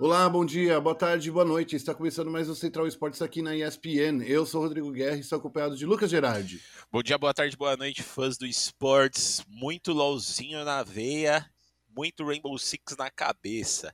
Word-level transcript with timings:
Olá, 0.00 0.28
bom 0.28 0.44
dia, 0.44 0.80
boa 0.80 0.94
tarde, 0.94 1.28
boa 1.28 1.44
noite. 1.44 1.74
Está 1.74 1.92
começando 1.92 2.30
mais 2.30 2.48
o 2.48 2.54
Central 2.54 2.86
Esportes 2.86 3.20
aqui 3.20 3.42
na 3.42 3.56
ESPN. 3.56 4.22
Eu 4.24 4.46
sou 4.46 4.62
Rodrigo 4.62 4.92
Guerra 4.92 5.16
e 5.16 5.20
estou 5.20 5.40
acompanhado 5.40 5.76
de 5.76 5.84
Lucas 5.84 6.08
Gerardi. 6.08 6.62
Bom 6.88 7.02
dia, 7.02 7.18
boa 7.18 7.34
tarde, 7.34 7.56
boa 7.56 7.76
noite, 7.76 8.00
fãs 8.00 8.38
do 8.38 8.46
esportes. 8.46 9.44
Muito 9.48 9.92
LOLzinho 9.92 10.64
na 10.64 10.84
veia, 10.84 11.50
muito 11.88 12.24
Rainbow 12.24 12.56
Six 12.56 12.96
na 12.96 13.10
cabeça. 13.10 13.92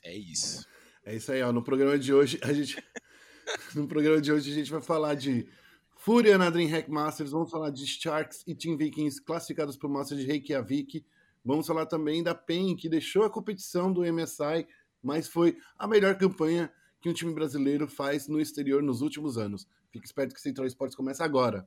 É 0.00 0.14
isso. 0.16 0.64
É 1.04 1.16
isso 1.16 1.32
aí, 1.32 1.42
ó. 1.42 1.52
No 1.52 1.64
programa 1.64 1.98
de 1.98 2.14
hoje, 2.14 2.38
a 2.44 2.52
gente. 2.52 2.80
no 3.74 3.88
programa 3.88 4.20
de 4.20 4.30
hoje, 4.30 4.48
a 4.48 4.54
gente 4.54 4.70
vai 4.70 4.80
falar 4.80 5.16
de 5.16 5.48
Fúria 5.96 6.38
na 6.38 6.50
DreamHack 6.50 6.88
Masters, 6.88 7.32
vamos 7.32 7.50
falar 7.50 7.70
de 7.70 7.84
Sharks 7.84 8.44
e 8.46 8.54
Team 8.54 8.76
Vikings 8.76 9.20
classificados 9.20 9.76
para 9.76 9.88
o 9.88 9.92
Master 9.92 10.16
de 10.16 10.24
Reykjavik. 10.24 11.04
Vamos 11.44 11.66
falar 11.66 11.86
também 11.86 12.22
da 12.22 12.34
PEN, 12.34 12.76
que 12.76 12.88
deixou 12.88 13.24
a 13.24 13.30
competição 13.30 13.92
do 13.92 14.02
MSI, 14.02 14.66
mas 15.02 15.26
foi 15.26 15.56
a 15.76 15.88
melhor 15.88 16.16
campanha 16.16 16.72
que 17.00 17.08
um 17.08 17.12
time 17.12 17.34
brasileiro 17.34 17.88
faz 17.88 18.28
no 18.28 18.40
exterior 18.40 18.80
nos 18.80 19.00
últimos 19.00 19.36
anos. 19.36 19.66
Fique 19.90 20.06
esperto 20.06 20.34
que 20.34 20.40
Central 20.40 20.66
Esportes 20.68 20.96
começa 20.96 21.24
agora. 21.24 21.66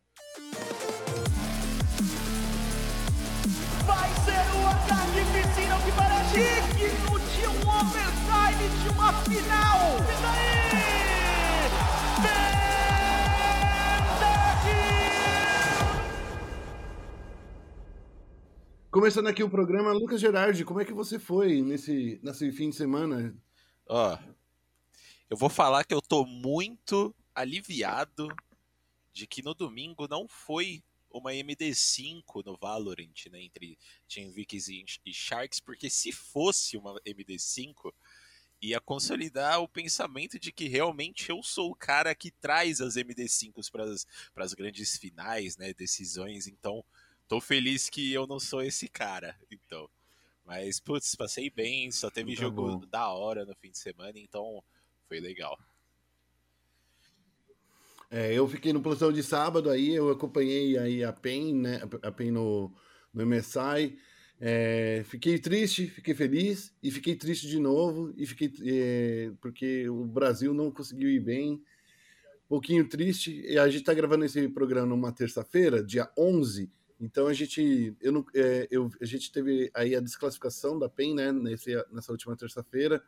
Vai 3.85 4.09
ser 4.23 4.45
o 4.55 4.67
ataque 4.67 5.19
piscina 5.33 5.77
que 5.83 5.91
parece 5.91 6.65
um 7.47 7.67
overtime 7.67 8.69
de 8.81 8.89
uma 8.89 9.11
final. 9.23 9.97
E 9.99 10.21
daí? 10.21 10.54
Começando 18.95 19.27
aqui 19.27 19.43
o 19.43 19.49
programa, 19.49 19.91
Lucas 19.91 20.21
Gerardi, 20.21 20.63
como 20.63 20.79
é 20.79 20.85
que 20.85 20.93
você 20.93 21.19
foi 21.19 21.61
nesse, 21.61 22.17
nesse 22.23 22.49
fim 22.53 22.69
de 22.69 22.77
semana? 22.77 23.35
Ó, 23.85 24.17
eu 25.29 25.35
vou 25.35 25.49
falar 25.49 25.83
que 25.83 25.93
eu 25.93 26.01
tô 26.01 26.25
muito 26.25 27.13
aliviado 27.35 28.29
de 29.11 29.27
que 29.27 29.43
no 29.43 29.53
domingo 29.53 30.07
não 30.07 30.29
foi 30.29 30.81
uma 31.11 31.31
MD5 31.31 32.45
no 32.45 32.55
Valorant, 32.55 33.25
né, 33.29 33.41
entre 33.41 33.77
Team 34.07 34.31
Vikings 34.31 35.01
e 35.05 35.13
Sharks, 35.13 35.59
porque 35.59 35.89
se 35.89 36.13
fosse 36.13 36.77
uma 36.77 36.97
MD5, 37.01 37.91
ia 38.61 38.79
consolidar 38.79 39.59
o 39.59 39.67
pensamento 39.67 40.39
de 40.39 40.53
que 40.53 40.69
realmente 40.69 41.29
eu 41.29 41.43
sou 41.43 41.69
o 41.69 41.75
cara 41.75 42.15
que 42.15 42.31
traz 42.31 42.79
as 42.79 42.95
MD5s 42.95 43.69
para 44.33 44.45
as 44.45 44.53
grandes 44.53 44.97
finais, 44.97 45.57
né, 45.57 45.73
decisões, 45.73 46.47
então 46.47 46.81
tô 47.27 47.41
feliz 47.41 47.89
que 47.89 48.11
eu 48.13 48.27
não 48.27 48.39
sou 48.39 48.61
esse 48.61 48.87
cara, 48.87 49.35
então. 49.51 49.89
Mas, 50.45 50.79
putz, 50.79 51.15
passei 51.15 51.49
bem, 51.49 51.91
só 51.91 52.09
teve 52.09 52.35
tá 52.35 52.41
jogo 52.43 52.79
bom. 52.79 52.87
da 52.87 53.09
hora 53.09 53.45
no 53.45 53.55
fim 53.55 53.71
de 53.71 53.79
semana, 53.79 54.13
então 54.15 54.63
foi 55.07 55.19
legal. 55.19 55.57
É, 58.11 58.33
eu 58.33 58.47
fiquei 58.47 58.71
no 58.71 58.81
plantão 58.81 59.11
de 59.11 59.23
sábado 59.23 59.69
aí, 59.69 59.93
eu 59.93 60.09
acompanhei 60.09 60.77
aí 60.77 61.03
a 61.03 61.11
PEN, 61.11 61.55
né, 61.55 61.81
a 62.03 62.11
PEN 62.11 62.31
no, 62.31 62.71
no 63.11 63.25
MSI, 63.25 63.97
é, 64.39 65.03
fiquei 65.05 65.39
triste, 65.39 65.87
fiquei 65.87 66.13
feliz, 66.13 66.73
e 66.83 66.91
fiquei 66.91 67.15
triste 67.15 67.47
de 67.47 67.59
novo, 67.59 68.13
e 68.15 68.27
fiquei 68.27 68.53
é, 68.63 69.31
porque 69.41 69.89
o 69.89 70.05
Brasil 70.05 70.53
não 70.53 70.69
conseguiu 70.69 71.09
ir 71.09 71.19
bem, 71.19 71.53
um 71.53 72.47
pouquinho 72.47 72.87
triste, 72.87 73.41
e 73.41 73.57
a 73.57 73.67
gente 73.67 73.83
tá 73.83 73.93
gravando 73.93 74.23
esse 74.25 74.47
programa 74.49 74.87
numa 74.87 75.11
terça-feira, 75.11 75.83
dia 75.83 76.07
11, 76.15 76.69
então 76.99 77.27
a 77.27 77.33
gente, 77.33 77.95
eu 78.01 78.11
não, 78.11 78.25
é, 78.33 78.67
eu, 78.71 78.89
a 79.01 79.05
gente 79.05 79.31
teve 79.31 79.69
aí 79.73 79.95
a 79.95 79.99
desclassificação 79.99 80.79
da 80.79 80.89
PEN, 80.89 81.13
né, 81.13 81.31
nesse, 81.31 81.71
nessa 81.91 82.11
última 82.11 82.35
terça-feira, 82.35 83.03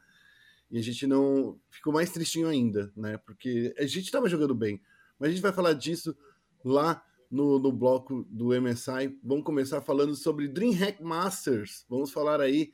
e 0.69 0.77
a 0.77 0.83
gente 0.83 1.07
não 1.07 1.59
ficou 1.69 1.93
mais 1.93 2.11
tristinho 2.11 2.47
ainda, 2.47 2.91
né, 2.95 3.17
porque 3.17 3.73
a 3.77 3.85
gente 3.85 4.05
estava 4.05 4.27
jogando 4.27 4.53
bem, 4.53 4.81
mas 5.17 5.29
a 5.29 5.31
gente 5.31 5.41
vai 5.41 5.53
falar 5.53 5.73
disso 5.73 6.15
lá 6.63 7.03
no, 7.29 7.59
no 7.59 7.71
bloco 7.71 8.25
do 8.29 8.49
MSI. 8.59 9.17
Vamos 9.23 9.43
começar 9.43 9.81
falando 9.81 10.15
sobre 10.15 10.47
DreamHack 10.47 11.03
Masters. 11.03 11.85
Vamos 11.89 12.11
falar 12.11 12.41
aí 12.41 12.71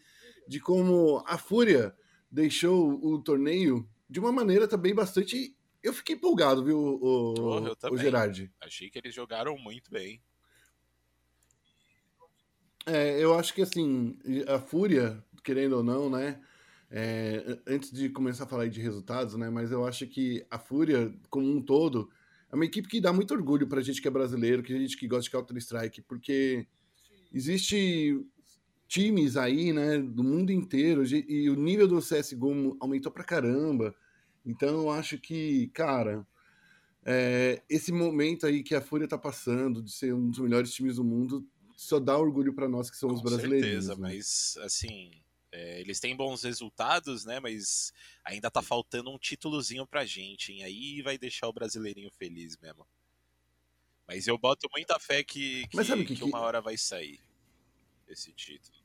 de 0.47 0.59
como 0.59 1.23
a 1.25 1.37
Fúria 1.37 1.95
deixou 2.29 2.99
o 3.03 3.21
torneio 3.21 3.87
de 4.09 4.19
uma 4.19 4.31
maneira 4.31 4.67
também 4.67 4.93
bastante. 4.93 5.55
Eu 5.81 5.93
fiquei 5.93 6.15
empolgado, 6.15 6.63
viu, 6.63 6.77
o, 6.77 7.33
oh, 7.37 7.91
o 7.91 7.97
Gerard? 7.97 8.51
Achei 8.61 8.89
que 8.89 8.97
eles 8.97 9.13
jogaram 9.13 9.57
muito 9.57 9.91
bem. 9.91 10.21
É, 12.85 13.23
eu 13.23 13.33
acho 13.33 13.53
que 13.53 13.61
assim, 13.61 14.17
a 14.47 14.59
Fúria, 14.59 15.23
querendo 15.43 15.77
ou 15.77 15.83
não, 15.83 16.09
né? 16.09 16.41
É, 16.91 17.59
antes 17.65 17.91
de 17.91 18.09
começar 18.09 18.43
a 18.43 18.47
falar 18.47 18.67
de 18.67 18.81
resultados, 18.81 19.35
né? 19.35 19.49
Mas 19.49 19.71
eu 19.71 19.85
acho 19.85 20.05
que 20.07 20.45
a 20.51 20.59
Fúria, 20.59 21.13
como 21.29 21.47
um 21.49 21.61
todo, 21.61 22.09
é 22.51 22.55
uma 22.55 22.65
equipe 22.65 22.87
que 22.87 23.01
dá 23.01 23.11
muito 23.13 23.33
orgulho 23.33 23.67
pra 23.67 23.81
gente 23.81 24.01
que 24.01 24.07
é 24.07 24.11
brasileiro, 24.11 24.61
que 24.61 24.73
a 24.73 24.77
gente 24.77 24.97
que 24.97 25.07
gosta 25.07 25.23
de 25.23 25.31
Counter-Strike, 25.31 26.01
porque 26.03 26.67
existe 27.33 28.19
times 28.87 29.37
aí, 29.37 29.73
né, 29.73 29.97
do 29.99 30.23
mundo 30.23 30.51
inteiro, 30.51 31.03
e 31.05 31.49
o 31.49 31.55
nível 31.55 31.87
do 31.87 31.99
CSGO 31.99 32.77
aumentou 32.79 33.11
pra 33.11 33.23
caramba. 33.23 33.95
Então 34.45 34.81
eu 34.81 34.91
acho 34.91 35.17
que, 35.17 35.67
cara, 35.69 36.27
é, 37.05 37.61
esse 37.69 37.91
momento 37.91 38.45
aí 38.45 38.63
que 38.63 38.75
a 38.75 38.81
Fúria 38.81 39.07
tá 39.07 39.17
passando 39.17 39.81
de 39.81 39.91
ser 39.91 40.13
um 40.13 40.29
dos 40.29 40.39
melhores 40.39 40.73
times 40.73 40.97
do 40.97 41.03
mundo 41.03 41.45
só 41.83 41.99
dá 41.99 42.17
orgulho 42.17 42.53
para 42.53 42.67
nós 42.67 42.89
que 42.89 42.97
somos 42.97 43.21
Com 43.21 43.29
brasileiros. 43.29 43.65
certeza, 43.65 43.95
né? 43.95 44.01
mas 44.01 44.57
assim, 44.61 45.11
é, 45.51 45.79
eles 45.81 45.99
têm 45.99 46.15
bons 46.15 46.43
resultados, 46.43 47.25
né? 47.25 47.39
Mas 47.39 47.93
ainda 48.25 48.49
tá 48.49 48.61
faltando 48.61 49.11
um 49.11 49.19
títulozinho 49.19 49.85
pra 49.85 50.05
gente, 50.05 50.51
hein? 50.51 50.63
Aí 50.63 51.01
vai 51.01 51.17
deixar 51.17 51.47
o 51.47 51.53
brasileirinho 51.53 52.09
feliz 52.11 52.57
mesmo. 52.57 52.87
Mas 54.07 54.27
eu 54.27 54.37
boto 54.37 54.67
muita 54.71 54.99
fé 54.99 55.23
que, 55.23 55.67
que, 55.67 55.77
que, 55.77 56.05
que, 56.05 56.15
que 56.15 56.23
uma 56.23 56.39
hora 56.39 56.59
vai 56.59 56.77
sair 56.77 57.19
esse 58.07 58.33
título. 58.33 58.77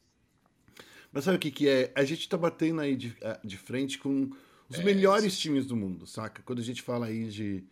Mas 1.11 1.25
sabe 1.25 1.39
o 1.39 1.41
que, 1.41 1.51
que 1.51 1.69
é? 1.69 1.93
A 1.97 2.05
gente 2.05 2.29
tá 2.29 2.37
batendo 2.37 2.81
aí 2.81 2.95
de, 2.95 3.17
de 3.43 3.57
frente 3.57 3.99
com 3.99 4.31
os 4.69 4.79
é, 4.79 4.85
melhores 4.85 5.33
sim. 5.33 5.41
times 5.41 5.67
do 5.67 5.75
mundo, 5.75 6.07
saca? 6.07 6.43
Quando 6.43 6.61
a 6.61 6.65
gente 6.65 6.83
fala 6.83 7.07
aí 7.07 7.29
de. 7.29 7.65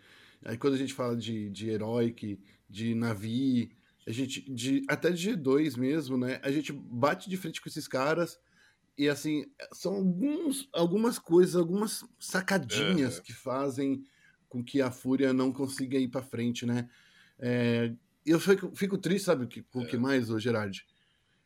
Aí 0.45 0.57
quando 0.57 0.75
a 0.75 0.79
gente 0.79 0.95
fala 0.95 1.17
de, 1.17 1.51
de 1.51 1.69
Heroic, 1.69 2.41
de 2.69 2.95
Navi, 2.95 3.77
a 4.07 4.13
gente, 4.13 4.41
de, 4.53 4.85
até 4.89 5.11
de 5.11 5.33
G2 5.33 5.77
mesmo, 5.77 6.17
né? 6.17 6.39
A 6.43 6.51
gente 6.51 6.73
bate 6.73 7.29
de 7.29 7.37
frente 7.37 7.61
com 7.61 7.69
esses 7.69 7.89
caras 7.89 8.39
e, 8.97 9.09
assim, 9.09 9.45
são 9.73 9.95
alguns, 9.95 10.69
algumas 10.73 11.19
coisas, 11.19 11.57
algumas 11.57 12.05
sacadinhas 12.19 13.17
uhum. 13.17 13.23
que 13.23 13.33
fazem 13.33 14.05
com 14.49 14.63
que 14.63 14.81
a 14.81 14.91
Fúria 14.91 15.33
não 15.33 15.53
consiga 15.53 15.99
ir 15.99 16.09
para 16.09 16.23
frente, 16.23 16.65
né? 16.65 16.89
É, 17.39 17.93
eu 18.25 18.39
fico, 18.39 18.75
fico, 18.75 18.97
triste, 18.97 19.27
sabe, 19.27 19.65
com 19.71 19.81
o 19.81 19.83
é. 19.83 19.87
que 19.87 19.97
mais, 19.97 20.31
ô 20.31 20.39
Gerard? 20.39 20.87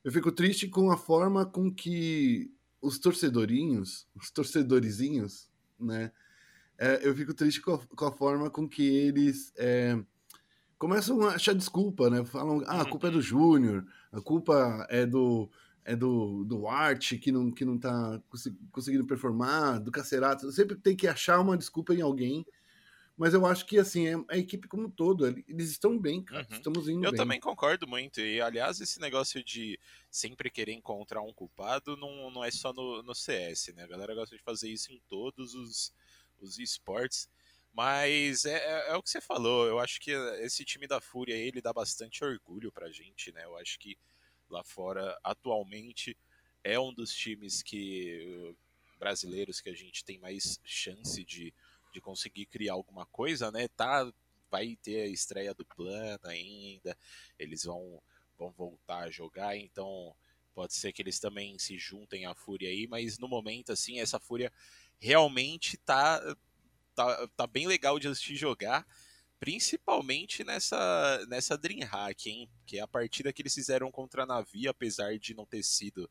Eu 0.05 0.13
fico 0.13 0.31
triste 0.31 0.69
com 0.69 0.91
a 0.91 0.97
forma 0.97 1.45
com 1.45 1.73
que 1.73 2.53
os 2.81 2.99
torcedorinhos, 2.99 4.07
os 4.15 4.31
torcedorizinhos, 4.31 5.51
né? 5.79 6.13
É, 6.79 7.07
eu 7.07 7.15
fico 7.15 7.35
triste 7.35 7.61
com 7.61 7.75
a, 7.75 7.79
com 7.79 8.05
a, 8.07 8.13
forma 8.13 8.49
com 8.49 8.67
que 8.67 8.83
eles 8.83 9.53
é, 9.57 9.99
começam 10.81 11.21
a 11.29 11.35
achar 11.35 11.55
desculpa, 11.55 12.09
né? 12.09 12.25
Falam, 12.25 12.65
ah, 12.67 12.81
a 12.81 12.85
culpa 12.87 13.09
é 13.09 13.11
do 13.11 13.21
Júnior, 13.21 13.87
a 14.11 14.21
culpa 14.21 14.87
é 14.89 15.05
do 15.05 15.49
é 15.85 15.95
do, 15.95 16.45
do 16.45 16.67
Art 16.67 17.19
que 17.19 17.31
não, 17.31 17.51
que 17.51 17.65
não 17.65 17.79
tá 17.79 18.21
conseguindo 18.73 19.07
performar, 19.07 19.79
do 19.79 19.91
Cacerato. 19.91 20.51
Sempre 20.53 20.77
tem 20.77 20.97
que 20.97 21.07
achar 21.07 21.39
uma 21.41 21.57
desculpa 21.57 21.95
em 21.95 22.01
alguém. 22.01 22.47
Mas 23.17 23.35
eu 23.35 23.45
acho 23.45 23.67
que, 23.67 23.79
assim, 23.79 24.07
é 24.07 24.15
a 24.29 24.39
equipe 24.39 24.67
como 24.67 24.87
um 24.87 24.91
todo, 24.91 25.27
eles 25.27 25.71
estão 25.71 25.99
bem, 25.99 26.23
cara. 26.23 26.47
Uhum. 26.51 26.57
Estamos 26.57 26.89
indo 26.89 27.05
Eu 27.05 27.11
bem. 27.11 27.19
também 27.19 27.41
concordo 27.41 27.87
muito. 27.87 28.21
E, 28.21 28.41
aliás, 28.41 28.81
esse 28.81 28.99
negócio 28.99 29.45
de 29.45 29.79
sempre 30.11 30.49
querer 30.49 30.73
encontrar 30.73 31.21
um 31.21 31.33
culpado 31.33 31.97
não, 31.97 32.31
não 32.31 32.43
é 32.43 32.51
só 32.51 32.73
no, 32.73 33.03
no 33.03 33.15
CS, 33.15 33.75
né? 33.75 33.85
A 33.85 33.89
galera 33.89 34.15
gosta 34.15 34.35
de 34.35 34.43
fazer 34.43 34.71
isso 34.71 34.91
em 34.93 35.01
todos 35.09 35.55
os, 35.55 35.93
os 36.41 36.59
esportes. 36.59 37.29
Mas 37.73 38.45
é, 38.45 38.57
é, 38.57 38.91
é, 38.91 38.97
o 38.97 39.03
que 39.03 39.11
você 39.11 39.21
falou. 39.21 39.67
Eu 39.67 39.79
acho 39.79 40.01
que 40.01 40.11
esse 40.41 40.65
time 40.65 40.87
da 40.87 41.01
Fúria 41.01 41.35
ele 41.35 41.61
dá 41.61 41.73
bastante 41.73 42.25
orgulho 42.25 42.73
pra 42.73 42.91
gente, 42.91 43.33
né? 43.33 43.45
Eu 43.45 43.57
acho 43.57 43.79
que 43.79 43.97
lá 44.49 44.65
fora, 44.65 45.19
atualmente, 45.23 46.17
é 46.65 46.79
um 46.79 46.93
dos 46.93 47.15
times 47.15 47.63
que 47.63 48.55
brasileiros 48.99 49.61
que 49.61 49.71
a 49.71 49.75
gente 49.75 50.05
tem 50.05 50.19
mais 50.19 50.61
chance 50.63 51.25
de, 51.25 51.55
de 51.93 52.01
conseguir 52.01 52.45
criar 52.47 52.75
alguma 52.75 53.07
coisa, 53.07 53.51
né? 53.51 53.69
Tá, 53.69 54.13
vai 54.51 54.77
ter 54.83 55.03
a 55.03 55.07
estreia 55.07 55.55
do 55.55 55.65
plano 55.65 56.21
ainda, 56.25 56.97
eles 57.39 57.65
vão, 57.65 58.03
vão 58.39 58.51
voltar 58.51 59.05
a 59.05 59.11
jogar, 59.11 59.57
então 59.57 60.15
pode 60.55 60.75
ser 60.75 60.93
que 60.93 61.01
eles 61.01 61.19
também 61.19 61.59
se 61.59 61.79
juntem 61.79 62.27
à 62.27 62.35
Fúria 62.35 62.69
aí, 62.69 62.87
mas 62.87 63.19
no 63.19 63.29
momento, 63.29 63.73
assim, 63.73 64.01
essa 64.01 64.19
Fúria 64.19 64.53
realmente 64.99 65.79
tá 65.79 66.21
tá, 67.01 67.29
tá 67.37 67.47
bem 67.47 67.67
legal 67.67 67.99
de 67.99 68.09
assistir 68.09 68.37
jogar, 68.37 68.87
principalmente 69.39 70.45
nessa, 70.45 71.25
nessa 71.29 71.57
Dreamhack, 71.57 72.29
hein? 72.29 72.51
Que 72.67 72.79
é 72.79 72.83
a 72.83 72.89
partida 72.89 73.33
que 73.33 73.41
eles 73.41 73.55
fizeram 73.55 73.91
contra 73.91 74.25
a 74.25 74.27
Navi, 74.27 74.69
apesar 74.69 75.19
de 75.19 75.35
não 75.35 75.47
ter 75.47 75.63
sido 75.63 76.11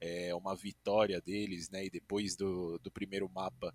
é, 0.00 0.34
uma 0.34 0.56
vitória 0.56 1.20
deles, 1.20 1.70
né? 1.70 1.84
E 1.86 1.90
depois 1.90 2.34
do, 2.34 2.78
do 2.80 2.90
primeiro 2.90 3.28
mapa 3.28 3.72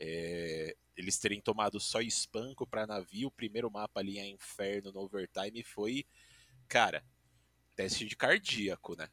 é, 0.00 0.74
eles 0.96 1.16
terem 1.18 1.40
tomado 1.40 1.78
só 1.78 2.00
espanco 2.00 2.66
para 2.66 2.86
navio, 2.86 3.28
o 3.28 3.32
primeiro 3.32 3.70
mapa 3.70 4.00
ali 4.00 4.18
é 4.18 4.26
Inferno 4.26 4.90
no 4.90 5.00
overtime 5.00 5.62
foi, 5.62 6.04
cara, 6.68 7.04
teste 7.76 8.04
de 8.04 8.16
cardíaco, 8.16 8.96
né? 8.96 9.08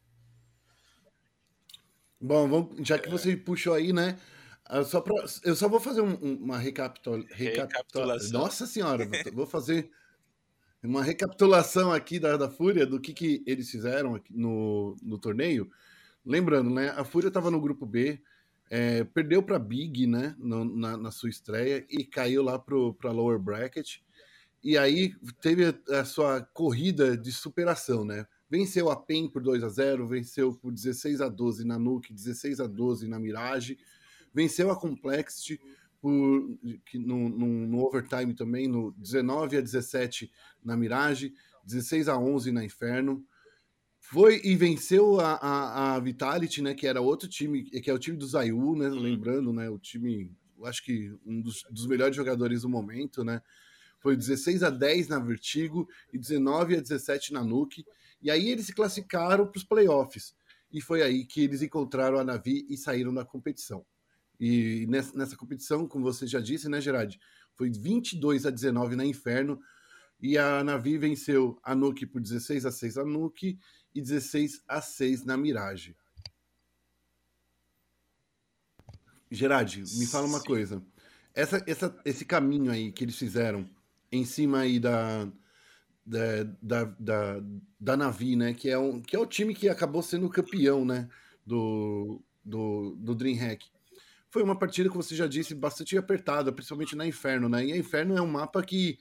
Bom, 2.19 2.49
vamos, 2.49 2.87
já 2.87 2.97
que 2.97 3.07
você 3.07 3.37
puxou 3.37 3.75
aí, 3.75 3.93
né? 3.93 4.19
Ah, 4.69 4.83
só 4.83 5.01
pra, 5.01 5.15
eu 5.43 5.55
só 5.55 5.67
vou 5.67 5.79
fazer 5.79 6.01
um, 6.01 6.13
uma 6.13 6.59
recapitula, 6.59 7.25
recapitulação. 7.31 8.39
Nossa 8.39 8.67
senhora, 8.67 9.09
vou 9.33 9.47
fazer 9.47 9.89
uma 10.83 11.03
recapitulação 11.03 11.91
aqui 11.91 12.19
da, 12.19 12.37
da 12.37 12.51
Fúria, 12.51 12.85
do 12.85 13.01
que, 13.01 13.11
que 13.11 13.43
eles 13.47 13.71
fizeram 13.71 14.21
no, 14.29 14.95
no 15.01 15.17
torneio. 15.17 15.71
Lembrando, 16.23 16.69
né? 16.69 16.89
A 16.89 17.03
Fúria 17.03 17.29
estava 17.29 17.49
no 17.49 17.59
grupo 17.59 17.83
B, 17.83 18.21
é, 18.69 19.03
perdeu 19.03 19.41
para 19.41 19.57
Big, 19.57 20.05
né, 20.05 20.35
no, 20.37 20.63
na, 20.63 20.95
na, 20.95 21.11
sua 21.11 21.29
estreia 21.29 21.83
e 21.89 22.05
caiu 22.05 22.43
lá 22.43 22.59
para 22.59 23.11
lower 23.11 23.39
bracket. 23.39 23.97
E 24.63 24.77
aí 24.77 25.15
teve 25.41 25.65
a, 25.65 25.99
a, 25.99 26.05
sua 26.05 26.41
corrida 26.41 27.17
de 27.17 27.31
superação, 27.31 28.05
né? 28.05 28.27
Venceu 28.47 28.91
a 28.91 28.95
PEN 28.95 29.29
por 29.29 29.41
2 29.41 29.63
a 29.63 29.69
0, 29.69 30.07
venceu 30.07 30.53
por 30.53 30.71
16 30.71 31.21
a 31.21 31.27
12 31.29 31.65
na 31.65 31.79
Nuke, 31.79 32.13
16 32.13 32.59
a 32.59 32.67
12 32.67 33.07
na 33.07 33.19
Mirage, 33.19 33.79
venceu 34.33 34.71
a 34.71 34.79
Complexity 34.79 35.59
por, 36.01 36.11
no, 36.93 37.29
no, 37.29 37.47
no 37.67 37.85
overtime 37.85 38.33
também, 38.33 38.67
no 38.67 38.91
19 38.93 39.57
a 39.57 39.61
17 39.61 40.31
na 40.63 40.77
Mirage, 40.77 41.33
16 41.65 42.07
a 42.07 42.17
11 42.17 42.51
na 42.51 42.63
Inferno. 42.63 43.25
Foi 43.99 44.41
e 44.43 44.55
venceu 44.55 45.19
a, 45.19 45.33
a, 45.33 45.95
a, 45.95 45.99
Vitality, 45.99 46.61
né? 46.61 46.73
Que 46.73 46.87
era 46.87 47.01
outro 47.01 47.27
time, 47.27 47.63
que 47.63 47.89
é 47.89 47.93
o 47.93 47.99
time 47.99 48.17
do 48.17 48.25
Zayu, 48.25 48.75
né? 48.75 48.87
Uhum. 48.87 48.99
Lembrando, 48.99 49.53
né? 49.53 49.69
O 49.69 49.77
time, 49.77 50.31
acho 50.63 50.83
que 50.83 51.13
um 51.25 51.41
dos, 51.41 51.63
dos, 51.69 51.85
melhores 51.85 52.15
jogadores 52.15 52.61
do 52.61 52.69
momento, 52.69 53.23
né? 53.23 53.41
Foi 53.99 54.15
16 54.15 54.63
a 54.63 54.69
10 54.69 55.09
na 55.09 55.19
Vertigo 55.19 55.87
e 56.13 56.17
19 56.17 56.77
a 56.77 56.79
17 56.79 57.33
na 57.33 57.43
Nuke. 57.43 57.85
E 58.21 58.31
aí 58.31 58.49
eles 58.49 58.65
se 58.65 58.73
classificaram 58.73 59.45
para 59.45 59.57
os 59.57 59.63
playoffs. 59.63 60.33
E 60.71 60.81
foi 60.81 61.01
aí 61.01 61.25
que 61.25 61.43
eles 61.43 61.61
encontraram 61.61 62.17
a 62.17 62.23
Navi 62.23 62.65
e 62.69 62.77
saíram 62.77 63.13
da 63.13 63.25
competição. 63.25 63.85
E 64.39 64.85
nessa, 64.87 65.17
nessa 65.17 65.35
competição, 65.35 65.87
como 65.87 66.05
você 66.05 66.25
já 66.25 66.39
disse, 66.39 66.69
né, 66.69 66.79
Gerard? 66.79 67.19
Foi 67.55 67.69
22 67.69 68.45
a 68.45 68.49
19 68.49 68.95
na 68.95 69.05
Inferno. 69.05 69.59
E 70.21 70.37
a 70.37 70.63
Navi 70.63 70.97
venceu 70.97 71.59
a 71.63 71.75
Nuke 71.75 72.05
por 72.05 72.21
16 72.21 72.65
a 72.65 72.71
6 72.71 72.97
a 72.97 73.05
Nuke 73.05 73.59
e 73.93 74.01
16 74.01 74.63
a 74.67 74.81
6 74.81 75.25
na 75.25 75.37
Mirage. 75.37 75.95
Gerard, 79.31 79.83
me 79.97 80.05
fala 80.07 80.27
uma 80.27 80.39
Sim. 80.39 80.45
coisa. 80.45 80.83
Essa, 81.33 81.63
essa, 81.67 81.95
esse 82.03 82.25
caminho 82.25 82.71
aí 82.71 82.91
que 82.91 83.03
eles 83.03 83.17
fizeram 83.17 83.69
em 84.11 84.25
cima 84.25 84.59
aí 84.59 84.79
da, 84.79 85.25
da, 86.05 86.43
da, 86.61 86.83
da, 86.99 87.43
da 87.79 87.97
Navi, 87.97 88.35
né? 88.35 88.53
Que 88.53 88.69
é, 88.69 88.77
um, 88.77 89.01
que 89.01 89.15
é 89.15 89.19
o 89.19 89.25
time 89.25 89.53
que 89.53 89.69
acabou 89.69 90.01
sendo 90.01 90.29
campeão, 90.29 90.83
né? 90.83 91.07
Do, 91.45 92.21
do, 92.43 92.95
do 92.99 93.15
DreamHack. 93.15 93.69
Foi 94.29 94.43
uma 94.43 94.57
partida 94.57 94.89
que 94.89 94.95
você 94.95 95.15
já 95.15 95.27
disse 95.27 95.55
bastante 95.55 95.97
apertada, 95.97 96.51
principalmente 96.51 96.95
na 96.95 97.05
Inferno, 97.05 97.49
né? 97.49 97.65
E 97.65 97.73
a 97.73 97.77
Inferno 97.77 98.15
é 98.17 98.21
um 98.21 98.27
mapa 98.27 98.61
que 98.61 98.99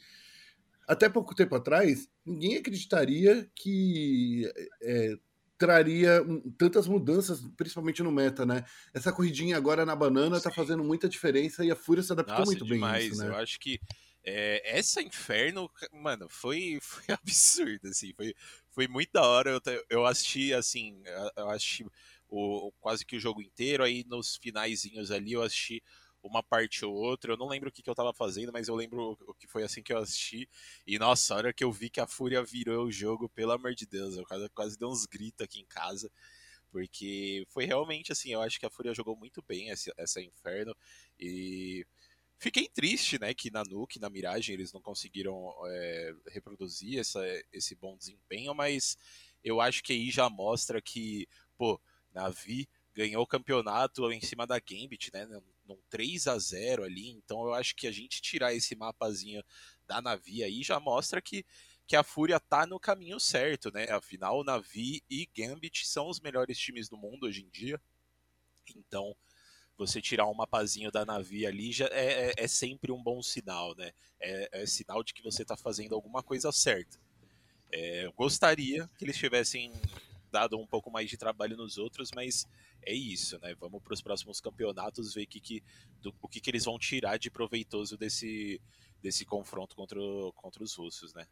até 0.86 1.08
pouco 1.08 1.34
tempo 1.34 1.54
atrás, 1.54 2.08
ninguém 2.24 2.56
acreditaria 2.56 3.46
que 3.54 4.50
é, 4.82 5.14
traria 5.58 6.24
tantas 6.56 6.86
mudanças, 6.86 7.42
principalmente 7.56 8.02
no 8.02 8.10
meta, 8.10 8.46
né? 8.46 8.64
Essa 8.94 9.12
corridinha 9.12 9.56
agora 9.56 9.84
na 9.84 9.94
banana 9.94 10.36
tá 10.36 10.42
Sim. 10.42 10.48
tá 10.48 10.54
fazendo 10.54 10.82
muita 10.82 11.08
diferença 11.08 11.64
e 11.64 11.70
a 11.70 11.76
Fúria 11.76 12.02
se 12.02 12.12
adaptou 12.12 12.38
Nossa, 12.38 12.52
muito 12.52 12.64
demais. 12.64 13.02
bem 13.02 13.10
a 13.10 13.12
isso, 13.12 13.22
né? 13.22 13.28
Eu 13.28 13.36
acho 13.36 13.60
que 13.60 13.78
é, 14.24 14.78
essa 14.78 15.02
Inferno, 15.02 15.70
mano, 15.92 16.28
foi, 16.28 16.78
foi 16.82 17.04
absurdo, 17.14 17.88
assim, 17.88 18.12
foi, 18.14 18.34
foi 18.70 18.86
muito 18.86 19.10
da 19.12 19.22
hora. 19.22 19.50
Eu, 19.50 19.84
eu 19.90 20.06
assisti, 20.06 20.54
assim, 20.54 21.02
eu 21.36 21.50
assisti 21.50 21.84
o, 22.28 22.72
quase 22.80 23.04
que 23.04 23.16
o 23.16 23.20
jogo 23.20 23.42
inteiro, 23.42 23.82
aí 23.84 24.04
nos 24.06 24.36
finaizinhos 24.36 25.10
ali 25.10 25.32
eu 25.32 25.42
assisti 25.42 25.82
uma 26.22 26.42
parte 26.42 26.84
ou 26.84 26.94
outra. 26.94 27.32
Eu 27.32 27.36
não 27.36 27.48
lembro 27.48 27.68
o 27.68 27.72
que, 27.72 27.82
que 27.82 27.90
eu 27.90 27.94
tava 27.94 28.12
fazendo, 28.12 28.52
mas 28.52 28.68
eu 28.68 28.74
lembro 28.74 29.16
o 29.26 29.34
que 29.34 29.46
foi 29.46 29.62
assim 29.62 29.82
que 29.82 29.92
eu 29.92 29.98
assisti. 29.98 30.48
E 30.86 30.98
nossa, 30.98 31.34
a 31.34 31.36
hora 31.38 31.52
que 31.52 31.64
eu 31.64 31.72
vi 31.72 31.90
que 31.90 32.00
a 32.00 32.06
Fúria 32.06 32.42
virou 32.42 32.86
o 32.86 32.92
jogo, 32.92 33.28
pelo 33.28 33.52
amor 33.52 33.74
de 33.74 33.86
Deus, 33.86 34.16
eu 34.16 34.24
quase, 34.24 34.48
quase 34.50 34.78
dei 34.78 34.88
uns 34.88 35.06
gritos 35.06 35.44
aqui 35.44 35.60
em 35.60 35.66
casa. 35.66 36.10
Porque 36.70 37.46
foi 37.48 37.64
realmente 37.64 38.12
assim, 38.12 38.32
eu 38.32 38.42
acho 38.42 38.60
que 38.60 38.66
a 38.66 38.70
Fúria 38.70 38.94
jogou 38.94 39.16
muito 39.16 39.42
bem 39.42 39.70
essa, 39.70 39.92
essa 39.96 40.20
Inferno. 40.20 40.76
E 41.18 41.86
fiquei 42.38 42.68
triste, 42.68 43.18
né, 43.18 43.32
que 43.34 43.50
na 43.50 43.62
Nuke, 43.64 43.98
na 43.98 44.10
Miragem, 44.10 44.54
eles 44.54 44.72
não 44.72 44.80
conseguiram 44.80 45.52
é, 45.66 46.14
reproduzir 46.28 46.98
essa, 46.98 47.20
esse 47.52 47.74
bom 47.74 47.96
desempenho, 47.96 48.54
mas 48.54 48.96
eu 49.42 49.60
acho 49.60 49.82
que 49.82 49.92
aí 49.92 50.10
já 50.10 50.28
mostra 50.28 50.80
que, 50.80 51.26
pô, 51.56 51.80
Navi 52.14 52.68
ganhou 52.94 53.22
o 53.22 53.26
campeonato 53.26 54.10
em 54.10 54.20
cima 54.20 54.46
da 54.46 54.58
Gambit, 54.58 55.12
né? 55.12 55.26
num 55.68 55.78
3 55.90 56.26
a 56.26 56.38
0 56.38 56.84
ali. 56.84 57.10
Então 57.10 57.44
eu 57.44 57.54
acho 57.54 57.76
que 57.76 57.86
a 57.86 57.92
gente 57.92 58.20
tirar 58.22 58.54
esse 58.54 58.74
mapazinho 58.74 59.42
da 59.86 60.00
Navi 60.00 60.42
aí 60.42 60.62
já 60.62 60.80
mostra 60.80 61.20
que, 61.20 61.44
que 61.86 61.94
a 61.94 62.02
Fúria 62.02 62.40
tá 62.40 62.66
no 62.66 62.80
caminho 62.80 63.20
certo, 63.20 63.70
né? 63.70 63.90
Afinal, 63.90 64.42
Navi 64.42 65.02
e 65.08 65.28
Gambit 65.36 65.86
são 65.86 66.08
os 66.08 66.20
melhores 66.20 66.58
times 66.58 66.88
do 66.88 66.96
mundo 66.96 67.26
hoje 67.26 67.42
em 67.42 67.48
dia. 67.50 67.80
Então, 68.74 69.14
você 69.76 70.00
tirar 70.00 70.26
um 70.26 70.34
mapazinho 70.34 70.90
da 70.90 71.04
Navi 71.04 71.46
ali 71.46 71.70
já 71.70 71.86
é, 71.86 72.30
é, 72.30 72.34
é 72.36 72.48
sempre 72.48 72.90
um 72.90 73.02
bom 73.02 73.22
sinal, 73.22 73.74
né? 73.76 73.92
É, 74.20 74.62
é, 74.62 74.66
sinal 74.66 75.04
de 75.04 75.14
que 75.14 75.22
você 75.22 75.44
tá 75.44 75.56
fazendo 75.56 75.94
alguma 75.94 76.22
coisa 76.22 76.50
certa. 76.50 76.98
É, 77.70 78.10
gostaria 78.16 78.88
que 78.98 79.04
eles 79.04 79.16
tivessem 79.16 79.72
dado 80.30 80.58
um 80.58 80.66
pouco 80.66 80.90
mais 80.90 81.08
de 81.08 81.16
trabalho 81.16 81.56
nos 81.56 81.78
outros, 81.78 82.10
mas 82.14 82.46
é 82.82 82.92
isso, 82.92 83.38
né? 83.40 83.54
Vamos 83.54 83.82
para 83.82 83.94
os 83.94 84.02
próximos 84.02 84.40
campeonatos 84.40 85.14
ver 85.14 85.26
que, 85.26 85.40
que, 85.40 85.62
do, 86.00 86.14
o 86.20 86.28
que, 86.28 86.40
que 86.40 86.50
eles 86.50 86.64
vão 86.64 86.78
tirar 86.78 87.18
de 87.18 87.30
proveitoso 87.30 87.96
desse, 87.96 88.60
desse 89.02 89.24
confronto 89.24 89.74
contra, 89.74 90.00
contra 90.34 90.62
os 90.62 90.74
russos, 90.74 91.12
né? 91.14 91.26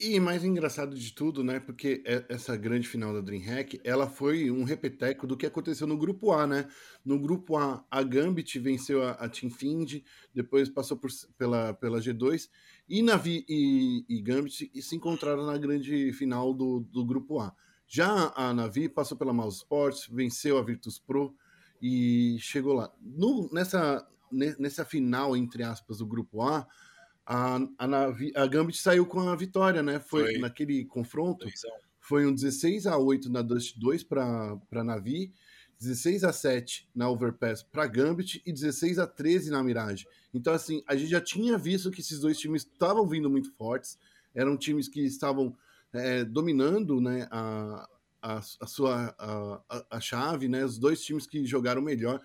E 0.00 0.20
mais 0.20 0.44
engraçado 0.44 0.96
de 0.96 1.12
tudo, 1.12 1.42
né? 1.42 1.58
Porque 1.58 2.04
é, 2.06 2.24
essa 2.28 2.56
grande 2.56 2.86
final 2.86 3.12
da 3.12 3.20
DreamHack, 3.20 3.80
ela 3.82 4.08
foi 4.08 4.48
um 4.48 4.62
repeteco 4.62 5.26
do 5.26 5.36
que 5.36 5.44
aconteceu 5.44 5.88
no 5.88 5.98
grupo 5.98 6.30
A, 6.30 6.46
né? 6.46 6.68
No 7.04 7.18
grupo 7.18 7.56
A, 7.56 7.84
a 7.90 8.00
Gambit 8.04 8.60
venceu 8.60 9.02
a, 9.02 9.12
a 9.12 9.28
Team 9.28 9.50
Find, 9.50 10.00
depois 10.32 10.68
passou 10.68 10.96
por, 10.96 11.10
pela, 11.36 11.74
pela 11.74 11.98
G2, 11.98 12.48
e 12.88 13.02
Navi 13.02 13.44
e, 13.48 14.04
e 14.08 14.22
Gambit 14.22 14.70
se 14.80 14.94
encontraram 14.94 15.44
na 15.44 15.58
grande 15.58 16.12
final 16.12 16.54
do, 16.54 16.78
do 16.78 17.04
grupo 17.04 17.40
A. 17.40 17.52
Já 17.84 18.32
a 18.36 18.54
Navi 18.54 18.88
passou 18.88 19.18
pela 19.18 19.32
Mouse 19.32 19.56
Sports, 19.56 20.06
venceu 20.08 20.58
a 20.58 20.62
Virtus 20.62 21.00
Pro 21.00 21.34
e 21.82 22.36
chegou 22.38 22.72
lá. 22.72 22.92
No, 23.02 23.50
nessa, 23.52 24.06
nessa 24.30 24.84
final, 24.84 25.36
entre 25.36 25.64
aspas, 25.64 25.98
do 25.98 26.06
grupo 26.06 26.40
A, 26.42 26.64
a, 27.30 27.60
a, 27.76 27.86
Navi, 27.86 28.32
a 28.34 28.46
Gambit 28.46 28.78
saiu 28.78 29.04
com 29.04 29.20
a 29.28 29.36
vitória, 29.36 29.82
né? 29.82 30.00
Foi, 30.00 30.24
foi. 30.24 30.38
naquele 30.38 30.86
confronto. 30.86 31.46
Foi 32.00 32.24
um 32.24 32.32
16 32.32 32.86
a 32.86 32.96
8 32.96 33.30
na 33.30 33.42
Dust 33.42 33.76
2 33.76 34.02
para 34.02 34.82
Navi, 34.82 35.30
16 35.78 36.24
a 36.24 36.32
7 36.32 36.88
na 36.94 37.10
Overpass 37.10 37.62
para 37.62 37.86
Gambit 37.86 38.42
e 38.46 38.50
16 38.50 38.98
a 38.98 39.06
13 39.06 39.50
na 39.50 39.62
Mirage. 39.62 40.06
Então, 40.32 40.54
assim, 40.54 40.82
a 40.88 40.96
gente 40.96 41.10
já 41.10 41.20
tinha 41.20 41.58
visto 41.58 41.90
que 41.90 42.00
esses 42.00 42.18
dois 42.18 42.38
times 42.38 42.62
estavam 42.62 43.06
vindo 43.06 43.28
muito 43.28 43.52
fortes, 43.52 43.98
eram 44.34 44.56
times 44.56 44.88
que 44.88 45.02
estavam 45.02 45.54
é, 45.92 46.24
dominando 46.24 46.98
né, 46.98 47.28
a, 47.30 47.86
a, 48.22 48.36
a 48.38 48.66
sua 48.66 49.14
a, 49.18 49.84
a, 49.90 50.00
chave, 50.00 50.48
né? 50.48 50.64
Os 50.64 50.78
dois 50.78 51.02
times 51.02 51.26
que 51.26 51.44
jogaram 51.44 51.82
melhor. 51.82 52.22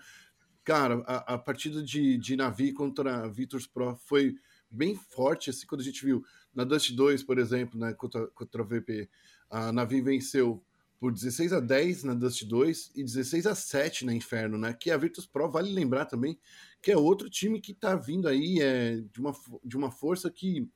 Cara, 0.64 1.04
a, 1.06 1.34
a 1.34 1.38
partida 1.38 1.82
de, 1.82 2.16
de 2.16 2.36
Navi 2.36 2.72
contra 2.72 3.28
Virtus 3.28 3.66
Pro 3.66 3.94
foi 3.96 4.34
bem 4.74 4.94
forte, 4.94 5.50
assim, 5.50 5.66
quando 5.66 5.80
a 5.80 5.84
gente 5.84 6.04
viu 6.04 6.24
na 6.54 6.64
Dust 6.64 6.92
2, 6.92 7.22
por 7.22 7.38
exemplo, 7.38 7.78
né, 7.78 7.92
contra, 7.94 8.26
contra 8.28 8.62
a 8.62 8.64
VP, 8.64 9.08
a 9.50 9.72
Navi 9.72 10.00
venceu 10.00 10.62
por 10.98 11.12
16 11.12 11.52
a 11.52 11.60
10 11.60 12.04
na 12.04 12.14
Dust 12.14 12.44
2 12.44 12.92
e 12.94 13.02
16 13.02 13.46
a 13.46 13.54
7 13.54 14.06
na 14.06 14.14
Inferno, 14.14 14.56
né? 14.56 14.72
Que 14.72 14.90
a 14.90 14.96
Virtus 14.96 15.26
Pro, 15.26 15.50
vale 15.50 15.70
lembrar 15.70 16.06
também, 16.06 16.38
que 16.80 16.90
é 16.90 16.96
outro 16.96 17.28
time 17.28 17.60
que 17.60 17.74
tá 17.74 17.94
vindo 17.94 18.26
aí 18.26 18.58
é, 18.60 19.02
de, 19.12 19.20
uma, 19.20 19.32
de 19.62 19.76
uma 19.76 19.90
força 19.90 20.30
que, 20.30 20.66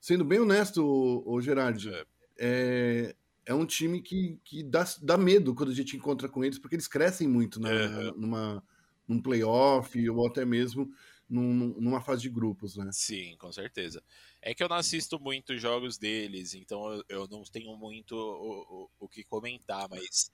sendo 0.00 0.24
bem 0.24 0.38
honesto, 0.38 0.84
o, 0.84 1.34
o 1.34 1.40
Gerard, 1.40 1.88
é. 1.88 2.04
é, 2.38 3.16
é 3.46 3.54
um 3.54 3.66
time 3.66 4.00
que, 4.00 4.38
que 4.44 4.62
dá, 4.62 4.84
dá 5.02 5.18
medo 5.18 5.54
quando 5.54 5.70
a 5.70 5.74
gente 5.74 5.96
encontra 5.96 6.28
com 6.28 6.44
eles, 6.44 6.58
porque 6.58 6.76
eles 6.76 6.86
crescem 6.86 7.26
muito 7.26 7.60
na, 7.60 8.12
numa, 8.12 8.62
num 9.08 9.20
playoff 9.20 10.08
ou 10.08 10.26
até 10.28 10.44
mesmo 10.44 10.92
num, 11.30 11.74
numa 11.80 12.00
fase 12.00 12.22
de 12.22 12.28
grupos, 12.28 12.76
né? 12.76 12.90
Sim, 12.92 13.36
com 13.38 13.52
certeza. 13.52 14.02
É 14.42 14.52
que 14.54 14.62
eu 14.62 14.68
não 14.68 14.76
assisto 14.76 15.18
muito 15.20 15.56
jogos 15.56 15.96
deles, 15.96 16.54
então 16.54 17.02
eu 17.08 17.28
não 17.28 17.42
tenho 17.44 17.76
muito 17.76 18.14
o, 18.14 18.84
o, 18.84 18.90
o 19.00 19.08
que 19.08 19.22
comentar, 19.22 19.88
mas 19.88 20.30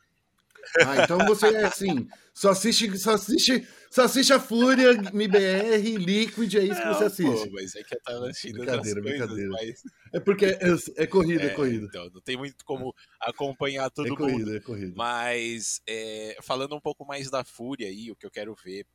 ah, 0.84 1.04
então 1.04 1.18
você 1.26 1.48
é 1.48 1.64
assim, 1.66 2.08
só 2.34 2.50
assiste, 2.50 2.98
só 2.98 3.12
assiste, 3.12 3.66
só 3.90 4.04
assiste 4.04 4.32
a 4.32 4.40
Fúria, 4.40 4.90
MBR, 5.12 5.96
Liquid, 5.96 6.54
é 6.54 6.64
isso 6.64 6.80
que 6.80 6.88
você 6.88 7.04
assiste. 7.04 7.48
Pô, 7.48 7.52
mas 7.52 7.74
é 7.76 7.82
que 7.82 7.94
eu 7.94 8.00
tava 8.02 8.28
assistindo 8.28 8.58
brincadeira, 8.58 9.02
coisas, 9.02 9.18
brincadeira. 9.28 9.50
Mas... 9.50 9.82
É 10.12 10.20
porque 10.20 10.46
é, 10.46 10.58
é 10.96 11.06
corrida, 11.06 11.44
é, 11.44 11.46
é, 11.46 11.50
corrida. 11.50 11.86
Então, 11.86 12.10
não 12.12 12.20
tem 12.20 12.36
muito 12.36 12.64
como 12.64 12.94
acompanhar 13.20 13.90
todo 13.90 14.06
é 14.06 14.10
mundo. 14.10 14.18
Corrida, 14.18 14.56
é 14.56 14.60
corrida. 14.60 14.92
Mas 14.96 15.80
é, 15.86 16.36
falando 16.42 16.74
um 16.74 16.80
pouco 16.80 17.04
mais 17.04 17.30
da 17.30 17.44
Fúria 17.44 17.88
aí, 17.88 18.10
o 18.10 18.16
que 18.16 18.26
eu 18.26 18.30
quero 18.30 18.54
ver, 18.54 18.86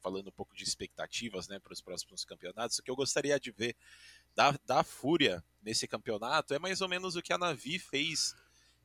falando 0.00 0.28
um 0.28 0.32
pouco 0.32 0.54
de 0.54 0.64
expectativas, 0.64 1.48
né, 1.48 1.58
para 1.58 1.72
os 1.72 1.80
próximos 1.80 2.24
campeonatos, 2.24 2.78
o 2.78 2.82
que 2.82 2.90
eu 2.90 2.96
gostaria 2.96 3.38
de 3.38 3.50
ver 3.50 3.76
da, 4.34 4.52
da 4.64 4.84
Fúria 4.84 5.42
nesse 5.62 5.86
campeonato 5.86 6.54
é 6.54 6.58
mais 6.58 6.80
ou 6.80 6.88
menos 6.88 7.16
o 7.16 7.22
que 7.22 7.32
a 7.32 7.38
Navi 7.38 7.78
fez 7.78 8.34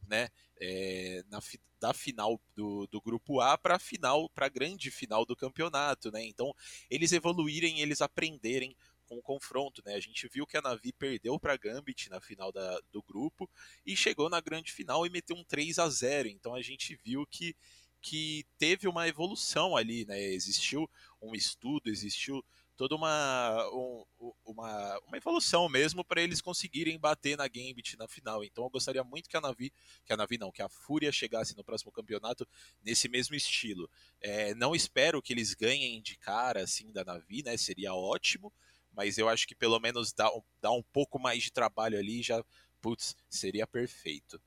né, 0.08 0.30
é, 0.60 1.24
na, 1.30 1.40
da 1.80 1.94
final 1.94 2.40
do, 2.56 2.88
do 2.88 3.02
grupo 3.02 3.40
A 3.40 3.58
para 3.58 3.76
a 3.76 3.80
final, 3.80 4.30
para 4.30 4.46
a 4.46 4.50
grande 4.50 4.90
final 4.90 5.26
do 5.26 5.36
campeonato, 5.36 6.12
né? 6.12 6.24
Então, 6.26 6.54
eles 6.90 7.12
evoluírem, 7.12 7.82
eles 7.82 8.02
aprenderem 8.02 8.76
com 9.06 9.18
o 9.18 9.22
confronto, 9.22 9.82
né? 9.86 9.96
A 9.96 10.00
gente 10.00 10.28
viu 10.28 10.48
que 10.48 10.58
a 10.58 10.62
Navi 10.62 10.94
perdeu 10.94 11.40
para 11.40 11.58
Gambit 11.58 12.10
na 12.10 12.22
final 12.22 12.52
da, 12.52 12.80
do 12.92 13.02
grupo 13.04 13.50
e 13.86 13.96
chegou 13.96 14.30
na 14.30 14.40
grande 14.40 14.72
final 14.72 15.06
e 15.06 15.10
meteu 15.10 15.36
um 15.36 15.44
3 15.44 15.80
a 15.80 15.90
0. 15.90 16.30
Então 16.30 16.56
a 16.56 16.62
gente 16.62 16.98
viu 17.04 17.26
que 17.28 17.56
que 18.04 18.46
teve 18.58 18.86
uma 18.86 19.08
evolução 19.08 19.78
ali, 19.78 20.06
né? 20.06 20.22
Existiu 20.22 20.90
um 21.22 21.34
estudo, 21.34 21.90
existiu 21.90 22.44
toda 22.76 22.96
uma, 22.96 23.70
um, 23.72 24.04
uma, 24.46 25.00
uma 25.08 25.18
evolução 25.18 25.70
mesmo 25.70 26.04
para 26.04 26.22
eles 26.22 26.42
conseguirem 26.42 27.00
bater 27.00 27.38
na 27.38 27.48
Gambit 27.48 27.96
na 27.98 28.06
final. 28.06 28.44
Então 28.44 28.66
eu 28.66 28.70
gostaria 28.70 29.04
muito 29.06 29.30
que 29.30 29.38
a 29.38 29.42
Navi, 29.42 29.72
que 30.04 30.12
a 30.12 30.18
Navi 30.18 30.38
não, 30.38 30.52
que 30.52 30.62
a 30.62 30.68
Fúria 30.68 31.14
chegasse 31.14 31.56
no 31.56 31.64
próximo 31.64 31.94
campeonato 31.94 32.46
nesse 32.84 33.08
mesmo 33.08 33.36
estilo. 33.36 33.90
É, 34.20 34.54
não 34.54 34.76
espero 34.76 35.22
que 35.22 35.32
eles 35.32 35.54
ganhem 35.54 36.02
de 36.02 36.18
cara 36.18 36.62
assim 36.64 36.92
da 36.92 37.06
Navi, 37.06 37.42
né? 37.42 37.56
Seria 37.56 37.94
ótimo, 37.94 38.52
mas 38.92 39.18
eu 39.18 39.30
acho 39.30 39.48
que 39.48 39.56
pelo 39.56 39.80
menos 39.80 40.12
dá, 40.12 40.30
dá 40.60 40.72
um 40.72 40.84
pouco 40.84 41.18
mais 41.18 41.42
de 41.42 41.54
trabalho 41.54 41.98
ali 41.98 42.22
já, 42.22 42.44
putz, 42.82 43.16
seria 43.30 43.66
perfeito. 43.66 44.42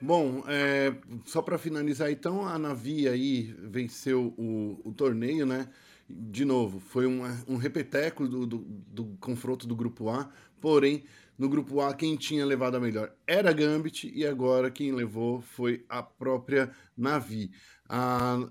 Bom, 0.00 0.44
é, 0.46 0.94
só 1.24 1.42
para 1.42 1.58
finalizar, 1.58 2.10
então, 2.10 2.46
a 2.46 2.56
Navi 2.56 3.08
aí 3.08 3.54
venceu 3.58 4.32
o, 4.38 4.80
o 4.84 4.92
torneio, 4.92 5.44
né? 5.44 5.68
De 6.08 6.44
novo, 6.44 6.78
foi 6.78 7.06
um, 7.06 7.56
repeteco 7.56 8.26
do, 8.28 8.46
do, 8.46 8.58
do, 8.58 9.04
confronto 9.20 9.66
do 9.66 9.74
Grupo 9.74 10.08
A, 10.08 10.30
porém, 10.60 11.04
no 11.36 11.48
Grupo 11.48 11.80
A, 11.80 11.92
quem 11.94 12.16
tinha 12.16 12.46
levado 12.46 12.76
a 12.76 12.80
melhor 12.80 13.12
era 13.26 13.50
a 13.50 13.52
Gambit, 13.52 14.10
e 14.14 14.24
agora 14.24 14.70
quem 14.70 14.92
levou 14.92 15.40
foi 15.42 15.84
a 15.88 16.02
própria 16.02 16.70
Navi. 16.96 17.50
A, 17.88 18.48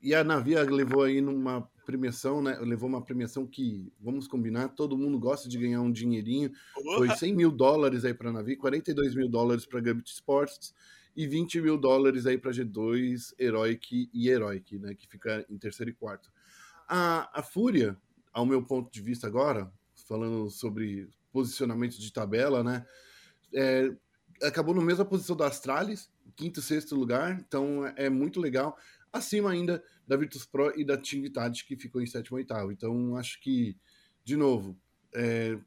e 0.00 0.14
a 0.14 0.22
Navi 0.22 0.54
levou 0.54 1.02
aí 1.02 1.20
numa 1.20 1.68
premiação, 1.90 2.40
né? 2.40 2.56
Levou 2.60 2.88
uma 2.88 3.02
premiação 3.02 3.44
que, 3.44 3.92
vamos 4.00 4.28
combinar, 4.28 4.68
todo 4.68 4.96
mundo 4.96 5.18
gosta 5.18 5.48
de 5.48 5.58
ganhar 5.58 5.80
um 5.80 5.90
dinheirinho. 5.90 6.52
Foi 6.96 7.10
100 7.10 7.34
mil 7.34 7.50
dólares 7.50 8.04
aí 8.04 8.14
para 8.14 8.30
a 8.30 8.32
Navi, 8.32 8.56
42 8.56 9.16
mil 9.16 9.28
dólares 9.28 9.66
para 9.66 9.80
Gambit 9.80 10.08
Sports 10.08 10.72
e 11.16 11.26
20 11.26 11.60
mil 11.60 11.76
dólares 11.76 12.26
aí 12.26 12.38
para 12.38 12.52
G2, 12.52 13.34
Heroic 13.38 14.08
e 14.14 14.28
Heroic, 14.28 14.78
né? 14.78 14.94
Que 14.94 15.08
fica 15.08 15.44
em 15.50 15.58
terceiro 15.58 15.90
e 15.90 15.94
quarto. 15.94 16.30
A, 16.88 17.40
a 17.40 17.42
Fúria, 17.42 17.96
ao 18.32 18.46
meu 18.46 18.62
ponto 18.62 18.92
de 18.92 19.02
vista 19.02 19.26
agora, 19.26 19.72
falando 20.06 20.48
sobre 20.48 21.08
posicionamento 21.32 21.98
de 21.98 22.12
tabela, 22.12 22.62
né? 22.62 22.86
É, 23.52 23.92
acabou 24.44 24.74
na 24.74 24.82
mesma 24.82 25.04
posição 25.04 25.34
da 25.34 25.48
Astralis, 25.48 26.08
quinto 26.36 26.60
e 26.60 26.62
sexto 26.62 26.94
lugar, 26.94 27.36
então 27.40 27.84
é 27.96 28.08
muito 28.08 28.40
legal 28.40 28.78
acima 29.12 29.50
ainda 29.50 29.82
da 30.06 30.16
Virtus 30.16 30.44
Pro 30.44 30.72
e 30.78 30.84
da 30.84 30.96
Team 30.96 31.22
Vitality, 31.22 31.66
que 31.66 31.76
ficou 31.76 32.00
em 32.00 32.06
sétimo 32.06 32.38
e 32.38 32.40
oitavo. 32.40 32.72
Então, 32.72 33.16
acho 33.16 33.40
que, 33.40 33.76
de 34.24 34.36
novo, 34.36 34.76
é, 35.14 35.58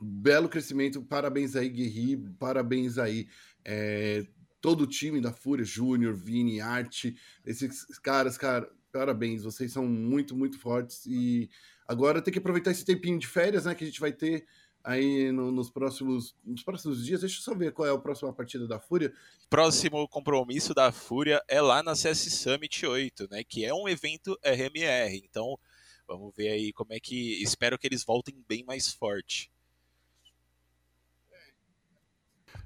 belo 0.00 0.48
crescimento, 0.48 1.02
parabéns 1.02 1.56
aí, 1.56 1.68
Guerri, 1.68 2.16
parabéns 2.38 2.98
aí, 2.98 3.28
é, 3.64 4.26
todo 4.60 4.82
o 4.82 4.86
time 4.86 5.20
da 5.20 5.32
Fúria, 5.32 5.64
Júnior, 5.64 6.14
Vini, 6.14 6.60
Arte, 6.60 7.16
esses 7.44 7.84
caras, 7.98 8.36
cara, 8.36 8.70
parabéns, 8.92 9.42
vocês 9.42 9.72
são 9.72 9.86
muito, 9.86 10.36
muito 10.36 10.58
fortes. 10.58 11.04
E 11.06 11.48
agora 11.86 12.22
tem 12.22 12.32
que 12.32 12.38
aproveitar 12.38 12.70
esse 12.70 12.84
tempinho 12.84 13.18
de 13.18 13.26
férias, 13.26 13.64
né, 13.64 13.74
que 13.74 13.84
a 13.84 13.86
gente 13.86 14.00
vai 14.00 14.12
ter 14.12 14.46
aí 14.86 15.32
no, 15.32 15.50
nos, 15.50 15.68
próximos, 15.68 16.36
nos 16.44 16.62
próximos 16.62 17.04
dias. 17.04 17.20
Deixa 17.20 17.38
eu 17.38 17.42
só 17.42 17.54
ver 17.54 17.72
qual 17.72 17.88
é 17.88 17.92
a 17.92 17.98
próxima 17.98 18.32
partida 18.32 18.68
da 18.68 18.78
Fúria. 18.78 19.12
Próximo 19.50 20.08
compromisso 20.08 20.72
da 20.72 20.92
Fúria 20.92 21.42
é 21.48 21.60
lá 21.60 21.82
na 21.82 21.96
CS 21.96 22.32
Summit 22.32 22.86
8, 22.86 23.26
né? 23.28 23.42
Que 23.42 23.64
é 23.64 23.74
um 23.74 23.88
evento 23.88 24.38
RMR. 24.44 25.20
Então, 25.28 25.58
vamos 26.06 26.32
ver 26.36 26.50
aí 26.50 26.72
como 26.72 26.92
é 26.92 27.00
que. 27.00 27.42
Espero 27.42 27.76
que 27.76 27.86
eles 27.86 28.04
voltem 28.04 28.44
bem 28.48 28.64
mais 28.64 28.92
forte. 28.92 29.50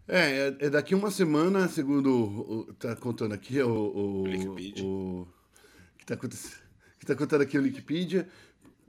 É, 0.07 0.19
é, 0.19 0.67
é 0.67 0.71
daqui 0.71 0.95
uma 0.95 1.11
semana, 1.11 1.69
segundo 1.69 2.13
o, 2.13 2.75
tá 2.75 2.95
contando 2.97 3.33
aqui 3.33 3.63
o, 3.63 3.71
o, 3.71 5.23
o 5.23 5.29
que 5.97 6.05
tá, 6.05 6.17
que 6.19 7.07
tá 7.07 7.15
contando 7.15 7.43
aqui 7.43 7.57
o 7.57 7.63
Wikipedia, 7.63 8.29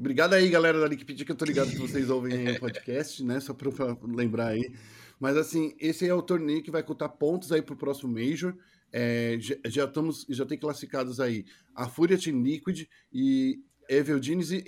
Obrigado 0.02 0.34
aí, 0.34 0.50
galera 0.50 0.80
da 0.80 0.88
Wikipedia, 0.88 1.24
que 1.24 1.32
eu 1.32 1.36
tô 1.36 1.46
ligado 1.46 1.70
que 1.70 1.78
vocês 1.78 2.10
ouvem 2.10 2.50
o 2.50 2.60
podcast, 2.60 3.24
né? 3.24 3.40
Só 3.40 3.54
para 3.54 3.70
lembrar 4.04 4.48
aí. 4.48 4.74
Mas 5.20 5.38
assim, 5.38 5.76
esse 5.80 6.08
é 6.08 6.12
o 6.12 6.24
torneio 6.24 6.64
que 6.64 6.72
vai 6.72 6.82
contar 6.82 7.08
pontos 7.08 7.52
aí 7.52 7.62
pro 7.62 7.76
próximo 7.76 8.12
Major. 8.12 8.56
É, 8.92 9.38
já, 9.40 9.56
já, 9.68 9.86
estamos, 9.86 10.26
já 10.28 10.44
tem 10.44 10.58
classificados 10.58 11.20
aí 11.20 11.46
a 11.76 11.88
Fúria 11.88 12.18
Team 12.18 12.42
Liquid 12.42 12.88
e 13.14 13.60
Evil 13.88 14.20
Genius 14.20 14.50
e, 14.52 14.64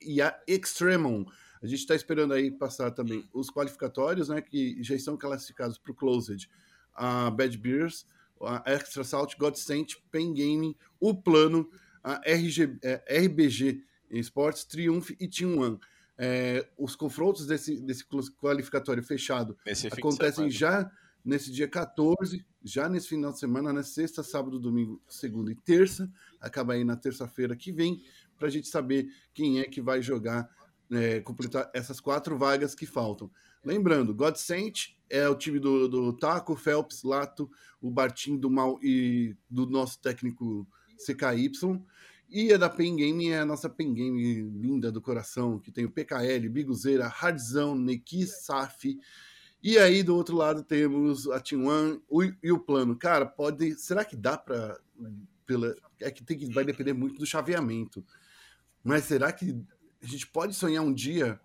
e 0.00 0.22
a 0.22 0.34
Extremon. 0.46 1.26
A 1.60 1.66
gente 1.66 1.80
está 1.80 1.94
esperando 1.94 2.32
aí 2.32 2.50
passar 2.50 2.90
também 2.90 3.28
os 3.34 3.50
qualificatórios, 3.50 4.30
né? 4.30 4.40
Que 4.40 4.82
já 4.82 4.94
estão 4.94 5.18
classificados 5.18 5.76
para 5.76 5.92
o 5.92 5.94
Closed. 5.94 6.48
A 6.94 7.30
Bad 7.30 7.58
Beers, 7.58 8.06
a 8.40 8.62
Extra 8.64 9.04
Salt, 9.04 9.34
God 9.36 9.54
Saint, 9.54 9.96
Pen 10.10 10.32
Gaming, 10.32 10.74
o 10.98 11.14
Plano, 11.14 11.68
a 12.02 12.22
RG, 12.24 12.78
é, 12.82 13.18
RBG 13.26 13.86
Esportes, 14.10 14.64
Triumph 14.64 15.10
e 15.18 15.28
Team 15.28 15.58
One. 15.58 15.78
É, 16.16 16.68
os 16.76 16.96
confrontos 16.96 17.46
desse, 17.46 17.80
desse 17.80 18.04
qualificatório 18.40 19.02
fechado 19.02 19.56
acontecem 19.92 20.50
já 20.50 20.90
nesse 21.24 21.52
dia 21.52 21.68
14, 21.68 22.44
já 22.64 22.88
nesse 22.88 23.08
final 23.08 23.32
de 23.32 23.38
semana, 23.38 23.72
na 23.72 23.82
sexta, 23.82 24.22
sábado, 24.22 24.58
domingo, 24.58 25.00
segunda 25.08 25.52
e 25.52 25.54
terça. 25.54 26.10
Acaba 26.40 26.72
aí 26.72 26.84
na 26.84 26.96
terça-feira 26.96 27.54
que 27.54 27.70
vem, 27.70 28.02
para 28.38 28.48
a 28.48 28.50
gente 28.50 28.66
saber 28.66 29.08
quem 29.34 29.60
é 29.60 29.64
que 29.64 29.80
vai 29.80 30.00
jogar, 30.00 30.48
é, 30.90 31.20
completar 31.20 31.70
essas 31.74 32.00
quatro 32.00 32.36
vagas 32.36 32.74
que 32.74 32.86
faltam. 32.86 33.30
Lembrando, 33.64 34.14
God 34.14 34.36
Saint 34.36 34.90
é 35.10 35.28
o 35.28 35.34
time 35.34 35.58
do, 35.58 35.88
do 35.88 36.12
Taco, 36.12 36.56
Phelps, 36.56 37.02
Lato, 37.02 37.50
o 37.80 37.90
Bartim 37.90 38.36
do 38.36 38.50
Mal 38.50 38.78
e 38.82 39.36
do 39.50 39.66
nosso 39.66 40.00
técnico 40.00 40.66
CKY. 40.96 41.50
E 42.28 42.52
a 42.52 42.58
da 42.58 42.68
Pen 42.68 42.96
Game 42.96 43.30
é 43.30 43.40
a 43.40 43.44
nossa 43.46 43.68
Pen 43.68 43.94
Game 43.94 44.42
linda 44.60 44.92
do 44.92 45.00
coração, 45.00 45.58
que 45.58 45.72
tem 45.72 45.84
o 45.84 45.90
PKL, 45.90 46.48
Biguzeira, 46.48 47.06
Hardzão, 47.06 47.74
Neki, 47.74 48.26
Saf. 48.26 48.98
E 49.62 49.78
aí 49.78 50.02
do 50.02 50.14
outro 50.14 50.36
lado 50.36 50.62
temos 50.62 51.28
a 51.30 51.40
Team 51.40 51.66
One 51.66 52.02
e 52.42 52.52
o 52.52 52.58
plano. 52.58 52.94
Cara, 52.96 53.24
pode. 53.24 53.74
Será 53.76 54.04
que 54.04 54.14
dá 54.14 54.36
para 54.36 54.78
pela 55.48 55.74
é 56.00 56.10
que 56.10 56.22
tem 56.22 56.38
que 56.38 56.52
vai 56.52 56.64
depender 56.64 56.92
muito 56.92 57.18
do 57.18 57.26
chaveamento. 57.26 58.04
Mas 58.84 59.04
será 59.04 59.32
que 59.32 59.58
a 60.02 60.06
gente 60.06 60.26
pode 60.26 60.54
sonhar 60.54 60.84
um 60.84 60.92
dia? 60.92 61.40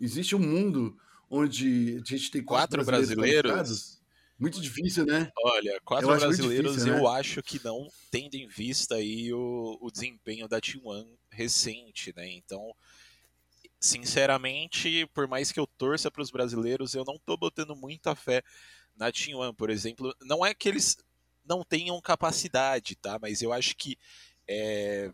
Existe 0.00 0.36
um 0.36 0.38
mundo 0.38 0.96
onde 1.28 2.00
a 2.00 2.08
gente 2.08 2.30
tem 2.30 2.42
quatro, 2.42 2.78
quatro 2.78 2.84
brasileiros, 2.84 3.52
brasileiros 3.52 4.01
muito 4.42 4.60
difícil, 4.60 5.06
né? 5.06 5.30
Olha, 5.38 5.80
quatro 5.84 6.10
eu 6.10 6.18
brasileiros 6.18 6.72
difícil, 6.72 6.96
eu 6.96 7.04
né? 7.04 7.18
acho 7.18 7.42
que 7.42 7.64
não, 7.64 7.88
tendo 8.10 8.34
em 8.34 8.48
vista 8.48 8.96
aí 8.96 9.32
o, 9.32 9.78
o 9.80 9.90
desempenho 9.90 10.48
da 10.48 10.60
T1 10.60 11.06
recente, 11.30 12.12
né? 12.16 12.28
Então, 12.28 12.74
sinceramente, 13.78 15.06
por 15.14 15.28
mais 15.28 15.52
que 15.52 15.60
eu 15.60 15.66
torça 15.66 16.10
para 16.10 16.22
os 16.22 16.30
brasileiros, 16.30 16.94
eu 16.94 17.04
não 17.04 17.18
tô 17.18 17.36
botando 17.36 17.76
muita 17.76 18.16
fé 18.16 18.42
na 18.96 19.12
T1, 19.12 19.54
por 19.54 19.70
exemplo. 19.70 20.14
Não 20.22 20.44
é 20.44 20.52
que 20.52 20.68
eles 20.68 20.96
não 21.44 21.62
tenham 21.62 22.00
capacidade, 22.00 22.96
tá? 22.96 23.18
Mas 23.20 23.42
eu 23.42 23.52
acho 23.52 23.76
que 23.76 23.96
é, 24.48 25.12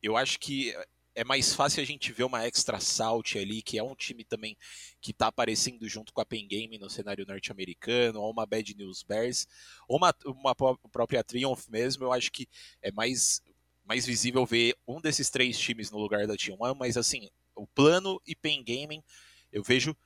eu 0.00 0.16
acho 0.16 0.38
que 0.38 0.72
é 1.16 1.24
mais 1.24 1.54
fácil 1.54 1.82
a 1.82 1.86
gente 1.86 2.12
ver 2.12 2.24
uma 2.24 2.46
Extra 2.46 2.78
Salt 2.78 3.36
ali, 3.36 3.62
que 3.62 3.78
é 3.78 3.82
um 3.82 3.94
time 3.94 4.22
também 4.22 4.54
que 5.00 5.12
está 5.12 5.28
aparecendo 5.28 5.88
junto 5.88 6.12
com 6.12 6.20
a 6.20 6.26
Pen 6.26 6.46
Game 6.46 6.78
no 6.78 6.90
cenário 6.90 7.24
norte-americano, 7.26 8.20
ou 8.20 8.30
uma 8.30 8.44
Bad 8.44 8.76
News 8.76 9.02
Bears, 9.02 9.48
ou 9.88 9.96
uma, 9.96 10.14
uma 10.26 10.54
própria 10.54 11.24
Triumph 11.24 11.68
mesmo, 11.68 12.04
eu 12.04 12.12
acho 12.12 12.30
que 12.30 12.46
é 12.82 12.92
mais, 12.92 13.40
mais 13.82 14.04
visível 14.04 14.44
ver 14.44 14.76
um 14.86 15.00
desses 15.00 15.30
três 15.30 15.58
times 15.58 15.90
no 15.90 15.98
lugar 15.98 16.26
da 16.26 16.34
T1, 16.34 16.76
mas 16.78 16.98
assim, 16.98 17.30
o 17.54 17.66
plano 17.66 18.20
e 18.26 18.36
Pen 18.36 18.62
Gaming 18.62 19.02
eu 19.50 19.62
vejo 19.62 19.96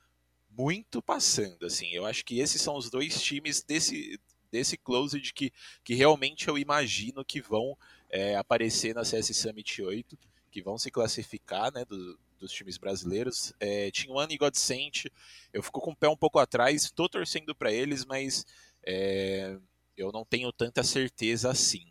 muito 0.49 1.01
passando, 1.01 1.65
assim, 1.65 1.89
eu 1.91 2.05
acho 2.05 2.23
que 2.23 2.39
esses 2.39 2.61
são 2.61 2.77
os 2.77 2.89
dois 2.89 3.21
times 3.21 3.61
desse, 3.61 4.17
desse 4.49 4.77
closed 4.77 5.33
que, 5.33 5.51
que 5.83 5.93
realmente 5.93 6.47
eu 6.47 6.57
imagino 6.57 7.25
que 7.25 7.41
vão 7.41 7.77
é, 8.09 8.37
aparecer 8.37 8.95
na 8.95 9.03
CS 9.03 9.35
Summit 9.35 9.81
8, 9.81 10.17
que 10.51 10.61
vão 10.61 10.77
se 10.77 10.91
classificar, 10.91 11.73
né, 11.73 11.85
do, 11.85 12.19
dos 12.37 12.51
times 12.51 12.77
brasileiros. 12.77 13.53
É, 13.59 13.89
One 14.09 14.33
e 14.33 14.37
Godsent, 14.37 15.05
eu 15.53 15.63
fico 15.63 15.79
com 15.79 15.91
o 15.91 15.95
pé 15.95 16.09
um 16.09 16.17
pouco 16.17 16.37
atrás, 16.37 16.83
estou 16.83 17.07
torcendo 17.07 17.55
para 17.55 17.71
eles, 17.71 18.05
mas 18.05 18.45
é, 18.83 19.57
eu 19.97 20.11
não 20.11 20.25
tenho 20.25 20.51
tanta 20.51 20.83
certeza 20.83 21.49
assim. 21.49 21.85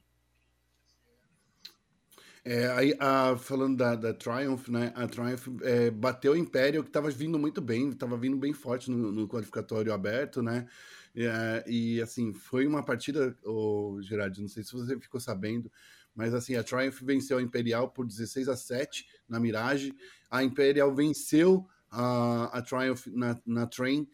É, 2.43 2.69
aí, 2.69 2.97
a, 2.99 3.37
falando 3.37 3.77
da, 3.77 3.95
da, 3.95 4.15
Triumph, 4.15 4.69
né? 4.69 4.93
A 4.97 5.07
Triumph 5.07 5.47
é, 5.63 5.91
bateu 5.91 6.33
o 6.33 6.37
Império, 6.37 6.83
que 6.83 6.89
estava 6.89 7.11
vindo 7.11 7.39
muito 7.39 7.61
bem, 7.61 7.91
estava 7.91 8.17
vindo 8.17 8.37
bem 8.37 8.53
forte 8.53 8.91
no, 8.91 9.13
no 9.13 9.29
qualificatório 9.29 9.93
aberto, 9.93 10.43
né? 10.43 10.67
É, 11.15 11.65
e 11.67 12.01
assim, 12.01 12.33
foi 12.33 12.67
uma 12.67 12.83
partida, 12.83 13.37
oh, 13.45 13.99
Gerard, 14.01 14.41
não 14.41 14.49
sei 14.49 14.63
se 14.63 14.73
você 14.73 14.99
ficou 14.99 15.21
sabendo, 15.21 15.71
mas 16.15 16.35
assim, 16.35 16.57
a 16.57 16.63
Triumph 16.63 17.01
venceu 17.03 17.39
a 17.39 17.43
Imperial 17.43 17.91
por 17.91 18.07
16 18.07 18.49
a 18.49 18.57
7 18.57 19.07
na 19.29 19.41
Mirage. 19.41 19.93
A 20.31 20.43
Imperial 20.43 20.95
venceu 20.95 21.67
a, 21.91 22.59
a 22.59 22.63
Triumph 22.63 23.07
na, 23.09 23.39
na 23.45 23.67
Train, 23.67 24.09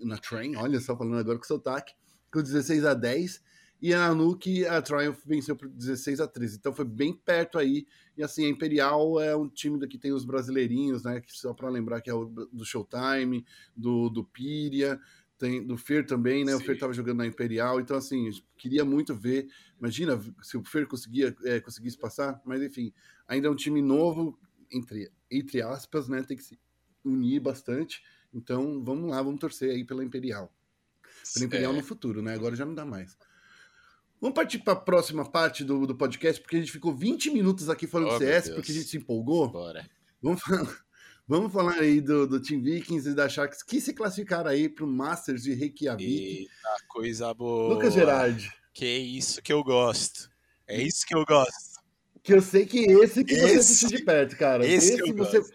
na 0.00 0.16
Train, 0.18 0.56
olha 0.56 0.80
só 0.80 0.96
falando 0.96 1.18
agora 1.18 1.38
com 1.38 1.44
sotaque, 1.44 1.94
com 2.32 2.42
16 2.42 2.84
a 2.84 2.94
10. 2.94 3.48
E 3.80 3.94
a 3.94 4.12
Nuke, 4.12 4.66
a 4.66 4.82
Triumph 4.82 5.20
venceu 5.24 5.54
por 5.54 5.68
16 5.68 6.20
a 6.20 6.26
13. 6.26 6.56
Então 6.56 6.72
foi 6.72 6.84
bem 6.84 7.12
perto 7.12 7.58
aí. 7.58 7.86
E 8.16 8.22
assim, 8.24 8.44
a 8.44 8.48
Imperial 8.48 9.20
é 9.20 9.36
um 9.36 9.48
time 9.48 9.86
que 9.86 9.96
tem 9.96 10.12
os 10.12 10.24
brasileirinhos, 10.24 11.04
né? 11.04 11.20
Que 11.20 11.32
só 11.32 11.54
para 11.54 11.68
lembrar 11.68 12.00
que 12.00 12.10
é 12.10 12.14
o 12.14 12.24
do 12.24 12.64
Showtime, 12.64 13.46
do, 13.76 14.08
do 14.08 14.24
Piria, 14.24 15.00
tem 15.38 15.64
do 15.64 15.76
Fer 15.76 16.04
também, 16.04 16.44
né? 16.44 16.52
Sim. 16.52 16.58
O 16.58 16.64
Fer 16.64 16.74
estava 16.74 16.92
jogando 16.92 17.18
na 17.18 17.26
Imperial, 17.26 17.80
então 17.80 17.96
assim, 17.96 18.28
queria 18.56 18.84
muito 18.84 19.14
ver. 19.14 19.48
Imagina 19.78 20.20
se 20.42 20.56
o 20.56 20.64
Fer 20.64 20.86
conseguia, 20.86 21.34
é, 21.44 21.60
conseguisse 21.60 21.96
passar, 21.96 22.42
mas 22.44 22.60
enfim, 22.60 22.92
ainda 23.26 23.46
é 23.46 23.50
um 23.50 23.54
time 23.54 23.80
novo, 23.80 24.38
entre, 24.70 25.10
entre 25.30 25.62
aspas, 25.62 26.08
né? 26.08 26.22
Tem 26.22 26.36
que 26.36 26.42
se 26.42 26.58
unir 27.04 27.40
bastante. 27.40 28.02
Então 28.34 28.82
vamos 28.84 29.10
lá, 29.10 29.22
vamos 29.22 29.40
torcer 29.40 29.70
aí 29.70 29.84
pela 29.84 30.04
Imperial. 30.04 30.52
Pela 31.32 31.46
Imperial 31.46 31.72
é. 31.72 31.76
no 31.76 31.84
futuro, 31.84 32.20
né? 32.20 32.34
Agora 32.34 32.56
já 32.56 32.66
não 32.66 32.74
dá 32.74 32.84
mais. 32.84 33.16
Vamos 34.20 34.34
partir 34.34 34.58
para 34.58 34.72
a 34.72 34.76
próxima 34.76 35.24
parte 35.24 35.62
do, 35.62 35.86
do 35.86 35.94
podcast, 35.94 36.42
porque 36.42 36.56
a 36.56 36.58
gente 36.58 36.72
ficou 36.72 36.92
20 36.92 37.30
minutos 37.30 37.68
aqui 37.70 37.86
falando 37.86 38.14
oh, 38.14 38.18
CS, 38.18 38.50
porque 38.50 38.72
a 38.72 38.74
gente 38.74 38.88
se 38.88 38.96
empolgou. 38.96 39.48
Bora. 39.48 39.88
Vamos 40.20 40.42
falar. 40.42 40.87
Vamos 41.28 41.52
falar 41.52 41.74
aí 41.74 42.00
do, 42.00 42.26
do 42.26 42.40
Team 42.40 42.62
Vikings 42.62 43.10
e 43.10 43.14
da 43.14 43.28
Sharks 43.28 43.62
que 43.62 43.82
se 43.82 43.92
classificaram 43.92 44.48
aí 44.48 44.66
para 44.66 44.86
o 44.86 44.88
Masters 44.88 45.42
de 45.42 45.52
Reykjavik. 45.52 46.38
Eita, 46.38 46.86
coisa 46.88 47.34
boa. 47.34 47.74
Lucas 47.74 47.92
Gerardi. 47.92 48.50
Que 48.72 48.86
é 48.86 48.96
isso 48.96 49.42
que 49.42 49.52
eu 49.52 49.62
gosto. 49.62 50.30
É 50.66 50.80
isso 50.80 51.06
que 51.06 51.14
eu 51.14 51.26
gosto. 51.26 51.82
Que 52.22 52.32
eu 52.32 52.40
sei 52.40 52.64
que 52.64 52.78
esse 52.78 53.22
que 53.22 53.34
esse, 53.34 53.42
você 53.42 53.58
assistiu 53.58 53.98
de 53.98 54.04
perto, 54.06 54.38
cara. 54.38 54.64
Esse, 54.64 54.94
esse 54.94 55.02
que 55.02 55.10
eu 55.10 55.16
você... 55.16 55.40
Gosto. 55.40 55.54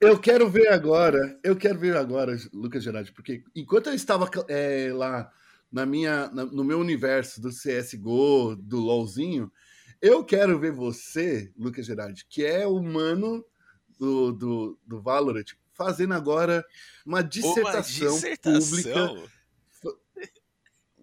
Eu 0.00 0.18
quero 0.18 0.50
ver 0.50 0.72
agora, 0.72 1.38
eu 1.44 1.54
quero 1.54 1.78
ver 1.78 1.96
agora, 1.96 2.36
Lucas 2.52 2.82
Gerardi, 2.82 3.12
porque 3.12 3.44
enquanto 3.54 3.86
eu 3.86 3.94
estava 3.94 4.28
é, 4.48 4.90
lá 4.92 5.30
na 5.70 5.86
minha, 5.86 6.28
na, 6.32 6.44
no 6.44 6.64
meu 6.64 6.80
universo 6.80 7.40
do 7.40 7.50
CSGO, 7.50 8.56
do 8.56 8.80
LOLzinho, 8.80 9.50
eu 10.02 10.24
quero 10.24 10.58
ver 10.58 10.72
você, 10.72 11.52
Lucas 11.56 11.86
Gerardi, 11.86 12.26
que 12.28 12.44
é 12.44 12.66
o 12.66 12.82
mano 12.82 13.44
do, 13.98 14.32
do, 14.32 14.78
do 14.86 15.00
Valorant, 15.00 15.46
fazendo 15.72 16.14
agora 16.14 16.64
uma 17.04 17.22
dissertação, 17.22 18.08
uma 18.08 18.20
dissertação, 18.20 19.08
pública. 19.08 19.36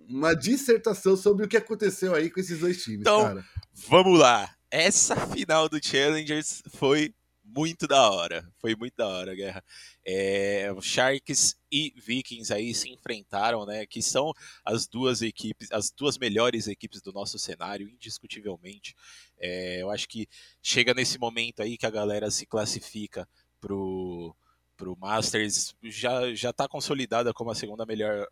Uma 0.05 0.35
dissertação 0.35 1.15
sobre 1.15 1.45
o 1.45 1.47
que 1.47 1.55
aconteceu 1.55 2.13
aí 2.13 2.29
com 2.29 2.37
esses 2.37 2.59
dois 2.59 2.83
times, 2.83 2.99
então, 2.99 3.23
cara. 3.23 3.45
Vamos 3.87 4.19
lá. 4.19 4.53
Essa 4.69 5.15
final 5.27 5.69
do 5.69 5.83
Challengers 5.83 6.61
foi 6.75 7.15
muito 7.43 7.87
da 7.87 8.09
hora. 8.09 8.51
Foi 8.57 8.75
muito 8.75 8.95
da 8.95 9.07
hora, 9.07 9.35
guerra. 9.35 9.63
É, 10.05 10.73
Sharks 10.81 11.55
e 11.71 11.93
Vikings 11.95 12.51
aí 12.51 12.73
se 12.73 12.89
enfrentaram, 12.89 13.65
né? 13.65 13.85
Que 13.85 14.01
são 14.01 14.33
as 14.65 14.87
duas 14.87 15.21
equipes, 15.21 15.71
as 15.71 15.91
duas 15.91 16.17
melhores 16.17 16.67
equipes 16.67 17.01
do 17.01 17.13
nosso 17.13 17.37
cenário, 17.37 17.87
indiscutivelmente. 17.87 18.95
É, 19.45 19.81
eu 19.81 19.91
acho 19.91 20.07
que 20.07 20.25
chega 20.61 20.93
nesse 20.93 21.19
momento 21.19 21.61
aí 21.61 21.77
que 21.77 21.85
a 21.85 21.89
galera 21.91 22.31
se 22.31 22.45
classifica 22.45 23.27
pro 23.59 24.33
pro 24.77 24.97
Masters 24.97 25.75
já 25.83 26.33
já 26.33 26.51
está 26.51 26.67
consolidada 26.67 27.33
como 27.33 27.51
a 27.51 27.55
segunda 27.55 27.85
melhor 27.85 28.25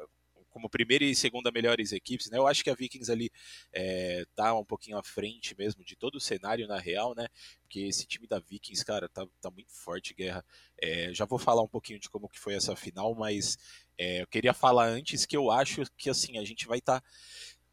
como 0.49 0.69
primeira 0.69 1.03
e 1.03 1.15
segunda 1.15 1.51
melhores 1.51 1.91
equipes, 1.91 2.29
né? 2.29 2.37
Eu 2.37 2.47
acho 2.47 2.63
que 2.63 2.69
a 2.69 2.75
Vikings 2.75 3.11
ali 3.11 3.31
é, 3.73 4.25
tá 4.35 4.53
um 4.53 4.65
pouquinho 4.65 4.97
à 4.97 5.03
frente 5.03 5.55
mesmo 5.57 5.83
de 5.83 5.95
todo 5.95 6.15
o 6.15 6.19
cenário 6.19 6.67
na 6.67 6.77
real, 6.77 7.15
né? 7.15 7.27
Porque 7.61 7.79
esse 7.81 8.05
time 8.05 8.27
da 8.27 8.39
Vikings, 8.39 8.85
cara, 8.85 9.09
tá, 9.09 9.25
tá 9.41 9.49
muito 9.49 9.71
forte, 9.73 10.13
guerra. 10.13 10.45
É, 10.81 11.13
já 11.13 11.25
vou 11.25 11.39
falar 11.39 11.61
um 11.61 11.67
pouquinho 11.67 11.99
de 11.99 12.09
como 12.09 12.29
que 12.29 12.39
foi 12.39 12.53
essa 12.53 12.75
final, 12.75 13.15
mas 13.15 13.57
é, 13.97 14.21
eu 14.21 14.27
queria 14.27 14.53
falar 14.53 14.87
antes 14.87 15.25
que 15.25 15.37
eu 15.37 15.49
acho 15.51 15.83
que 15.97 16.09
assim 16.09 16.37
a 16.37 16.43
gente 16.43 16.67
vai 16.67 16.79
estar 16.79 16.99
tá... 17.01 17.07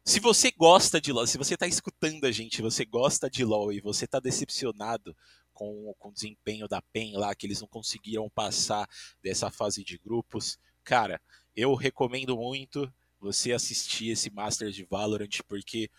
Se 0.05 0.19
você 0.19 0.51
gosta 0.51 0.99
de 0.99 1.11
LoL, 1.11 1.27
se 1.27 1.37
você 1.37 1.53
está 1.53 1.67
escutando 1.67 2.25
a 2.25 2.31
gente, 2.31 2.61
você 2.61 2.83
gosta 2.83 3.29
de 3.29 3.43
LoL 3.43 3.71
e 3.71 3.79
você 3.79 4.05
está 4.05 4.19
decepcionado 4.19 5.15
com, 5.53 5.93
com 5.99 6.09
o 6.09 6.13
desempenho 6.13 6.67
da 6.67 6.81
PEN 6.81 7.17
lá, 7.17 7.35
que 7.35 7.45
eles 7.45 7.61
não 7.61 7.67
conseguiram 7.67 8.29
passar 8.29 8.87
dessa 9.21 9.51
fase 9.51 9.83
de 9.83 9.97
grupos, 9.97 10.57
cara, 10.83 11.21
eu 11.55 11.75
recomendo 11.75 12.37
muito 12.37 12.91
você 13.19 13.51
assistir 13.51 14.09
esse 14.09 14.31
Masters 14.31 14.73
de 14.73 14.85
Valorant, 14.85 15.41
porque 15.47 15.89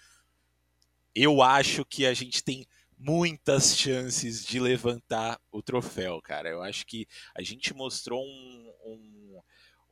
eu 1.15 1.43
acho 1.43 1.85
que 1.85 2.07
a 2.07 2.15
gente 2.15 2.43
tem 2.43 2.67
muitas 2.97 3.77
chances 3.77 4.45
de 4.45 4.61
levantar 4.61 5.41
o 5.51 5.63
troféu, 5.63 6.21
cara. 6.21 6.49
Eu 6.49 6.63
acho 6.63 6.87
que 6.87 7.07
a 7.35 7.43
gente 7.43 7.75
mostrou 7.75 8.23
um, 8.23 8.73
um, 8.85 9.41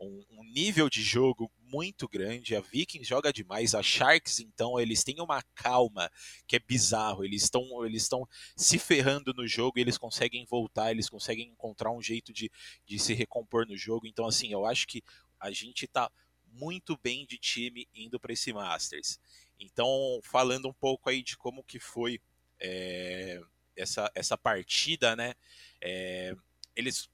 um, 0.00 0.24
um, 0.30 0.44
nível 0.44 0.88
de 0.88 1.02
jogo 1.02 1.50
muito 1.70 2.08
grande. 2.08 2.56
A 2.56 2.60
Vikings 2.60 3.08
joga 3.08 3.32
demais. 3.32 3.74
A 3.74 3.82
Sharks, 3.82 4.40
então, 4.40 4.80
eles 4.80 5.04
têm 5.04 5.20
uma 5.20 5.42
calma 5.54 6.10
que 6.46 6.56
é 6.56 6.58
bizarro. 6.58 7.24
Eles 7.24 7.42
estão 7.42 7.84
eles 7.84 8.02
estão 8.02 8.26
se 8.56 8.78
ferrando 8.78 9.32
no 9.34 9.46
jogo, 9.46 9.78
eles 9.78 9.98
conseguem 9.98 10.44
voltar, 10.44 10.90
eles 10.90 11.08
conseguem 11.08 11.48
encontrar 11.48 11.90
um 11.92 12.02
jeito 12.02 12.32
de, 12.32 12.50
de 12.86 12.98
se 12.98 13.14
recompor 13.14 13.66
no 13.66 13.76
jogo. 13.76 14.06
Então, 14.06 14.26
assim, 14.26 14.52
eu 14.52 14.66
acho 14.66 14.86
que 14.86 15.02
a 15.38 15.50
gente 15.50 15.84
está 15.84 16.10
muito 16.52 16.98
bem 17.02 17.26
de 17.26 17.38
time 17.38 17.86
indo 17.94 18.18
para 18.18 18.32
esse 18.32 18.52
Masters. 18.52 19.20
Então, 19.60 20.20
falando 20.22 20.68
um 20.68 20.72
pouco 20.72 21.10
aí 21.10 21.22
de 21.22 21.36
como 21.36 21.64
que 21.64 21.78
foi 21.78 22.20
é, 22.60 23.40
essa, 23.76 24.10
essa 24.14 24.36
partida, 24.36 25.14
né? 25.16 25.34
É, 25.80 26.34
eles 26.78 27.10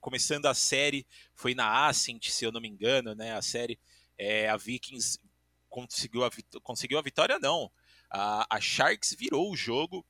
começando 0.00 0.46
a 0.46 0.54
série 0.54 1.04
foi 1.34 1.52
na 1.52 1.88
Ascent, 1.88 2.28
se 2.28 2.44
eu 2.44 2.52
não 2.52 2.60
me 2.60 2.68
engano, 2.68 3.12
né? 3.14 3.34
A 3.34 3.42
série 3.42 3.78
é, 4.16 4.48
a 4.48 4.56
Vikings 4.56 5.18
conseguiu 5.68 6.24
a, 6.24 6.30
conseguiu 6.62 6.98
a 6.98 7.02
vitória, 7.02 7.38
não. 7.40 7.70
A, 8.08 8.46
a 8.48 8.60
Sharks 8.60 9.12
virou 9.18 9.50
o 9.50 9.56
jogo, 9.56 10.06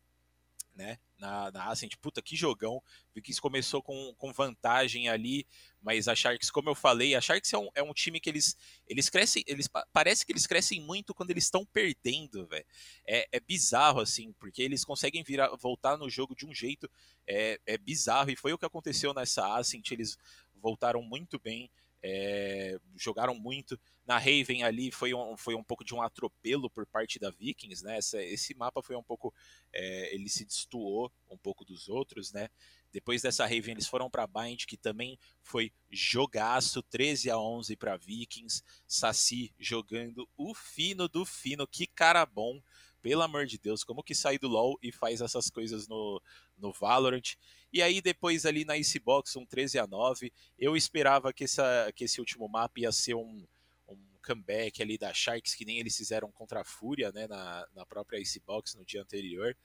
né? 0.75 0.99
na, 1.25 1.51
na 1.51 1.71
Ascent. 1.71 1.97
Puta, 2.01 2.23
que 2.23 2.37
jogão. 2.37 2.83
Vikings 3.15 3.41
começou 3.41 3.83
com, 3.83 4.15
com 4.17 4.33
vantagem 4.33 5.09
ali, 5.09 5.47
mas 5.83 6.09
a 6.09 6.15
Sharks, 6.15 6.51
como 6.51 6.69
eu 6.69 6.75
falei, 6.75 7.15
a 7.15 7.21
Sharks 7.21 7.53
é 7.53 7.59
um, 7.59 7.69
é 7.75 7.83
um 7.83 7.93
time 7.93 8.21
que 8.21 8.29
eles, 8.29 8.57
eles 8.87 9.09
crescem, 9.09 9.43
eles 9.47 9.69
parece 9.93 10.25
que 10.25 10.33
eles 10.33 10.47
crescem 10.47 10.81
muito 10.81 11.15
quando 11.15 11.31
eles 11.31 11.45
estão 11.45 11.65
perdendo, 11.65 12.47
velho. 12.47 12.67
É, 13.07 13.27
é 13.33 13.41
bizarro, 13.41 14.01
assim, 14.01 14.33
porque 14.35 14.63
eles 14.63 14.85
conseguem 14.85 15.23
virar, 15.23 15.49
voltar 15.57 15.97
no 15.97 16.11
jogo 16.11 16.35
de 16.35 16.47
um 16.47 16.55
jeito 16.55 16.91
é, 17.27 17.59
é 17.67 17.79
bizarro, 17.79 18.31
e 18.31 18.37
foi 18.37 18.53
o 18.53 18.59
que 18.59 18.67
aconteceu 18.67 19.15
nessa 19.15 19.57
Ascent, 19.57 19.91
eles 19.91 20.17
voltaram 20.55 21.03
muito 21.03 21.39
bem 21.39 21.71
é, 22.07 22.79
jogaram 22.95 23.35
muito. 23.35 23.81
Na 24.07 24.19
Raven 24.19 24.63
ali 24.63 24.91
foi 24.91 25.15
um, 25.15 25.39
foi 25.39 25.55
um 25.55 25.65
pouco 25.65 25.83
de 25.83 25.95
um 25.95 26.03
atropelo 26.03 26.69
por 26.69 26.85
parte 26.85 27.19
da 27.19 27.31
Vikings, 27.31 27.83
né? 27.83 27.97
Essa, 27.97 28.23
esse 28.23 28.55
mapa 28.55 28.83
foi 28.83 28.95
um 28.95 29.03
pouco. 29.03 29.33
É, 29.73 30.15
ele 30.15 30.29
se 30.29 30.45
destoou 30.45 31.11
um 31.31 31.39
pouco 31.39 31.65
dos 31.65 31.89
outros, 31.89 32.31
né? 32.31 32.51
Depois 32.93 33.23
dessa 33.23 33.45
Raven 33.45 33.73
eles 33.73 33.89
foram 33.89 34.11
para 34.11 34.27
Bind, 34.27 34.67
que 34.67 34.77
também 34.77 35.19
foi 35.43 35.73
jogaço, 35.91 36.83
13 36.83 37.31
a 37.31 37.39
11 37.39 37.75
para 37.77 37.97
Vikings. 37.97 38.63
Saci 38.87 39.55
jogando 39.59 40.29
o 40.37 40.55
fino 40.55 41.09
do 41.09 41.25
fino, 41.25 41.67
que 41.67 41.87
cara 41.87 42.27
bom. 42.27 42.61
pelo 43.01 43.23
amor 43.23 43.47
de 43.47 43.59
Deus, 43.59 43.85
como 43.85 44.03
que 44.03 44.15
sai 44.15 44.39
do 44.39 44.49
LoL 44.49 44.79
e 44.83 44.91
faz 44.91 45.21
essas 45.21 45.51
coisas 45.51 45.87
no, 45.87 46.23
no 46.57 46.73
Valorant? 46.73 47.37
E 47.73 47.83
aí 47.83 48.01
depois 48.01 48.47
ali 48.47 48.65
na 48.65 48.77
Icebox, 48.77 49.37
um 49.37 49.47
13 49.47 49.79
a 49.79 49.87
9 49.87 50.33
eu 50.59 50.77
esperava 50.77 51.33
que, 51.33 51.45
essa, 51.45 51.93
que 51.95 52.05
esse 52.05 52.21
último 52.21 52.49
mapa 52.49 52.81
ia 52.81 52.93
ser 52.93 53.15
um, 53.15 53.47
um 53.89 53.99
comeback 54.25 54.83
ali 54.83 54.97
da 54.97 55.13
Sharks, 55.13 55.55
que 55.55 55.65
nem 55.65 55.79
eles 55.79 55.97
fizeram 55.97 56.31
contra 56.31 56.61
a 56.61 56.65
Fúria, 56.65 57.11
né, 57.13 57.27
na, 57.27 57.67
na 57.75 57.85
própria 57.85 58.19
Icebox 58.21 58.75
no 58.75 58.85
dia 58.85 59.03
anterior, 59.03 59.57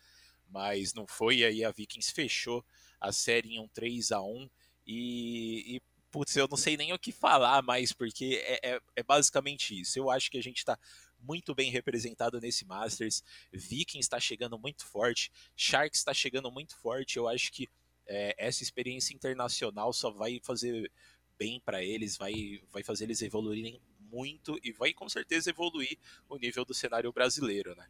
mas 0.49 0.93
não 0.93 1.05
foi, 1.05 1.37
e 1.37 1.45
aí 1.45 1.63
a 1.63 1.71
Vikings 1.71 2.11
fechou 2.11 2.65
a 2.99 3.11
série 3.11 3.55
em 3.55 3.59
um 3.59 3.67
3 3.67 4.11
a 4.11 4.21
1 4.21 4.49
e, 4.87 5.75
e 5.75 5.81
putz, 6.11 6.35
eu 6.35 6.47
não 6.47 6.57
sei 6.57 6.75
nem 6.75 6.93
o 6.93 6.99
que 6.99 7.11
falar 7.11 7.61
mais, 7.61 7.93
porque 7.93 8.41
é, 8.43 8.71
é, 8.71 8.81
é 8.95 9.03
basicamente 9.03 9.79
isso. 9.79 9.97
Eu 9.99 10.09
acho 10.09 10.29
que 10.29 10.37
a 10.37 10.43
gente 10.43 10.57
está 10.57 10.77
muito 11.21 11.53
bem 11.53 11.71
representado 11.71 12.39
nesse 12.39 12.65
Masters. 12.65 13.23
Vikings 13.51 14.05
está 14.05 14.19
chegando 14.19 14.57
muito 14.57 14.85
forte, 14.85 15.31
Sharks 15.55 15.99
está 15.99 16.13
chegando 16.13 16.51
muito 16.51 16.75
forte. 16.75 17.17
Eu 17.17 17.27
acho 17.27 17.51
que 17.51 17.67
é, 18.07 18.35
essa 18.37 18.63
experiência 18.63 19.13
internacional 19.13 19.93
só 19.93 20.09
vai 20.09 20.39
fazer 20.43 20.91
bem 21.37 21.61
para 21.63 21.83
eles, 21.83 22.17
vai, 22.17 22.61
vai 22.71 22.83
fazer 22.83 23.05
eles 23.05 23.21
evoluírem 23.21 23.79
muito 24.11 24.59
e 24.63 24.71
vai 24.71 24.93
com 24.93 25.07
certeza 25.07 25.49
evoluir 25.49 25.97
o 26.27 26.37
nível 26.37 26.65
do 26.65 26.73
cenário 26.73 27.11
brasileiro, 27.13 27.75
né? 27.75 27.87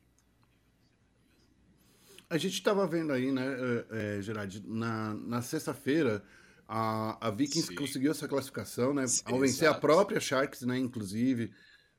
A 2.30 2.38
gente 2.38 2.54
estava 2.54 2.86
vendo 2.86 3.12
aí, 3.12 3.32
né, 3.32 3.44
é, 3.89 4.22
Gerard, 4.22 4.62
na, 4.68 5.15
na 5.15 5.42
sexta-feira, 5.42 6.24
a, 6.68 7.28
a 7.28 7.32
Vikings 7.32 7.70
Sim. 7.70 7.76
conseguiu 7.76 8.12
essa 8.12 8.28
classificação, 8.28 8.94
né? 8.94 9.08
Sim, 9.08 9.24
ao 9.26 9.39
vencer 9.39 9.63
exato. 9.63 9.78
a 9.78 9.82
própria 9.82 10.20
Sharks, 10.20 10.62
né? 10.62 10.78
Inclusive, 10.78 11.52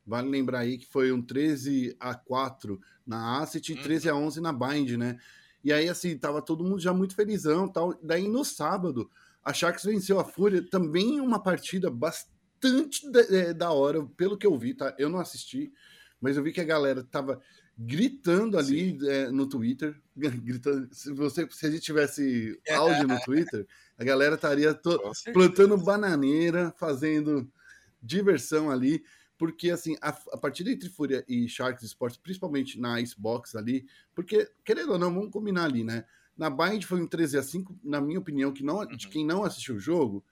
vale 0.07 0.29
lembrar 0.29 0.61
aí 0.61 0.79
que 0.79 0.87
foi 0.87 1.13
um 1.13 1.23
13 1.23 1.97
a 1.99 2.15
4 2.15 2.81
na 3.07 3.41
Asset 3.41 3.73
e 3.73 3.77
13 3.77 4.09
a 4.09 4.15
11 4.15 4.41
na 4.41 4.53
Bind, 4.53 4.97
né? 4.97 5.19
E 5.63 5.73
aí, 5.73 5.89
assim, 5.89 6.17
tava 6.17 6.41
todo 6.41 6.65
mundo 6.65 6.81
já 6.81 6.93
muito 6.93 7.15
felizão 7.15 7.69
tal. 7.69 7.95
Daí, 8.03 8.29
no 8.29 8.45
sábado, 8.45 9.11
a 9.45 9.53
Sharks 9.53 9.85
venceu 9.85 10.19
a 10.19 10.25
Fúria, 10.25 10.63
também 10.63 11.21
uma 11.21 11.43
partida 11.43 11.91
bastante 11.91 13.11
da, 13.11 13.21
é, 13.21 13.69
hora, 13.69 14.05
pelo 14.17 14.37
que 14.39 14.47
eu 14.47 14.57
vi, 14.57 14.75
tá? 14.75 14.95
Eu 14.99 15.09
não 15.09 15.19
assisti, 15.19 15.73
mas 16.21 16.37
eu 16.37 16.43
vi 16.43 16.53
que 16.53 16.61
a 16.61 16.65
galera 16.65 17.03
tava 17.05 17.41
gritando 17.77 18.59
ali 18.59 18.99
é, 19.07 19.31
no 19.31 19.49
Twitter, 19.49 19.99
gritando. 20.17 20.89
Se, 20.93 21.13
você, 21.13 21.47
se 21.51 21.67
a 21.67 21.71
gente 21.71 21.83
tivesse 21.83 22.59
áudio 22.71 23.09
no 23.09 23.21
Twitter, 23.21 23.67
a 23.99 24.05
galera 24.05 24.35
estaria 24.35 24.79
plantando 25.33 25.77
bananeira, 25.77 26.75
fazendo 26.79 27.51
diversão 28.03 28.71
ali, 28.71 29.03
porque 29.41 29.71
assim, 29.71 29.97
a, 30.03 30.11
a 30.11 30.37
partida 30.37 30.71
entre 30.71 30.91
Fúria 30.91 31.25
e 31.27 31.49
Sharks 31.49 31.83
Sports, 31.83 32.19
principalmente 32.19 32.79
na 32.79 33.01
Icebox 33.01 33.57
ali, 33.57 33.87
porque, 34.15 34.47
querendo 34.63 34.93
ou 34.93 34.99
não, 34.99 35.15
vamos 35.15 35.31
combinar 35.31 35.65
ali, 35.65 35.83
né? 35.83 36.05
Na 36.37 36.51
Bind 36.51 36.85
foi 36.85 37.01
um 37.01 37.07
13 37.07 37.39
a 37.39 37.43
5 37.43 37.81
na 37.83 38.03
minha 38.03 38.19
opinião, 38.19 38.53
que 38.53 38.63
não, 38.63 38.81
uhum. 38.81 38.87
de 38.89 39.09
quem 39.09 39.25
não 39.25 39.43
assistiu 39.43 39.77
o 39.77 39.81
jogo, 39.81 40.23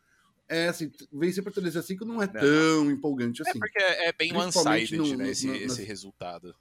é 0.46 0.68
assim, 0.68 0.92
vencer 1.10 1.42
por 1.42 1.54
13 1.54 1.78
a 1.78 1.82
5 1.82 2.04
não 2.04 2.22
é 2.22 2.26
tão 2.26 2.90
empolgante 2.90 3.40
é 3.40 3.48
assim. 3.48 3.58
É 3.58 3.60
porque 3.60 3.82
é 3.82 4.12
bem 4.12 4.36
one-sided, 4.36 5.16
né, 5.16 5.30
esse, 5.30 5.46
no, 5.46 5.54
esse 5.54 5.82
resultado. 5.82 6.54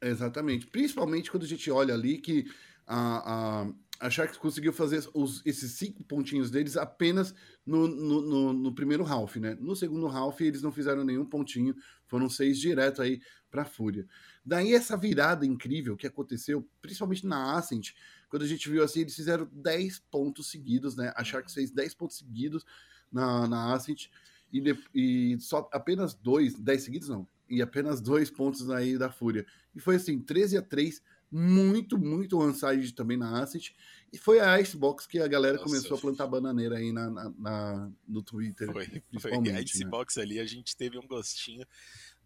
Exatamente. 0.00 0.66
Principalmente 0.66 1.30
quando 1.30 1.44
a 1.44 1.48
gente 1.48 1.70
olha 1.70 1.94
ali 1.94 2.18
que 2.18 2.50
a, 2.84 3.62
a, 3.62 3.72
a 4.02 4.10
Sharks 4.10 4.36
conseguiu 4.36 4.72
fazer 4.72 5.08
os, 5.14 5.40
esses 5.46 5.72
cinco 5.72 6.02
pontinhos 6.02 6.50
deles 6.50 6.76
apenas 6.76 7.32
no, 7.64 7.86
no, 7.86 8.20
no, 8.20 8.52
no, 8.52 8.74
primeiro 8.74 9.06
half, 9.06 9.36
né? 9.36 9.56
No 9.60 9.76
segundo 9.76 10.08
half 10.08 10.40
eles 10.40 10.60
não 10.60 10.72
fizeram 10.72 11.04
nenhum 11.04 11.24
pontinho, 11.24 11.72
foram 12.08 12.28
seis 12.28 12.58
direto 12.58 13.00
aí 13.00 13.22
para 13.48 13.62
a 13.62 13.64
Fúria. 13.64 14.04
Daí 14.44 14.74
essa 14.74 14.96
virada 14.96 15.46
incrível 15.46 15.96
que 15.96 16.08
aconteceu, 16.08 16.68
principalmente 16.80 17.24
na 17.24 17.56
Ascent, 17.56 17.92
quando 18.28 18.42
a 18.42 18.48
gente 18.48 18.68
viu 18.68 18.82
assim, 18.82 19.02
eles 19.02 19.14
fizeram 19.14 19.48
10 19.52 20.00
pontos 20.10 20.50
seguidos, 20.50 20.96
né? 20.96 21.12
A 21.14 21.22
Sharks 21.22 21.54
fez 21.54 21.70
10 21.70 21.94
pontos 21.94 22.18
seguidos 22.18 22.66
na, 23.10 23.46
na 23.46 23.72
Ascent 23.72 24.08
e, 24.52 24.60
de, 24.60 24.76
e 24.92 25.38
só 25.38 25.70
apenas 25.72 26.12
dois, 26.12 26.54
10 26.58 26.82
seguidos 26.82 27.08
não, 27.08 27.24
e 27.48 27.62
apenas 27.62 28.00
dois 28.00 28.32
pontos 28.32 28.68
aí 28.68 28.98
da 28.98 29.12
Fúria. 29.12 29.46
E 29.72 29.78
foi 29.78 29.94
assim, 29.94 30.18
13 30.18 30.58
a 30.58 30.62
3 30.62 31.00
muito, 31.32 31.98
muito 31.98 32.38
one-side 32.38 32.92
também 32.92 33.16
na 33.16 33.42
Asset. 33.42 33.74
E 34.12 34.18
foi 34.18 34.38
a 34.38 34.60
Icebox 34.60 35.06
que 35.06 35.18
a 35.18 35.26
galera 35.26 35.56
Nossa, 35.56 35.64
começou 35.64 35.96
a 35.96 36.00
plantar 36.00 36.26
bananeira 36.26 36.76
aí 36.76 36.92
na, 36.92 37.08
na, 37.08 37.32
na 37.38 37.92
no 38.06 38.22
Twitter. 38.22 38.70
Foi, 38.70 38.86
principalmente, 38.86 39.50
foi. 39.50 39.58
A 39.58 39.62
Icebox 39.62 40.16
né? 40.16 40.22
ali 40.22 40.38
a 40.38 40.44
gente 40.44 40.76
teve 40.76 40.98
um 40.98 41.06
gostinho 41.06 41.66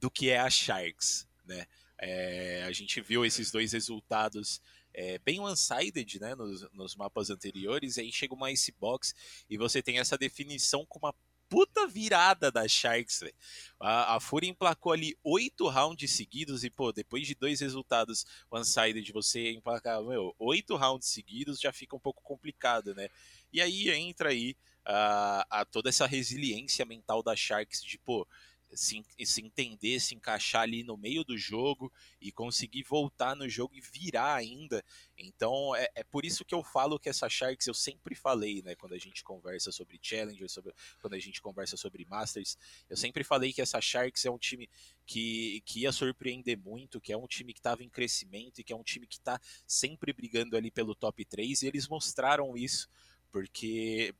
do 0.00 0.10
que 0.10 0.28
é 0.28 0.40
a 0.40 0.50
Sharks, 0.50 1.28
né? 1.46 1.64
É, 1.98 2.64
a 2.64 2.72
gente 2.72 3.00
viu 3.00 3.24
esses 3.24 3.50
dois 3.50 3.72
resultados 3.72 4.60
é, 4.92 5.18
bem 5.18 5.40
one-sided 5.40 6.20
né, 6.20 6.34
nos, 6.34 6.66
nos, 6.72 6.96
mapas 6.96 7.30
anteriores, 7.30 7.96
e 7.96 8.00
aí 8.00 8.12
chega 8.12 8.34
uma 8.34 8.50
Icebox 8.50 9.14
e 9.48 9.56
você 9.56 9.82
tem 9.82 9.98
essa 9.98 10.18
definição 10.18 10.84
com 10.84 10.98
uma 10.98 11.14
puta 11.48 11.86
virada 11.86 12.50
da 12.50 12.66
Sharks, 12.66 13.20
velho. 13.20 13.34
A, 13.78 14.16
a 14.16 14.20
Fúria 14.20 14.48
emplacou 14.48 14.92
ali 14.92 15.16
oito 15.22 15.68
rounds 15.68 16.10
seguidos 16.10 16.64
e, 16.64 16.70
pô, 16.70 16.92
depois 16.92 17.26
de 17.26 17.34
dois 17.34 17.60
resultados 17.60 18.24
one-sided, 18.50 19.02
de 19.02 19.12
você 19.12 19.52
emplacar, 19.52 20.02
meu, 20.02 20.34
oito 20.38 20.76
rounds 20.76 21.08
seguidos 21.08 21.60
já 21.60 21.72
fica 21.72 21.96
um 21.96 22.00
pouco 22.00 22.22
complicado, 22.22 22.94
né? 22.94 23.08
E 23.52 23.60
aí 23.60 23.90
entra 23.90 24.30
aí 24.30 24.56
a 24.88 25.66
toda 25.70 25.88
essa 25.88 26.06
resiliência 26.06 26.84
mental 26.84 27.22
da 27.22 27.34
Sharks 27.34 27.82
de, 27.82 27.98
pô, 27.98 28.26
se, 28.72 29.04
se 29.24 29.40
entender, 29.40 30.00
se 30.00 30.14
encaixar 30.14 30.62
ali 30.62 30.82
no 30.82 30.96
meio 30.96 31.24
do 31.24 31.36
jogo 31.36 31.92
e 32.20 32.30
conseguir 32.32 32.82
voltar 32.82 33.34
no 33.34 33.48
jogo 33.48 33.74
e 33.74 33.80
virar 33.80 34.34
ainda. 34.34 34.84
Então 35.16 35.74
é, 35.74 35.88
é 35.94 36.04
por 36.04 36.24
isso 36.24 36.44
que 36.44 36.54
eu 36.54 36.62
falo 36.62 36.98
que 36.98 37.08
essa 37.08 37.28
Sharks 37.28 37.66
eu 37.66 37.74
sempre 37.74 38.14
falei, 38.14 38.62
né? 38.62 38.74
Quando 38.74 38.94
a 38.94 38.98
gente 38.98 39.22
conversa 39.22 39.70
sobre 39.72 39.98
Challenger, 40.02 40.48
sobre, 40.50 40.72
quando 41.00 41.14
a 41.14 41.18
gente 41.18 41.40
conversa 41.40 41.76
sobre 41.76 42.04
Masters, 42.04 42.56
eu 42.88 42.96
sempre 42.96 43.24
falei 43.24 43.52
que 43.52 43.62
essa 43.62 43.80
Sharks 43.80 44.24
é 44.24 44.30
um 44.30 44.38
time 44.38 44.68
que, 45.06 45.62
que 45.64 45.80
ia 45.80 45.92
surpreender 45.92 46.58
muito, 46.58 47.00
que 47.00 47.12
é 47.12 47.16
um 47.16 47.26
time 47.26 47.52
que 47.52 47.60
estava 47.60 47.82
em 47.82 47.88
crescimento 47.88 48.60
e 48.60 48.64
que 48.64 48.72
é 48.72 48.76
um 48.76 48.82
time 48.82 49.06
que 49.06 49.14
está 49.16 49.40
sempre 49.66 50.12
brigando 50.12 50.56
ali 50.56 50.70
pelo 50.70 50.94
top 50.94 51.24
3 51.24 51.62
e 51.62 51.66
eles 51.66 51.88
mostraram 51.88 52.56
isso 52.56 52.88
porque 53.30 54.14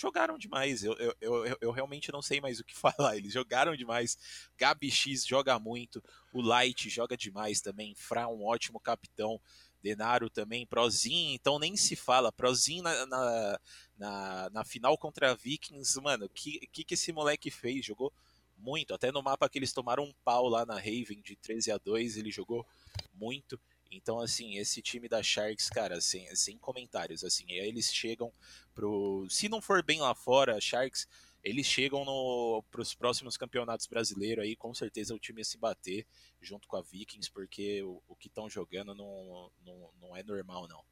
jogaram 0.00 0.38
demais. 0.38 0.82
Eu, 0.82 0.94
eu, 0.94 1.14
eu, 1.20 1.58
eu, 1.60 1.70
realmente 1.70 2.12
não 2.12 2.22
sei 2.22 2.40
mais 2.40 2.60
o 2.60 2.64
que 2.64 2.74
falar. 2.76 3.16
Eles 3.16 3.32
jogaram 3.32 3.76
demais. 3.76 4.18
Gabi 4.56 4.90
X 4.90 5.26
joga 5.26 5.58
muito. 5.58 6.02
O 6.32 6.40
Light 6.40 6.88
joga 6.88 7.16
demais 7.16 7.60
também. 7.60 7.94
Fra, 7.94 8.28
um 8.28 8.44
ótimo 8.44 8.80
capitão. 8.80 9.40
Denaro 9.82 10.28
também. 10.28 10.66
Prozin, 10.66 11.32
então 11.34 11.58
nem 11.58 11.76
se 11.76 11.94
fala. 11.94 12.32
Prozin 12.32 12.82
na, 12.82 13.06
na, 13.06 13.60
na, 13.96 14.50
na 14.50 14.64
final 14.64 14.98
contra 14.98 15.34
Vikings. 15.34 16.00
Mano, 16.00 16.26
o 16.26 16.28
que, 16.28 16.66
que, 16.72 16.84
que 16.84 16.94
esse 16.94 17.12
moleque 17.12 17.50
fez? 17.50 17.84
Jogou 17.84 18.12
muito. 18.58 18.94
Até 18.94 19.12
no 19.12 19.22
mapa 19.22 19.48
que 19.48 19.58
eles 19.58 19.72
tomaram 19.72 20.04
um 20.04 20.14
pau 20.24 20.48
lá 20.48 20.66
na 20.66 20.74
Raven 20.74 21.20
de 21.22 21.36
13 21.36 21.70
a 21.72 21.78
2 21.78 22.16
ele 22.16 22.30
jogou 22.30 22.66
muito. 23.14 23.58
Então, 23.90 24.20
assim, 24.20 24.56
esse 24.56 24.82
time 24.82 25.08
da 25.08 25.22
Sharks, 25.22 25.68
cara, 25.70 26.00
sem, 26.00 26.34
sem 26.36 26.58
comentários, 26.58 27.24
assim, 27.24 27.44
eles 27.48 27.92
chegam 27.92 28.32
pro... 28.74 29.26
Se 29.30 29.48
não 29.48 29.62
for 29.62 29.82
bem 29.82 30.00
lá 30.00 30.14
fora, 30.14 30.60
Sharks, 30.60 31.08
eles 31.42 31.66
chegam 31.66 32.04
no, 32.04 32.62
pros 32.70 32.94
próximos 32.94 33.36
campeonatos 33.36 33.86
brasileiros 33.86 34.44
aí, 34.44 34.56
com 34.56 34.74
certeza 34.74 35.14
o 35.14 35.18
time 35.18 35.40
ia 35.40 35.44
se 35.44 35.56
bater 35.56 36.06
junto 36.40 36.68
com 36.68 36.76
a 36.76 36.82
Vikings, 36.82 37.30
porque 37.30 37.82
o, 37.82 38.02
o 38.06 38.16
que 38.16 38.28
estão 38.28 38.50
jogando 38.50 38.94
não, 38.94 39.50
não, 39.64 39.90
não 40.00 40.16
é 40.16 40.22
normal, 40.22 40.68
não. 40.68 40.84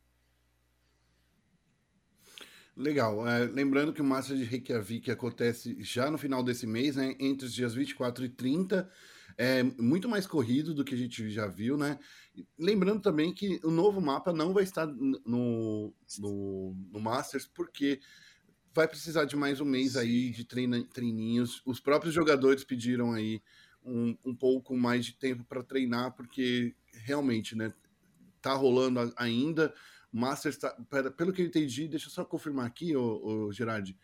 Legal. 2.76 3.26
É, 3.26 3.44
lembrando 3.44 3.92
que 3.92 4.02
o 4.02 4.04
Master 4.04 4.37
de 4.37 4.44
Reykjavik 4.44 5.11
acontece 5.11 5.82
já 5.82 6.11
no 6.11 6.18
final 6.18 6.42
desse 6.42 6.66
mês, 6.66 6.96
né? 6.96 7.16
Entre 7.18 7.46
os 7.46 7.54
dias 7.54 7.74
24 7.74 8.26
e 8.26 8.28
30 8.28 8.90
é 9.38 9.62
muito 9.62 10.09
mais 10.09 10.27
corrido 10.27 10.75
do 10.75 10.85
que 10.85 10.94
a 10.94 10.99
gente 10.99 11.31
já 11.31 11.46
viu, 11.46 11.77
né? 11.77 11.99
Lembrando 12.59 13.03
também 13.03 13.35
que 13.35 13.61
o 13.62 13.70
novo 13.70 14.01
mapa 14.01 14.33
não 14.33 14.53
vai 14.53 14.64
estar 14.64 14.87
no, 14.87 15.94
no, 16.18 16.77
no 16.90 17.01
Masters, 17.01 17.46
porque 17.46 18.01
vai 18.75 18.88
precisar 18.88 19.25
de 19.25 19.37
mais 19.37 19.61
um 19.61 19.64
mês 19.64 19.96
aí 19.96 20.31
de 20.31 20.44
treina, 20.44 20.83
treininhos. 20.85 21.62
Os 21.66 21.81
próprios 21.81 22.14
jogadores 22.14 22.64
pediram 22.64 23.12
aí 23.12 23.42
um, 23.85 24.16
um 24.25 24.35
pouco 24.35 24.77
mais 24.77 25.05
de 25.05 25.14
tempo 25.14 25.44
para 25.44 25.62
treinar, 25.62 26.12
porque 26.12 26.75
realmente, 26.92 27.55
né? 27.55 27.72
Tá 28.40 28.55
rolando 28.55 29.12
ainda. 29.16 29.75
Masters, 30.11 30.57
tá, 30.57 30.70
pelo 31.16 31.33
que 31.33 31.42
eu 31.42 31.46
entendi, 31.46 31.88
deixa 31.88 32.07
eu 32.07 32.11
só 32.11 32.25
confirmar 32.25 32.66
aqui, 32.66 32.96
o 32.96 33.53
Gerard. 33.53 33.96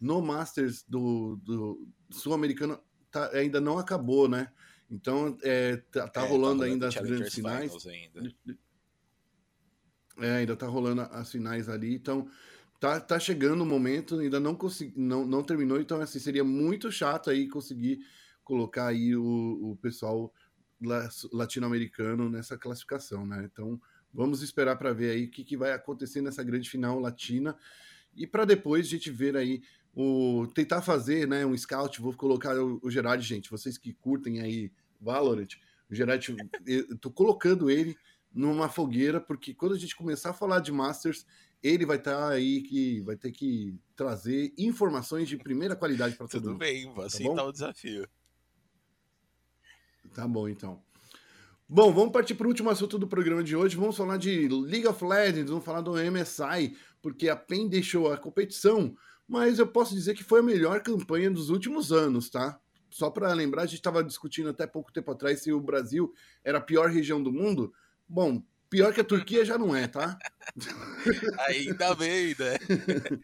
No 0.00 0.22
Masters 0.22 0.82
do, 0.88 1.36
do 1.42 1.88
Sul-Americano 2.10 2.80
tá, 3.10 3.30
ainda 3.36 3.60
não 3.60 3.78
acabou, 3.78 4.28
né? 4.28 4.50
Então, 4.90 5.36
é, 5.42 5.76
tá, 5.92 6.08
tá 6.08 6.24
é, 6.24 6.28
rolando 6.28 6.60
tá 6.60 6.66
ainda 6.66 6.88
as 6.88 6.94
grandes 6.94 7.34
finais. 7.34 7.86
Ainda. 7.86 8.34
É, 10.20 10.30
ainda 10.36 10.56
tá 10.56 10.66
rolando 10.66 11.02
as 11.02 11.30
finais 11.30 11.68
ali. 11.68 11.94
Então, 11.94 12.28
tá, 12.80 12.98
tá 12.98 13.18
chegando 13.18 13.62
o 13.62 13.66
momento, 13.66 14.18
ainda 14.18 14.40
não, 14.40 14.54
consegui, 14.54 14.98
não, 14.98 15.26
não 15.26 15.42
terminou. 15.42 15.80
Então, 15.80 16.00
assim, 16.00 16.18
seria 16.18 16.44
muito 16.44 16.90
chato 16.90 17.30
aí 17.30 17.48
conseguir 17.48 18.00
colocar 18.42 18.86
aí 18.86 19.14
o, 19.14 19.72
o 19.72 19.76
pessoal 19.76 20.32
latino-americano 21.32 22.30
nessa 22.30 22.56
classificação, 22.56 23.26
né? 23.26 23.48
Então, 23.52 23.80
vamos 24.12 24.42
esperar 24.42 24.76
para 24.76 24.92
ver 24.92 25.10
aí 25.10 25.24
o 25.24 25.30
que, 25.30 25.44
que 25.44 25.56
vai 25.56 25.72
acontecer 25.72 26.22
nessa 26.22 26.42
grande 26.42 26.70
final 26.70 26.98
latina 26.98 27.56
e 28.16 28.26
para 28.26 28.44
depois 28.44 28.86
a 28.86 28.90
gente 28.90 29.10
ver 29.10 29.36
aí 29.36 29.62
o 30.00 30.46
tentar 30.54 30.80
fazer, 30.80 31.26
né, 31.26 31.44
um 31.44 31.58
scout, 31.58 32.00
vou 32.00 32.12
colocar 32.12 32.56
o, 32.56 32.78
o 32.80 32.88
Gerard, 32.88 33.20
gente, 33.26 33.50
vocês 33.50 33.76
que 33.76 33.92
curtem 33.92 34.40
aí 34.40 34.70
Valorant, 35.00 35.48
o 35.90 35.94
Gerard, 35.94 36.24
eu 36.64 36.96
tô 36.98 37.10
colocando 37.10 37.68
ele 37.68 37.96
numa 38.32 38.68
fogueira, 38.68 39.20
porque 39.20 39.52
quando 39.52 39.74
a 39.74 39.78
gente 39.78 39.96
começar 39.96 40.30
a 40.30 40.34
falar 40.34 40.60
de 40.60 40.70
Masters, 40.70 41.26
ele 41.60 41.84
vai 41.84 41.96
estar 41.96 42.16
tá 42.16 42.28
aí 42.28 42.62
que 42.62 43.00
vai 43.00 43.16
ter 43.16 43.32
que 43.32 43.74
trazer 43.96 44.54
informações 44.56 45.28
de 45.28 45.36
primeira 45.36 45.74
qualidade 45.74 46.14
para 46.14 46.28
todo 46.28 46.42
Tudo 46.42 46.50
mundo. 46.52 46.60
bem, 46.60 46.94
vou 46.94 47.04
aceitar 47.04 47.34
tá 47.34 47.44
o 47.44 47.50
desafio. 47.50 48.08
Tá 50.14 50.28
bom, 50.28 50.48
então. 50.48 50.80
Bom, 51.68 51.92
vamos 51.92 52.12
partir 52.12 52.36
para 52.36 52.46
o 52.46 52.50
último 52.50 52.70
assunto 52.70 53.00
do 53.00 53.08
programa 53.08 53.42
de 53.42 53.56
hoje. 53.56 53.76
Vamos 53.76 53.96
falar 53.96 54.16
de 54.16 54.46
League 54.46 54.86
of 54.86 55.04
Legends, 55.04 55.50
vamos 55.50 55.64
falar 55.64 55.80
do 55.80 55.94
MSI, 55.94 56.76
porque 57.02 57.28
a 57.28 57.34
PEN 57.34 57.68
deixou 57.68 58.12
a 58.12 58.16
competição, 58.16 58.96
mas 59.28 59.58
eu 59.58 59.66
posso 59.66 59.94
dizer 59.94 60.14
que 60.14 60.24
foi 60.24 60.40
a 60.40 60.42
melhor 60.42 60.80
campanha 60.82 61.30
dos 61.30 61.50
últimos 61.50 61.92
anos, 61.92 62.30
tá? 62.30 62.58
Só 62.90 63.10
para 63.10 63.32
lembrar, 63.34 63.62
a 63.62 63.66
gente 63.66 63.76
estava 63.76 64.02
discutindo 64.02 64.48
até 64.48 64.66
pouco 64.66 64.90
tempo 64.90 65.10
atrás 65.10 65.42
se 65.42 65.52
o 65.52 65.60
Brasil 65.60 66.14
era 66.42 66.56
a 66.56 66.62
pior 66.62 66.88
região 66.88 67.22
do 67.22 67.30
mundo. 67.30 67.72
Bom, 68.08 68.42
pior 68.70 68.94
que 68.94 69.02
a 69.02 69.04
Turquia 69.04 69.44
já 69.44 69.58
não 69.58 69.76
é, 69.76 69.86
tá? 69.86 70.18
Ainda 71.46 71.94
bem, 71.94 72.34
né? 72.38 72.56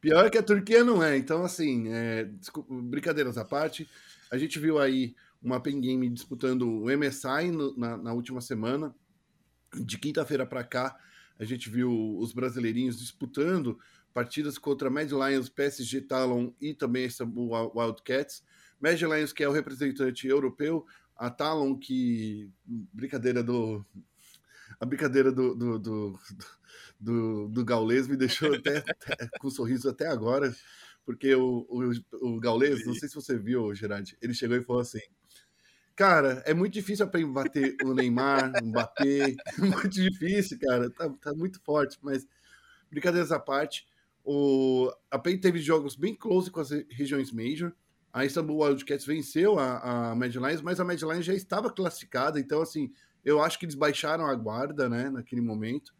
pior 0.00 0.30
que 0.30 0.38
a 0.38 0.42
Turquia 0.42 0.84
não 0.84 1.02
é. 1.02 1.16
Então, 1.16 1.44
assim, 1.44 1.88
é, 1.88 2.24
desculpa, 2.24 2.72
brincadeiras 2.72 3.36
à 3.36 3.44
parte, 3.44 3.90
a 4.30 4.38
gente 4.38 4.60
viu 4.60 4.78
aí 4.78 5.16
uma 5.42 5.60
Pen 5.60 5.80
Game 5.80 6.08
disputando 6.08 6.62
o 6.62 6.84
MSI 6.84 7.50
no, 7.50 7.76
na, 7.76 7.96
na 7.96 8.12
última 8.12 8.40
semana. 8.40 8.94
De 9.74 9.98
quinta-feira 9.98 10.46
para 10.46 10.64
cá, 10.64 10.96
a 11.38 11.44
gente 11.44 11.70
viu 11.70 12.18
os 12.18 12.32
brasileirinhos 12.32 12.98
disputando 12.98 13.78
partidas 14.12 14.58
contra 14.58 14.90
Mad 14.90 15.10
Lions, 15.10 15.48
PSG 15.48 16.00
Talon 16.00 16.52
e 16.60 16.74
também 16.74 17.08
o 17.36 17.78
Wildcats. 17.78 18.42
Mad 18.80 19.00
Lions, 19.00 19.32
que 19.32 19.44
é 19.44 19.48
o 19.48 19.52
representante 19.52 20.26
europeu, 20.26 20.84
a 21.16 21.30
Talon, 21.30 21.76
que. 21.76 22.50
Brincadeira 22.92 23.42
do. 23.42 23.84
A 24.80 24.86
brincadeira 24.86 25.32
do, 25.32 25.54
do, 25.54 25.78
do, 25.78 26.18
do, 27.00 27.48
do 27.48 27.64
Gaules 27.64 28.06
me 28.06 28.16
deixou 28.16 28.54
até, 28.54 28.78
até, 28.78 29.28
com 29.38 29.48
um 29.48 29.50
sorriso 29.50 29.88
até 29.88 30.06
agora, 30.06 30.54
porque 31.04 31.34
o, 31.34 31.66
o, 31.68 32.34
o 32.34 32.40
Gaules, 32.40 32.86
não 32.86 32.94
sei 32.94 33.08
se 33.08 33.14
você 33.14 33.36
viu, 33.36 33.74
Gerard, 33.74 34.16
ele 34.20 34.34
chegou 34.34 34.56
e 34.56 34.62
falou 34.62 34.82
assim: 34.82 35.00
Cara, 35.98 36.44
é 36.46 36.54
muito 36.54 36.74
difícil 36.74 37.08
para 37.08 37.26
bater 37.26 37.76
o 37.84 37.92
Neymar, 37.92 38.52
o 38.62 38.66
Mbappé. 38.66 39.34
É 39.34 39.60
muito 39.60 39.88
difícil, 39.88 40.56
cara. 40.60 40.88
Tá, 40.90 41.10
tá, 41.20 41.34
muito 41.34 41.60
forte, 41.64 41.98
mas 42.00 42.24
brincadeiras 42.88 43.32
à 43.32 43.40
parte. 43.40 43.84
O, 44.24 44.92
a 45.10 45.18
PEN 45.18 45.38
teve 45.38 45.58
jogos 45.58 45.96
bem 45.96 46.14
close 46.14 46.52
com 46.52 46.60
as 46.60 46.70
regiões 46.88 47.32
Major. 47.32 47.72
A 48.12 48.24
Istanbul 48.24 48.62
Wildcats 48.62 49.04
venceu 49.04 49.58
a, 49.58 50.10
a 50.10 50.14
Mad 50.14 50.32
Lions, 50.32 50.62
mas 50.62 50.78
a 50.78 50.84
Mad 50.84 51.02
Lions 51.02 51.24
já 51.24 51.34
estava 51.34 51.68
classificada, 51.68 52.38
então, 52.38 52.62
assim, 52.62 52.92
eu 53.24 53.42
acho 53.42 53.58
que 53.58 53.64
eles 53.64 53.74
baixaram 53.74 54.24
a 54.24 54.34
guarda, 54.36 54.88
né, 54.88 55.10
naquele 55.10 55.40
momento. 55.40 55.92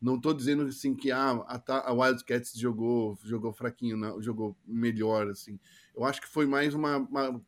Não 0.00 0.16
estou 0.16 0.32
dizendo, 0.32 0.62
assim, 0.62 0.94
que 0.94 1.12
ah, 1.12 1.44
a, 1.46 1.90
a 1.90 1.92
Wildcats 1.92 2.54
jogou, 2.54 3.18
jogou 3.22 3.52
fraquinho, 3.52 3.98
não, 3.98 4.20
jogou 4.22 4.56
melhor, 4.66 5.28
assim. 5.28 5.60
Eu 5.94 6.04
acho 6.04 6.22
que 6.22 6.28
foi 6.28 6.46
mais 6.46 6.72
uma, 6.72 6.96
uma 6.96 7.42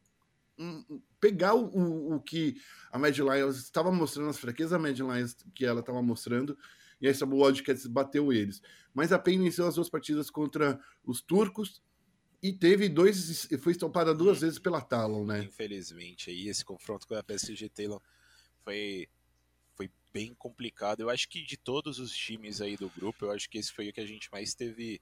pegar 1.25 1.55
o, 1.55 1.65
o, 1.69 2.17
o, 2.17 2.21
que 2.21 2.61
a 2.93 2.99
Mad 2.99 3.17
Lions 3.17 3.57
estava 3.57 3.91
mostrando, 3.91 4.29
as 4.29 4.37
fraquezas 4.37 4.73
da 4.73 4.79
Mad 4.79 4.99
Lions 4.99 5.35
que 5.55 5.65
ela 5.65 5.81
estava 5.81 6.03
mostrando, 6.03 6.59
e 7.01 7.09
essa 7.09 7.25
Wildcats 7.25 7.87
bateu 7.87 8.31
eles. 8.31 8.61
Mas 8.93 9.11
a 9.11 9.19
PEN 9.19 9.43
venceu 9.43 9.67
as 9.67 9.77
duas 9.77 9.89
partidas 9.89 10.29
contra 10.29 10.79
os 11.03 11.23
turcos 11.23 11.83
e 12.43 12.53
teve 12.53 12.91
dois. 12.91 13.49
Foi 13.59 13.73
estoupada 13.73 14.15
duas 14.15 14.43
vezes 14.43 14.59
pela 14.59 14.83
Talon, 14.83 15.25
né? 15.25 15.45
Infelizmente, 15.45 16.29
aí 16.29 16.47
esse 16.47 16.63
confronto 16.63 17.07
com 17.07 17.15
a 17.15 17.23
PSG 17.23 17.71
Talon 17.71 17.99
foi, 18.63 19.09
foi 19.75 19.91
bem 20.13 20.35
complicado. 20.35 21.01
Eu 21.01 21.09
acho 21.09 21.27
que 21.27 21.43
de 21.43 21.57
todos 21.57 21.99
os 21.99 22.15
times 22.15 22.61
aí 22.61 22.77
do 22.77 22.91
grupo, 22.91 23.25
eu 23.25 23.31
acho 23.31 23.49
que 23.49 23.57
esse 23.57 23.73
foi 23.73 23.89
o 23.89 23.93
que 23.95 24.01
a 24.01 24.07
gente 24.07 24.31
mais 24.31 24.55
teve 24.55 25.01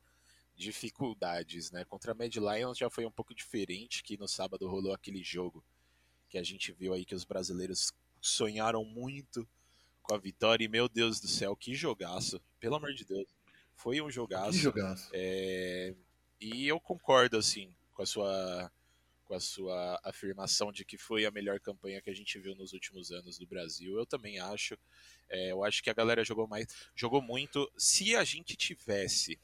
dificuldades, 0.55 1.73
né? 1.73 1.85
Contra 1.85 2.13
a 2.13 2.15
Mad 2.15 2.33
Lions 2.37 2.79
já 2.79 2.89
foi 2.89 3.05
um 3.05 3.11
pouco 3.11 3.35
diferente, 3.35 4.05
que 4.05 4.17
no 4.17 4.29
sábado 4.29 4.69
rolou 4.69 4.95
aquele 4.95 5.25
jogo 5.25 5.65
que 6.33 6.39
a 6.39 6.43
gente 6.43 6.73
viu 6.73 6.95
aí 6.95 7.05
que 7.05 7.15
os 7.15 7.25
brasileiros 7.25 7.93
sonharam 8.19 8.87
muito 8.87 9.47
com 10.01 10.15
a 10.15 10.19
vitória 10.19 10.65
e 10.65 10.69
meu 10.69 10.89
Deus 10.89 11.21
do 11.21 11.29
céu, 11.29 11.55
que 11.55 11.75
jogaço, 11.75 12.41
pelo 12.59 12.77
amor 12.77 12.95
de 12.95 13.05
Deus. 13.05 13.29
Foi 13.77 14.01
um 14.01 14.11
jogaço. 14.11 14.53
Que 14.53 14.59
jogaço. 14.59 15.11
É... 15.13 15.95
E 16.41 16.67
eu 16.67 16.81
concordo 16.81 17.37
assim 17.37 17.71
com 17.93 18.03
a 18.03 18.07
sua 18.07 18.73
com 19.25 19.35
a 19.35 19.41
sua 19.41 20.01
afirmação 20.03 20.73
de 20.73 20.87
que 20.87 20.97
foi 20.97 21.27
a 21.27 21.31
melhor 21.31 21.61
campanha 21.61 22.01
que 22.01 22.11
a 22.11 22.15
gente 22.15 22.39
viu 22.39 22.55
nos 22.55 22.73
últimos 22.73 23.13
anos 23.13 23.37
do 23.39 23.47
Brasil. 23.47 23.99
Eu 23.99 24.07
também 24.07 24.39
acho. 24.39 24.77
É, 25.29 25.53
eu 25.53 25.63
acho 25.63 25.83
que 25.83 25.91
a 25.91 25.95
galera 25.95 26.25
jogou 26.25 26.47
mais, 26.47 26.67
jogou 26.95 27.21
muito. 27.21 27.71
Se 27.77 28.17
a 28.17 28.25
gente 28.25 28.57
tivesse 28.57 29.39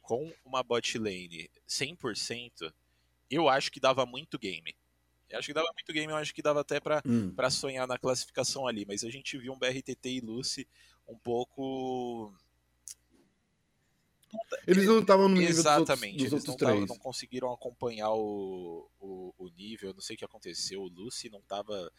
com 0.00 0.32
uma 0.44 0.62
bot 0.62 0.98
lane 0.98 1.50
100%, 1.68 2.72
eu 3.30 3.50
acho 3.50 3.70
que 3.70 3.78
dava 3.78 4.06
muito 4.06 4.38
game. 4.38 4.74
Eu 5.32 5.38
acho 5.38 5.48
que 5.48 5.54
dava 5.54 5.70
muito 5.72 5.92
game, 5.92 6.12
eu 6.12 6.16
acho 6.16 6.34
que 6.34 6.42
dava 6.42 6.60
até 6.60 6.78
para 6.78 7.02
hum. 7.04 7.34
sonhar 7.50 7.86
na 7.88 7.98
classificação 7.98 8.66
ali, 8.66 8.84
mas 8.86 9.02
a 9.02 9.10
gente 9.10 9.36
viu 9.38 9.52
um 9.52 9.58
BRTT 9.58 10.08
e 10.08 10.20
Lucy 10.20 10.68
um 11.08 11.16
pouco 11.16 12.32
eles 14.66 14.86
não 14.86 15.00
estavam 15.00 15.28
no 15.28 15.36
nível 15.36 15.50
Exatamente, 15.50 16.16
dos 16.16 16.32
outros, 16.32 16.32
dos 16.32 16.32
eles 16.32 16.32
outros 16.32 16.48
não, 16.48 16.56
três. 16.56 16.80
Tavam, 16.80 16.86
não 16.86 16.98
conseguiram 16.98 17.52
acompanhar 17.52 18.12
o, 18.12 18.88
o, 18.98 19.34
o, 19.36 19.48
nível, 19.50 19.92
não 19.92 20.00
sei 20.00 20.16
o 20.16 20.18
que 20.18 20.24
aconteceu. 20.24 20.80
O 20.80 20.88
Lucy 20.88 21.28
não 21.28 21.40
estava 21.40 21.92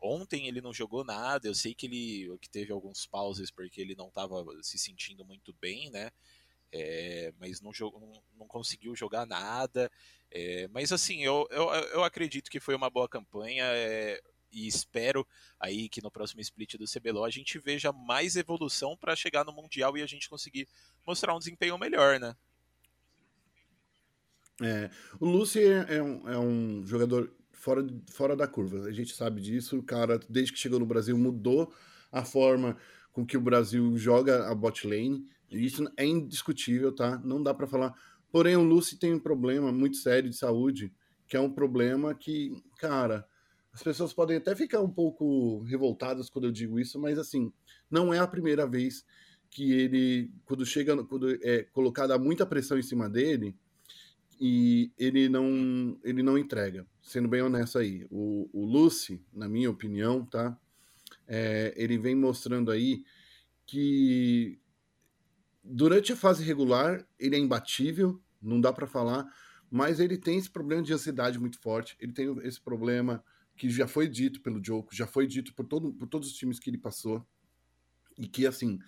Ontem 0.00 0.46
ele 0.46 0.60
não 0.60 0.72
jogou 0.72 1.04
nada, 1.04 1.48
eu 1.48 1.54
sei 1.54 1.74
que 1.74 1.86
ele 1.86 2.38
que 2.38 2.48
teve 2.48 2.72
alguns 2.72 3.04
pauses 3.04 3.50
porque 3.50 3.80
ele 3.80 3.96
não 3.96 4.08
estava 4.08 4.44
se 4.62 4.78
sentindo 4.78 5.24
muito 5.24 5.52
bem, 5.60 5.90
né? 5.90 6.10
É, 6.72 7.32
mas 7.38 7.60
não, 7.60 7.70
não, 8.36 8.46
conseguiu 8.46 8.94
jogar 8.94 9.26
nada. 9.26 9.90
É, 10.30 10.68
mas 10.68 10.92
assim, 10.92 11.22
eu, 11.24 11.46
eu, 11.50 11.68
eu 11.92 12.04
acredito 12.04 12.50
que 12.50 12.60
foi 12.60 12.74
uma 12.74 12.90
boa 12.90 13.08
campanha 13.08 13.64
é, 13.64 14.20
e 14.52 14.66
espero 14.66 15.26
aí 15.58 15.88
que 15.88 16.02
no 16.02 16.10
próximo 16.10 16.40
split 16.40 16.76
do 16.76 16.84
CBLOL 16.86 17.24
a 17.24 17.30
gente 17.30 17.58
veja 17.58 17.92
mais 17.92 18.36
evolução 18.36 18.96
para 18.96 19.16
chegar 19.16 19.44
no 19.44 19.52
Mundial 19.52 19.96
e 19.96 20.02
a 20.02 20.06
gente 20.06 20.28
conseguir 20.28 20.68
mostrar 21.06 21.34
um 21.34 21.38
desempenho 21.38 21.78
melhor, 21.78 22.18
né? 22.20 22.36
É, 24.60 24.90
o 25.20 25.26
Lucy 25.26 25.60
é, 25.62 25.96
é 25.96 26.02
um, 26.02 26.28
é 26.28 26.38
um 26.38 26.86
jogador 26.86 27.32
fora, 27.52 27.86
fora 28.10 28.36
da 28.36 28.46
curva, 28.46 28.88
a 28.88 28.92
gente 28.92 29.14
sabe 29.14 29.40
disso. 29.40 29.78
O 29.78 29.82
cara, 29.82 30.18
desde 30.28 30.52
que 30.52 30.58
chegou 30.58 30.80
no 30.80 30.86
Brasil, 30.86 31.16
mudou 31.16 31.72
a 32.10 32.24
forma 32.24 32.76
com 33.12 33.24
que 33.24 33.36
o 33.36 33.40
Brasil 33.40 33.96
joga 33.96 34.48
a 34.48 34.54
bot 34.54 34.86
lane. 34.86 35.28
Isso 35.50 35.90
é 35.96 36.04
indiscutível, 36.04 36.94
tá? 36.94 37.18
Não 37.24 37.42
dá 37.42 37.54
para 37.54 37.66
falar. 37.66 37.94
Porém, 38.30 38.56
o 38.56 38.62
Lucy 38.62 38.98
tem 38.98 39.14
um 39.14 39.20
problema 39.20 39.72
muito 39.72 39.96
sério 39.96 40.28
de 40.28 40.36
saúde, 40.36 40.92
que 41.26 41.36
é 41.36 41.40
um 41.40 41.50
problema 41.50 42.14
que, 42.14 42.62
cara, 42.78 43.26
as 43.72 43.82
pessoas 43.82 44.12
podem 44.12 44.36
até 44.36 44.54
ficar 44.54 44.80
um 44.80 44.90
pouco 44.90 45.60
revoltadas 45.62 46.28
quando 46.28 46.46
eu 46.46 46.52
digo 46.52 46.78
isso, 46.78 46.98
mas 46.98 47.18
assim, 47.18 47.52
não 47.90 48.12
é 48.12 48.18
a 48.18 48.26
primeira 48.26 48.66
vez 48.66 49.04
que 49.50 49.72
ele, 49.72 50.30
quando 50.44 50.66
chega, 50.66 51.02
quando 51.04 51.38
é 51.42 51.62
colocada 51.72 52.18
muita 52.18 52.44
pressão 52.44 52.78
em 52.78 52.82
cima 52.82 53.08
dele, 53.08 53.54
e 54.40 54.92
ele 54.98 55.28
não, 55.28 55.98
ele 56.04 56.22
não 56.22 56.38
entrega. 56.38 56.86
Sendo 57.02 57.28
bem 57.28 57.42
honesto 57.42 57.78
aí, 57.78 58.06
o, 58.10 58.48
o 58.52 58.64
Lucy, 58.64 59.20
na 59.32 59.48
minha 59.48 59.70
opinião, 59.70 60.24
tá? 60.24 60.56
É, 61.26 61.74
ele 61.76 61.98
vem 61.98 62.14
mostrando 62.14 62.70
aí 62.70 63.04
que 63.66 64.58
durante 65.68 66.12
a 66.12 66.16
fase 66.16 66.42
regular, 66.42 67.06
ele 67.18 67.36
é 67.36 67.38
imbatível, 67.38 68.20
não 68.40 68.60
dá 68.60 68.72
para 68.72 68.86
falar, 68.86 69.26
mas 69.70 70.00
ele 70.00 70.16
tem 70.16 70.38
esse 70.38 70.50
problema 70.50 70.82
de 70.82 70.92
ansiedade 70.92 71.38
muito 71.38 71.60
forte. 71.60 71.96
Ele 72.00 72.12
tem 72.12 72.34
esse 72.42 72.60
problema 72.60 73.22
que 73.56 73.68
já 73.68 73.86
foi 73.86 74.08
dito 74.08 74.40
pelo 74.40 74.64
Joko, 74.64 74.94
já 74.94 75.06
foi 75.06 75.26
dito 75.26 75.54
por, 75.54 75.66
todo, 75.66 75.92
por 75.92 76.08
todos 76.08 76.28
os 76.28 76.34
times 76.34 76.58
que 76.58 76.70
ele 76.70 76.78
passou. 76.78 77.26
E 78.16 78.26
que, 78.26 78.46
assim, 78.46 78.78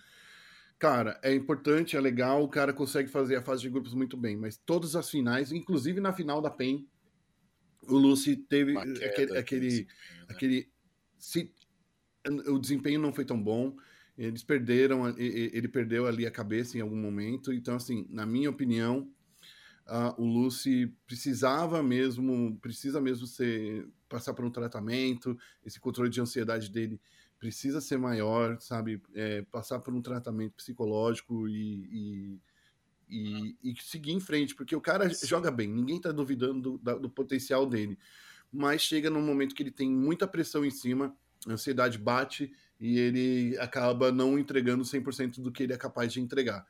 cara, 0.79 1.19
é 1.21 1.33
importante, 1.33 1.95
é 1.95 2.01
legal, 2.01 2.43
o 2.43 2.49
cara 2.49 2.73
consegue 2.73 3.09
fazer 3.09 3.35
a 3.35 3.41
fase 3.41 3.61
de 3.61 3.69
grupos 3.69 3.93
muito 3.93 4.17
bem, 4.17 4.35
mas 4.35 4.57
todas 4.57 4.95
as 4.95 5.09
finais, 5.09 5.51
inclusive 5.51 6.01
na 6.01 6.13
final 6.13 6.41
da 6.41 6.49
PEN, 6.49 6.87
o 7.83 7.97
Lucy 7.97 8.35
teve 8.35 8.77
aquele. 8.77 9.37
aquele, 9.37 9.81
né? 9.81 9.87
aquele 10.29 10.71
se, 11.17 11.53
o 12.47 12.57
desempenho 12.57 12.99
não 12.99 13.13
foi 13.13 13.25
tão 13.25 13.41
bom. 13.41 13.75
Eles 14.23 14.43
perderam, 14.43 15.07
ele 15.17 15.67
perdeu 15.67 16.05
ali 16.05 16.27
a 16.27 16.31
cabeça 16.31 16.77
em 16.77 16.81
algum 16.81 16.95
momento. 16.95 17.51
Então, 17.51 17.75
assim, 17.75 18.05
na 18.09 18.23
minha 18.23 18.51
opinião, 18.51 19.11
a, 19.87 20.13
o 20.15 20.25
Lucy 20.25 20.93
precisava 21.07 21.81
mesmo, 21.81 22.55
precisa 22.61 23.01
mesmo 23.01 23.25
ser 23.25 23.87
passar 24.07 24.35
por 24.35 24.45
um 24.45 24.51
tratamento, 24.51 25.35
esse 25.65 25.79
controle 25.79 26.09
de 26.09 26.21
ansiedade 26.21 26.69
dele 26.69 27.01
precisa 27.39 27.81
ser 27.81 27.97
maior, 27.97 28.59
sabe? 28.59 29.01
É, 29.15 29.41
passar 29.43 29.79
por 29.79 29.91
um 29.91 30.01
tratamento 30.01 30.53
psicológico 30.53 31.47
e, 31.47 32.39
e, 33.09 33.55
e, 33.63 33.71
e, 33.71 33.81
seguir 33.81 34.11
em 34.11 34.19
frente, 34.19 34.53
porque 34.53 34.75
o 34.75 34.81
cara 34.81 35.09
joga 35.09 35.49
bem, 35.49 35.67
ninguém 35.67 35.99
tá 35.99 36.11
duvidando 36.11 36.77
do, 36.77 36.99
do 36.99 37.09
potencial 37.09 37.65
dele, 37.65 37.97
mas 38.53 38.83
chega 38.83 39.09
num 39.09 39.23
momento 39.23 39.55
que 39.55 39.63
ele 39.63 39.71
tem 39.71 39.89
muita 39.89 40.27
pressão 40.27 40.63
em 40.63 40.69
cima, 40.69 41.15
a 41.47 41.53
ansiedade 41.53 41.97
bate 41.97 42.53
e 42.81 42.97
ele 42.97 43.57
acaba 43.59 44.11
não 44.11 44.39
entregando 44.39 44.83
100% 44.83 45.39
do 45.39 45.51
que 45.51 45.61
ele 45.61 45.73
é 45.73 45.77
capaz 45.77 46.11
de 46.11 46.19
entregar. 46.19 46.65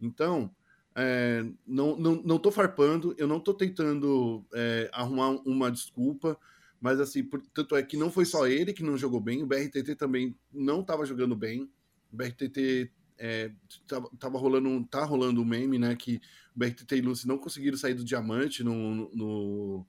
Então, 0.00 0.54
é, 0.94 1.44
não, 1.66 1.96
não, 1.96 2.22
não 2.22 2.38
tô 2.38 2.52
farpando, 2.52 3.14
eu 3.18 3.26
não 3.26 3.40
tô 3.40 3.52
tentando 3.52 4.46
é, 4.54 4.88
arrumar 4.92 5.30
uma 5.44 5.70
desculpa, 5.70 6.38
mas 6.80 7.00
assim, 7.00 7.24
por, 7.24 7.42
tanto 7.52 7.74
é 7.74 7.82
que 7.82 7.96
não 7.96 8.12
foi 8.12 8.24
só 8.24 8.46
ele 8.46 8.72
que 8.72 8.84
não 8.84 8.96
jogou 8.96 9.20
bem, 9.20 9.42
o 9.42 9.46
BRTT 9.46 9.96
também 9.96 10.36
não 10.52 10.82
estava 10.82 11.04
jogando 11.04 11.34
bem. 11.34 11.68
O 12.12 12.16
BRTT 12.16 12.92
é, 13.18 13.50
tava, 13.88 14.08
tava, 14.20 14.38
rolando, 14.38 14.86
tá 14.86 15.04
rolando 15.04 15.42
um 15.42 15.44
meme, 15.44 15.78
né? 15.78 15.96
Que 15.96 16.20
o 16.54 16.58
BRTT 16.58 16.96
e 16.96 17.00
Lucy 17.00 17.26
não 17.26 17.38
conseguiram 17.38 17.76
sair 17.76 17.94
do 17.94 18.04
diamante 18.04 18.62
no, 18.62 19.10
no, 19.12 19.86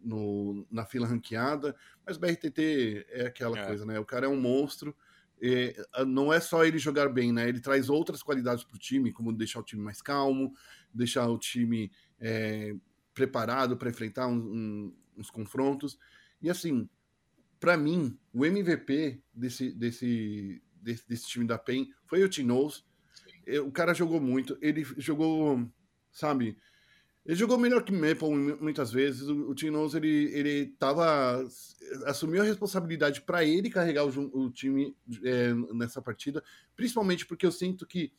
no 0.00 0.66
na 0.70 0.86
fila 0.86 1.08
ranqueada, 1.08 1.74
mas 2.06 2.16
o 2.16 2.20
BRTT 2.20 3.06
é 3.10 3.26
aquela 3.26 3.58
é. 3.58 3.66
coisa, 3.66 3.84
né? 3.84 3.98
O 3.98 4.04
cara 4.04 4.26
é 4.26 4.28
um 4.28 4.40
monstro 4.40 4.94
é, 5.40 6.04
não 6.06 6.32
é 6.32 6.40
só 6.40 6.64
ele 6.64 6.78
jogar 6.78 7.08
bem, 7.08 7.32
né? 7.32 7.48
Ele 7.48 7.60
traz 7.60 7.88
outras 7.88 8.22
qualidades 8.22 8.64
para 8.64 8.76
o 8.76 8.78
time, 8.78 9.12
como 9.12 9.32
deixar 9.32 9.60
o 9.60 9.64
time 9.64 9.82
mais 9.82 10.02
calmo, 10.02 10.54
deixar 10.92 11.28
o 11.28 11.38
time 11.38 11.90
é, 12.20 12.74
preparado 13.14 13.76
para 13.76 13.90
enfrentar 13.90 14.26
um, 14.26 14.36
um, 14.36 14.96
uns 15.16 15.30
confrontos. 15.30 15.98
E 16.40 16.50
assim, 16.50 16.88
para 17.58 17.76
mim, 17.76 18.18
o 18.32 18.44
MVP 18.44 19.20
desse, 19.32 19.72
desse, 19.72 20.62
desse, 20.80 21.08
desse, 21.08 21.26
time 21.26 21.46
da 21.46 21.58
PEN 21.58 21.90
foi 22.06 22.22
o 22.22 22.28
Tinoz. 22.28 22.84
O 23.64 23.72
cara 23.72 23.94
jogou 23.94 24.20
muito, 24.20 24.58
ele 24.60 24.84
jogou, 24.96 25.66
sabe, 26.12 26.56
ele 27.28 27.36
jogou 27.36 27.58
melhor 27.58 27.84
que 27.84 27.92
Maple 27.92 28.56
muitas 28.58 28.90
vezes. 28.90 29.28
O, 29.28 29.50
o 29.50 29.54
Tinoz, 29.54 29.94
ele, 29.94 30.32
ele 30.32 30.66
tava. 30.78 31.46
assumiu 32.06 32.40
a 32.40 32.44
responsabilidade 32.44 33.20
para 33.20 33.44
ele 33.44 33.68
carregar 33.68 34.06
o, 34.06 34.44
o 34.44 34.50
time 34.50 34.96
é, 35.22 35.52
nessa 35.74 36.00
partida, 36.00 36.42
principalmente 36.74 37.26
porque 37.26 37.44
eu 37.44 37.52
sinto 37.52 37.86
que 37.86 38.10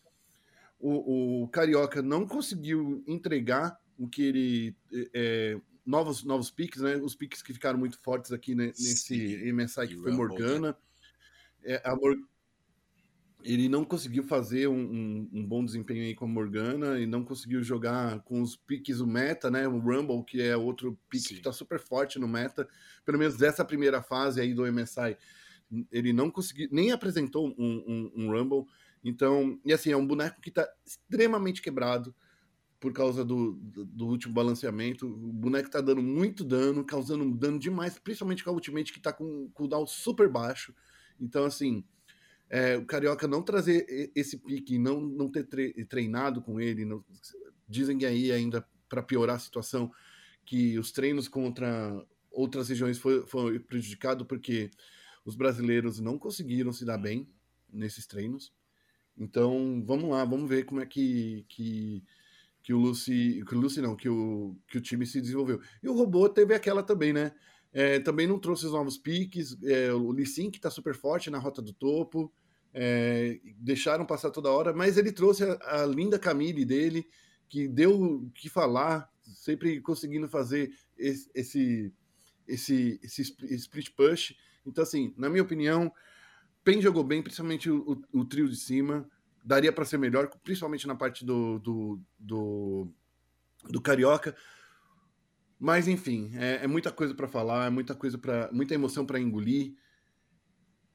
o, 0.80 1.42
o, 1.42 1.48
Carioca 1.48 2.04
não 2.04 2.28
conseguiu 2.28 3.04
entregar 3.08 3.80
o 3.98 4.08
que 4.08 4.22
ele. 4.22 4.76
É, 5.12 5.60
novos, 5.84 6.24
novos 6.24 6.52
piques, 6.52 6.84
né? 6.84 6.98
Os 6.98 7.16
piques 7.16 7.42
que 7.42 7.52
ficaram 7.52 7.80
muito 7.80 7.98
fortes 7.98 8.32
aqui 8.32 8.54
né, 8.54 8.68
nesse 8.68 8.96
Sim. 8.96 9.52
MSI 9.52 9.88
que 9.88 9.98
foi 9.98 10.12
Morgana. 10.12 10.78
É, 11.64 11.82
a 11.84 11.96
Mor 11.96 12.16
ele 13.44 13.70
não 13.70 13.86
conseguiu 13.86 14.24
fazer 14.24 14.68
um, 14.68 14.80
um, 14.80 15.30
um, 15.34 15.46
bom 15.46 15.64
desempenho 15.64 16.04
aí 16.04 16.14
com 16.14 16.26
a 16.26 16.28
Morgana 16.28 17.00
e 17.00 17.06
não 17.06 17.24
conseguiu 17.24 17.64
jogar 17.64 18.20
com 18.22 18.42
os 18.42 18.56
piques 18.56 19.00
o 19.00 19.08
meta, 19.08 19.50
né? 19.50 19.68
O 19.68 19.80
Rumble, 19.80 20.24
que 20.24 20.42
é 20.42 20.58
outro 20.58 20.98
pique 21.10 21.30
Sim. 21.30 21.36
que 21.36 21.42
tá 21.42 21.52
super 21.52 21.80
forte 21.80 22.20
no 22.20 22.28
meta, 22.28 22.68
pelo 23.06 23.18
menos 23.18 23.38
dessa 23.38 23.64
primeira 23.64 24.02
fase 24.02 24.42
aí 24.42 24.54
do 24.54 24.70
MSI. 24.72 25.18
Ele 25.92 26.12
não 26.12 26.30
conseguiu, 26.30 26.68
nem 26.72 26.92
apresentou 26.92 27.48
um, 27.58 28.12
um 28.16 28.32
Rumble. 28.32 28.66
Então, 29.04 29.58
e 29.64 29.72
assim, 29.72 29.92
é 29.92 29.98
um 29.98 30.06
boneco 30.06 30.42
que 30.42 30.52
tá 30.52 30.68
extremamente 30.86 31.62
quebrado 31.62 32.14
por 32.80 32.92
causa 32.92 33.24
do, 33.24 33.54
do, 33.54 33.86
do, 33.86 34.08
último 34.08 34.34
balanceamento. 34.34 35.06
O 35.06 35.34
boneco 35.34 35.70
tá 35.70 35.80
dando 35.80 36.02
muito 36.02 36.44
dano, 36.44 36.84
causando 36.84 37.30
dano 37.32 37.60
demais, 37.60 38.00
principalmente 38.00 38.44
com 38.44 38.50
a 38.50 38.54
Ultimate 38.54 38.92
que 38.92 39.00
tá 39.00 39.14
com 39.14 39.24
um 39.24 39.50
cooldown 39.54 39.86
super 39.86 40.30
baixo. 40.30 40.74
Então, 41.20 41.44
assim, 41.44 41.84
é, 42.50 42.78
o 42.78 42.86
Carioca 42.86 43.28
não 43.28 43.44
trazer 43.44 44.12
esse 44.16 44.38
pique, 44.38 44.80
não, 44.80 45.00
não 45.00 45.30
ter 45.30 45.48
treinado 45.88 46.42
com 46.42 46.60
ele, 46.60 46.84
não, 46.84 47.04
dizem 47.68 48.04
aí 48.06 48.32
ainda 48.32 48.66
para 48.88 49.04
piorar 49.04 49.36
a 49.36 49.40
situação 49.40 49.92
que 50.46 50.80
os 50.80 50.92
treinos 50.92 51.28
contra 51.28 52.04
outras 52.32 52.70
regiões 52.70 52.98
foi, 52.98 53.26
foi 53.28 53.60
prejudicado 53.60 54.26
porque 54.26 54.72
os 55.24 55.36
brasileiros 55.36 56.00
não 56.00 56.18
conseguiram 56.18 56.74
se 56.74 56.84
dar 56.84 56.98
bem 56.98 57.30
nesses 57.72 58.08
treinos. 58.08 58.52
Então, 59.16 59.84
vamos 59.86 60.10
lá, 60.10 60.26
vamos 60.26 60.50
ver 60.50 60.64
como 60.64 60.82
é 60.82 60.86
que, 60.86 61.46
que, 61.50 62.04
que 62.64 62.74
o 62.74 62.78
Lucy, 62.78 63.44
que 63.48 63.56
o 63.56 63.60
Lucy 63.60 63.82
não, 63.82 63.96
que 63.96 64.10
o, 64.10 64.56
que 64.68 64.78
o 64.78 64.82
time 64.82 65.06
se 65.06 65.22
desenvolveu. 65.22 65.62
E 65.84 65.90
o 65.90 65.94
robô 65.94 66.28
teve 66.30 66.54
aquela 66.56 66.82
também, 66.82 67.14
né? 67.14 67.32
É, 67.72 68.00
também 68.00 68.28
não 68.28 68.40
trouxe 68.40 68.66
os 68.66 68.72
novos 68.72 68.98
piques. 68.98 69.58
É, 69.64 69.92
o 69.94 70.12
Lee 70.12 70.26
Sin, 70.26 70.50
que 70.50 70.58
está 70.58 70.70
super 70.70 70.96
forte 70.96 71.30
na 71.30 71.38
rota 71.38 71.62
do 71.62 71.74
topo. 71.74 72.32
É, 72.74 73.40
deixaram 73.58 74.06
passar 74.06 74.30
toda 74.30 74.52
hora, 74.52 74.74
mas 74.74 74.98
ele 74.98 75.12
trouxe 75.12 75.44
a, 75.44 75.82
a, 75.82 75.86
linda 75.86 76.20
Camille 76.20 76.64
dele, 76.64 77.08
que 77.48 77.68
deu 77.68 78.00
o 78.00 78.30
que 78.32 78.48
falar, 78.48 79.10
sempre 79.22 79.82
conseguindo 79.82 80.30
fazer 80.30 80.72
esse, 80.96 81.32
esse, 81.34 81.94
esse, 82.48 83.00
esse 83.04 83.22
split 83.56 83.90
push. 83.96 84.36
Então, 84.66 84.84
assim, 84.84 85.14
na 85.18 85.30
minha 85.30 85.42
opinião, 85.42 85.92
Pen 86.64 86.82
jogou 86.82 87.04
bem, 87.04 87.24
principalmente 87.24 87.70
o, 87.70 88.04
o, 88.14 88.20
o 88.20 88.26
trio 88.26 88.48
de 88.48 88.56
cima. 88.56 89.10
Daria 89.44 89.72
para 89.74 89.86
ser 89.86 89.98
melhor, 89.98 90.30
principalmente 90.44 90.86
na 90.86 90.96
parte 90.96 91.26
do, 91.26 91.58
do, 91.60 92.00
do, 92.20 92.88
do 93.68 93.82
Carioca. 93.82 94.36
Mas 95.60 95.88
enfim, 95.88 96.32
é, 96.36 96.64
é 96.64 96.68
muita 96.68 96.92
coisa 96.92 97.14
para 97.14 97.28
falar, 97.28 97.68
é 97.68 97.70
muita 97.70 97.94
coisa 97.94 98.18
para 98.18 98.50
muita 98.52 98.74
emoção 98.74 99.06
para 99.06 99.20
engolir 99.20 99.76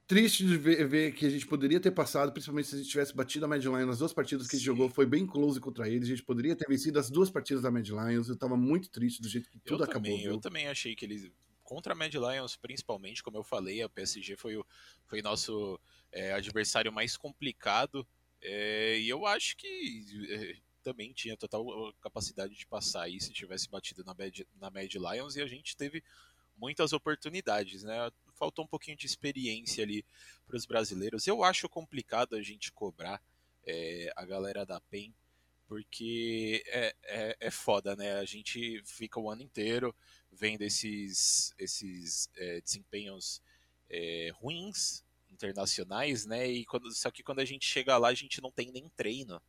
triste 0.07 0.45
de 0.45 0.57
ver, 0.57 0.87
ver, 0.87 1.13
que 1.13 1.25
a 1.25 1.31
gente 1.31 1.47
poderia 1.47 1.81
ter 1.81 1.91
passado, 1.91 2.33
principalmente 2.33 2.69
se 2.69 2.75
a 2.75 2.79
gente 2.79 2.91
tivesse 2.91 3.15
batido 3.15 3.45
a 3.45 3.49
Mad 3.49 3.63
Lions 3.63 3.87
nas 3.87 3.99
duas 3.99 4.13
partidas 4.13 4.47
que 4.47 4.57
a 4.57 4.59
gente 4.59 4.67
jogou, 4.67 4.89
foi 4.89 5.07
bem 5.07 5.27
close 5.27 5.59
contra 5.61 5.89
eles, 5.89 6.05
a 6.05 6.11
gente 6.11 6.23
poderia 6.23 6.55
ter 6.55 6.69
vencido 6.69 6.99
as 6.99 7.11
duas 7.11 7.31
partidas 7.31 7.63
da 7.63 7.71
Mad 7.71 7.89
Lions, 7.89 8.29
eu 8.29 8.37
tava 8.37 8.57
muito 8.57 8.91
triste 8.91 9.23
do 9.23 9.29
jeito 9.29 9.49
que 9.51 9.59
tudo 9.59 9.83
eu 9.83 9.85
acabou. 9.89 10.11
Também, 10.11 10.25
eu 10.25 10.39
também 10.39 10.69
achei 10.69 10.95
que 10.95 11.05
eles, 11.05 11.31
contra 11.63 11.95
a 11.95 11.97
Mad 11.97 12.13
Lions 12.13 12.57
principalmente, 12.57 13.23
como 13.23 13.39
eu 13.39 13.43
falei, 13.43 13.83
a 13.83 13.89
PSG 13.89 14.37
foi 14.37 14.57
o 14.57 14.67
foi 15.07 15.23
nosso 15.23 15.81
é, 16.13 16.33
adversário 16.33 16.93
mais 16.93 17.17
complicado, 17.17 18.07
é, 18.43 18.99
e 18.99 19.09
eu 19.09 19.25
acho 19.25 19.57
que 19.57 20.05
é, 20.29 20.57
também 20.85 21.13
tinha 21.13 21.37
total 21.37 21.65
capacidade 22.01 22.55
de 22.55 22.67
passar 22.67 23.05
aí 23.05 23.19
se 23.21 23.33
tivesse 23.33 23.69
batido 23.69 24.05
na 24.05 24.15
Mad, 24.15 24.41
na 24.61 24.71
Mad 24.71 24.95
Lions, 24.95 25.35
e 25.35 25.43
a 25.43 25.47
gente 25.47 25.77
teve 25.77 26.05
muitas 26.57 26.93
oportunidades, 26.93 27.83
né? 27.83 28.11
Faltou 28.35 28.65
um 28.65 28.69
pouquinho 28.69 28.97
de 28.97 29.07
experiência 29.07 29.83
ali 29.83 30.05
para 30.47 30.57
os 30.57 30.67
brasileiros. 30.67 31.27
Eu 31.27 31.43
acho 31.43 31.69
complicado 31.69 32.37
a 32.37 32.43
gente 32.43 32.71
cobrar 32.71 33.21
é, 33.67 34.13
a 34.15 34.25
galera 34.25 34.67
da 34.67 34.81
PEN, 34.81 35.13
porque 35.67 36.63
é, 36.67 36.95
é, 37.05 37.37
é, 37.41 37.51
foda, 37.51 37.97
né? 37.97 38.19
A 38.19 38.25
gente 38.25 38.83
fica 38.85 39.19
o 39.19 39.31
ano 39.31 39.43
inteiro 39.43 39.95
vendo 40.31 40.63
esses, 40.63 41.55
esses 41.59 42.29
é, 42.37 42.61
desempenhos 42.61 43.41
é, 43.89 44.31
ruins 44.35 45.03
internacionais, 45.31 46.27
né? 46.27 46.47
E 46.47 46.65
quando, 46.67 46.93
só 46.93 47.11
que 47.11 47.23
quando 47.23 47.41
a 47.41 47.45
gente 47.45 47.67
chega 47.67 47.97
lá, 47.97 48.09
a 48.09 48.15
gente 48.15 48.41
não 48.41 48.53
tem 48.53 48.71
nem 48.71 48.89
treino 48.91 49.41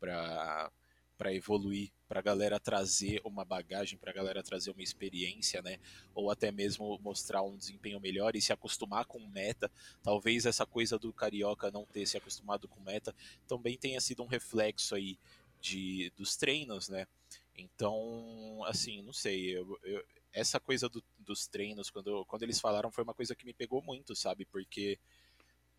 para 0.00 0.70
para 1.18 1.34
evoluir, 1.34 1.90
para 2.08 2.20
a 2.20 2.22
galera 2.22 2.60
trazer 2.60 3.20
uma 3.24 3.44
bagagem, 3.44 3.98
para 3.98 4.12
a 4.12 4.14
galera 4.14 4.42
trazer 4.42 4.70
uma 4.70 4.82
experiência, 4.82 5.60
né? 5.60 5.78
Ou 6.14 6.30
até 6.30 6.52
mesmo 6.52 6.96
mostrar 7.02 7.42
um 7.42 7.56
desempenho 7.56 8.00
melhor 8.00 8.36
e 8.36 8.40
se 8.40 8.52
acostumar 8.52 9.04
com 9.04 9.18
meta. 9.28 9.70
Talvez 10.02 10.46
essa 10.46 10.64
coisa 10.64 10.96
do 10.96 11.12
carioca 11.12 11.70
não 11.72 11.84
ter 11.84 12.06
se 12.06 12.16
acostumado 12.16 12.68
com 12.68 12.80
meta 12.80 13.12
também 13.48 13.76
tenha 13.76 14.00
sido 14.00 14.22
um 14.22 14.26
reflexo 14.26 14.94
aí 14.94 15.18
de 15.60 16.12
dos 16.16 16.36
treinos, 16.36 16.88
né? 16.88 17.06
Então, 17.56 18.62
assim, 18.66 19.02
não 19.02 19.12
sei, 19.12 19.58
eu, 19.58 19.78
eu, 19.82 20.04
essa 20.32 20.60
coisa 20.60 20.88
do, 20.88 21.02
dos 21.18 21.48
treinos, 21.48 21.90
quando, 21.90 22.24
quando 22.26 22.44
eles 22.44 22.60
falaram, 22.60 22.92
foi 22.92 23.02
uma 23.02 23.14
coisa 23.14 23.34
que 23.34 23.44
me 23.44 23.52
pegou 23.52 23.82
muito, 23.82 24.14
sabe? 24.14 24.44
Porque 24.44 24.98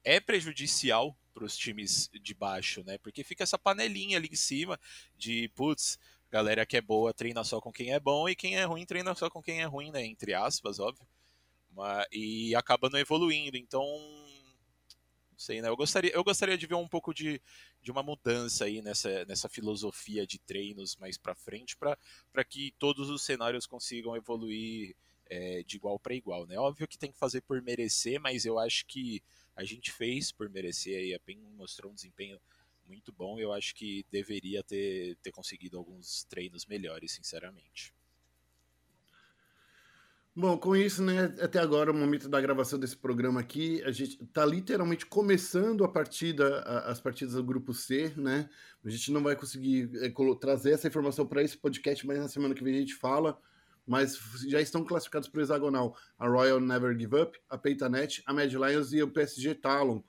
é 0.03 0.19
prejudicial 0.19 1.15
para 1.33 1.45
os 1.45 1.57
times 1.57 2.09
de 2.21 2.33
baixo, 2.33 2.83
né? 2.83 2.97
Porque 2.97 3.23
fica 3.23 3.43
essa 3.43 3.57
panelinha 3.57 4.17
ali 4.17 4.29
em 4.31 4.35
cima 4.35 4.79
de, 5.17 5.47
putz, 5.49 5.97
galera 6.29 6.65
que 6.65 6.77
é 6.77 6.81
boa 6.81 7.13
treina 7.13 7.43
só 7.43 7.61
com 7.61 7.71
quem 7.71 7.93
é 7.93 7.99
bom 7.99 8.27
e 8.27 8.35
quem 8.35 8.57
é 8.57 8.63
ruim 8.63 8.85
treina 8.85 9.15
só 9.15 9.29
com 9.29 9.41
quem 9.41 9.61
é 9.61 9.65
ruim, 9.65 9.91
né? 9.91 10.05
Entre 10.05 10.33
aspas, 10.33 10.79
óbvio. 10.79 11.07
Mas, 11.71 12.05
e 12.11 12.55
acaba 12.55 12.89
não 12.89 12.99
evoluindo. 12.99 13.57
Então, 13.57 13.83
não 15.31 15.37
sei, 15.37 15.61
né? 15.61 15.69
Eu 15.69 15.77
gostaria, 15.77 16.11
eu 16.11 16.23
gostaria 16.23 16.57
de 16.57 16.67
ver 16.67 16.75
um 16.75 16.87
pouco 16.87 17.13
de, 17.13 17.41
de 17.81 17.91
uma 17.91 18.03
mudança 18.03 18.65
aí 18.65 18.81
nessa, 18.81 19.23
nessa 19.25 19.47
filosofia 19.47 20.27
de 20.27 20.37
treinos 20.39 20.95
mais 20.97 21.17
para 21.17 21.35
frente, 21.35 21.77
para 21.77 22.43
que 22.43 22.73
todos 22.77 23.09
os 23.09 23.23
cenários 23.23 23.65
consigam 23.65 24.15
evoluir 24.15 24.95
é, 25.29 25.63
de 25.63 25.77
igual 25.77 25.99
para 25.99 26.15
igual, 26.15 26.45
né? 26.47 26.57
Óbvio 26.57 26.87
que 26.87 26.97
tem 26.97 27.11
que 27.11 27.17
fazer 27.17 27.41
por 27.41 27.61
merecer, 27.61 28.19
mas 28.19 28.45
eu 28.45 28.57
acho 28.57 28.85
que 28.85 29.21
a 29.55 29.63
gente 29.63 29.91
fez 29.91 30.31
por 30.31 30.49
merecer 30.49 30.97
aí. 30.97 31.13
A 31.13 31.19
PEN 31.19 31.39
mostrou 31.55 31.91
um 31.91 31.95
desempenho 31.95 32.39
muito 32.87 33.11
bom. 33.11 33.39
Eu 33.39 33.53
acho 33.53 33.75
que 33.75 34.05
deveria 34.11 34.63
ter, 34.63 35.15
ter 35.21 35.31
conseguido 35.31 35.77
alguns 35.77 36.23
treinos 36.23 36.65
melhores, 36.65 37.11
sinceramente. 37.11 37.93
Bom, 40.35 40.57
com 40.57 40.73
isso, 40.75 41.03
né, 41.03 41.25
até 41.41 41.59
agora, 41.59 41.91
o 41.91 41.93
momento 41.93 42.29
da 42.29 42.39
gravação 42.39 42.79
desse 42.79 42.95
programa 42.95 43.41
aqui, 43.41 43.83
a 43.83 43.91
gente 43.91 44.23
está 44.23 44.45
literalmente 44.45 45.05
começando 45.05 45.83
a 45.83 45.89
partida, 45.89 46.59
a, 46.61 46.91
as 46.91 47.01
partidas 47.01 47.33
do 47.33 47.43
grupo 47.43 47.73
C, 47.73 48.13
né? 48.15 48.49
A 48.85 48.89
gente 48.89 49.11
não 49.11 49.21
vai 49.21 49.35
conseguir 49.35 49.89
é, 49.95 50.09
trazer 50.39 50.71
essa 50.71 50.87
informação 50.87 51.27
para 51.27 51.43
esse 51.43 51.57
podcast, 51.57 52.07
mas 52.07 52.19
na 52.19 52.29
semana 52.29 52.55
que 52.55 52.63
vem 52.63 52.75
a 52.75 52.79
gente 52.79 52.95
fala. 52.95 53.37
Mas 53.89 54.19
já 54.47 54.61
estão 54.61 54.85
classificados 54.85 55.27
para 55.27 55.39
o 55.39 55.41
hexagonal 55.41 55.97
a 56.19 56.27
Royal 56.27 56.59
Never 56.59 56.95
Give 56.95 57.15
Up, 57.15 57.39
a 57.49 57.57
Peitanet, 57.57 58.21
a 58.23 58.31
Mad 58.31 58.53
Lions 58.53 58.93
e 58.93 59.01
o 59.01 59.09
PSG 59.09 59.55
Talon. 59.55 60.03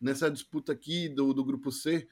Nessa 0.00 0.30
disputa 0.30 0.70
aqui 0.70 1.08
do, 1.08 1.34
do 1.34 1.44
grupo 1.44 1.72
C, 1.72 2.06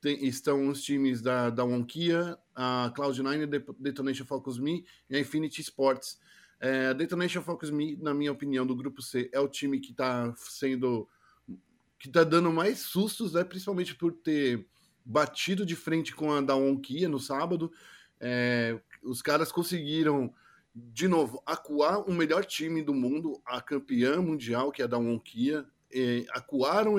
tem, 0.00 0.24
estão 0.24 0.68
os 0.68 0.82
times 0.82 1.20
da, 1.20 1.50
da 1.50 1.64
Wonkia, 1.64 2.38
a 2.54 2.90
Cloud9, 2.96 3.42
a 3.42 3.74
Detonation 3.78 4.24
Focus 4.24 4.58
Me 4.58 4.86
e 5.10 5.14
a 5.14 5.20
Infinity 5.20 5.60
Sports. 5.60 6.18
É, 6.58 6.86
a 6.86 6.92
Detonation 6.94 7.42
Focus 7.42 7.68
Me, 7.68 7.98
na 7.98 8.14
minha 8.14 8.32
opinião, 8.32 8.66
do 8.66 8.74
grupo 8.74 9.02
C, 9.02 9.28
é 9.34 9.40
o 9.40 9.48
time 9.48 9.78
que 9.78 9.90
está 9.90 10.34
sendo. 10.38 11.06
que 11.98 12.08
está 12.08 12.24
dando 12.24 12.50
mais 12.50 12.78
sustos, 12.78 13.34
né? 13.34 13.44
principalmente 13.44 13.94
por 13.94 14.14
ter 14.14 14.66
batido 15.04 15.66
de 15.66 15.76
frente 15.76 16.14
com 16.14 16.32
a 16.32 16.40
da 16.40 16.54
Wonkia 16.54 17.06
no 17.06 17.20
sábado. 17.20 17.70
É, 18.18 18.80
os 19.02 19.20
caras 19.20 19.52
conseguiram, 19.52 20.32
de 20.74 21.06
novo, 21.06 21.42
acuar 21.46 22.00
o 22.08 22.12
melhor 22.12 22.44
time 22.44 22.82
do 22.82 22.92
mundo, 22.92 23.40
a 23.46 23.60
campeã 23.60 24.20
mundial, 24.20 24.72
que 24.72 24.82
é 24.82 24.84
a 24.84 24.88
da 24.88 24.98
Wonkia. 24.98 25.64
É, 25.96 26.24
acuaram 26.30 26.96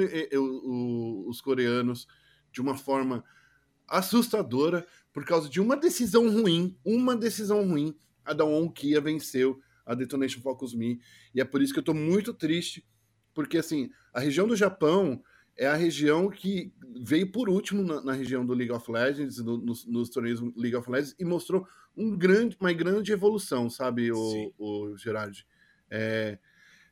os 1.27 1.41
coreanos 1.41 2.07
de 2.49 2.61
uma 2.61 2.77
forma 2.77 3.25
assustadora 3.87 4.87
por 5.11 5.25
causa 5.25 5.49
de 5.49 5.59
uma 5.59 5.75
decisão 5.75 6.29
ruim, 6.29 6.77
uma 6.85 7.15
decisão 7.15 7.67
ruim 7.67 7.93
a 8.25 8.33
Dawn 8.33 8.69
Kia 8.69 8.99
venceu 8.99 9.61
a 9.85 9.93
Detonation 9.93 10.41
Focus 10.41 10.73
Me. 10.73 10.99
E 11.33 11.39
é 11.39 11.45
por 11.45 11.61
isso 11.61 11.71
que 11.71 11.79
eu 11.79 11.83
tô 11.83 11.93
muito 11.93 12.33
triste, 12.33 12.85
porque 13.33 13.57
assim, 13.59 13.91
a 14.11 14.19
região 14.19 14.47
do 14.47 14.55
Japão 14.55 15.23
é 15.57 15.67
a 15.67 15.75
região 15.75 16.29
que 16.29 16.73
veio 17.01 17.31
por 17.31 17.49
último 17.49 17.81
na, 17.83 18.01
na 18.01 18.13
região 18.13 18.45
do 18.45 18.53
League 18.53 18.71
of 18.71 18.91
Legends, 18.91 19.37
no, 19.37 19.57
nos, 19.57 19.85
nos, 19.85 20.09
torneios 20.09 20.41
League 20.55 20.75
of 20.75 20.89
Legends, 20.89 21.15
e 21.17 21.23
mostrou 21.23 21.67
um 21.95 22.17
grande, 22.17 22.57
uma 22.59 22.73
grande 22.73 23.11
evolução, 23.11 23.69
sabe, 23.69 24.11
o, 24.11 24.53
o 24.57 24.97
Gerard? 24.97 25.45
É, 25.89 26.37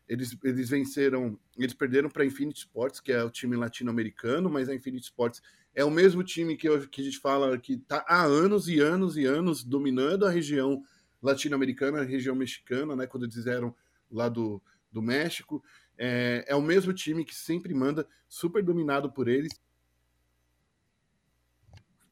eles, 0.08 0.38
eles 0.44 0.70
venceram, 0.70 1.40
eles 1.58 1.74
perderam 1.74 2.10
para 2.10 2.24
a 2.24 2.26
Infinity 2.26 2.60
Sports, 2.60 3.00
que 3.00 3.12
é 3.12 3.24
o 3.24 3.30
time 3.30 3.56
latino-americano, 3.56 4.50
mas 4.50 4.70
a 4.70 4.76
Infinity 4.76 5.06
Sports 5.06 5.42
é 5.76 5.84
o 5.84 5.92
mesmo 5.92 6.24
time 6.24 6.56
que, 6.56 6.68
eu, 6.68 6.88
que 6.88 7.02
a 7.02 7.04
gente 7.04 7.20
fala 7.20 7.58
que 7.58 7.74
está 7.74 8.06
há 8.08 8.24
anos 8.24 8.68
e 8.68 8.80
anos 8.80 9.18
e 9.18 9.26
anos 9.26 9.64
dominando 9.64 10.26
a 10.26 10.30
região 10.30 10.84
latino-americana, 11.22 12.04
região 12.04 12.36
mexicana, 12.36 12.96
né? 12.96 13.08
Quando 13.08 13.24
eles 13.24 13.48
eram 13.48 13.74
lá 14.12 14.30
do, 14.30 14.62
do 14.92 15.02
México. 15.02 15.64
É, 15.98 16.46
é 16.48 16.56
o 16.56 16.62
mesmo 16.62 16.94
time 16.94 17.24
que 17.24 17.36
sempre 17.36 17.74
manda, 17.74 18.08
super 18.28 18.64
dominado 18.64 19.12
por 19.12 19.28
eles. 19.28 19.52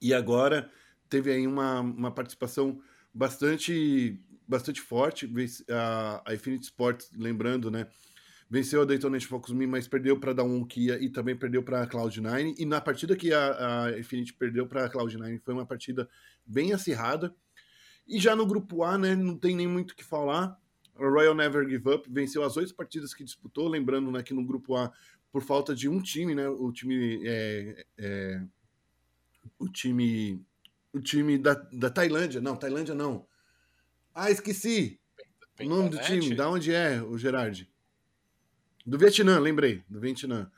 E 0.01 0.13
agora 0.13 0.71
teve 1.09 1.31
aí 1.31 1.45
uma, 1.45 1.81
uma 1.81 2.11
participação 2.11 2.81
bastante 3.13 4.19
bastante 4.47 4.81
forte. 4.81 5.31
A, 5.69 6.21
a 6.25 6.33
Infinity 6.33 6.65
Sports, 6.65 7.09
lembrando, 7.15 7.71
né? 7.71 7.87
Venceu 8.49 8.81
a 8.81 8.85
Daytona 8.85 9.17
Focus 9.21 9.53
Me, 9.53 9.65
mas 9.65 9.87
perdeu 9.87 10.19
para 10.19 10.33
dar 10.33 10.43
um 10.43 10.65
Kia 10.65 11.01
e 11.01 11.09
também 11.09 11.37
perdeu 11.37 11.63
para 11.63 11.83
a 11.83 11.87
Cloud9. 11.87 12.55
E 12.57 12.65
na 12.65 12.81
partida 12.81 13.15
que 13.15 13.33
a, 13.33 13.85
a 13.85 13.97
Infinity 13.97 14.33
perdeu 14.33 14.67
para 14.67 14.85
a 14.85 14.89
Cloud9 14.89 15.39
foi 15.39 15.53
uma 15.53 15.65
partida 15.65 16.09
bem 16.45 16.73
acirrada. 16.73 17.33
E 18.05 18.19
já 18.19 18.35
no 18.35 18.45
grupo 18.45 18.83
A, 18.83 18.97
né, 18.97 19.15
não 19.15 19.37
tem 19.37 19.55
nem 19.55 19.67
muito 19.67 19.91
o 19.91 19.95
que 19.95 20.03
falar. 20.03 20.59
A 20.95 21.03
Royal 21.03 21.35
Never 21.35 21.67
Give 21.67 21.89
Up 21.89 22.09
venceu 22.09 22.43
as 22.43 22.57
oito 22.57 22.75
partidas 22.75 23.13
que 23.13 23.23
disputou, 23.23 23.67
lembrando 23.67 24.11
né, 24.11 24.21
que 24.21 24.33
no 24.33 24.45
grupo 24.45 24.75
A, 24.75 24.91
por 25.31 25.41
falta 25.41 25.73
de 25.73 25.87
um 25.87 26.01
time, 26.01 26.35
né, 26.35 26.47
o 26.47 26.71
time 26.71 27.21
é, 27.25 27.85
é, 27.97 28.41
o 29.57 29.69
time 29.69 30.43
o 30.93 30.99
time 30.99 31.37
da, 31.37 31.53
da 31.53 31.89
Tailândia, 31.89 32.41
não, 32.41 32.55
Tailândia 32.55 32.93
não. 32.93 33.25
Ah, 34.13 34.29
esqueci. 34.29 34.99
o 35.59 35.63
nome 35.63 35.89
do 35.89 35.99
time, 35.99 36.35
da 36.35 36.49
onde 36.49 36.73
é, 36.73 37.01
o 37.01 37.17
Gerard? 37.17 37.69
Do 38.85 38.97
Vietnã, 38.97 39.39
lembrei, 39.39 39.83
do 39.89 39.99
Vietnã. 39.99 40.51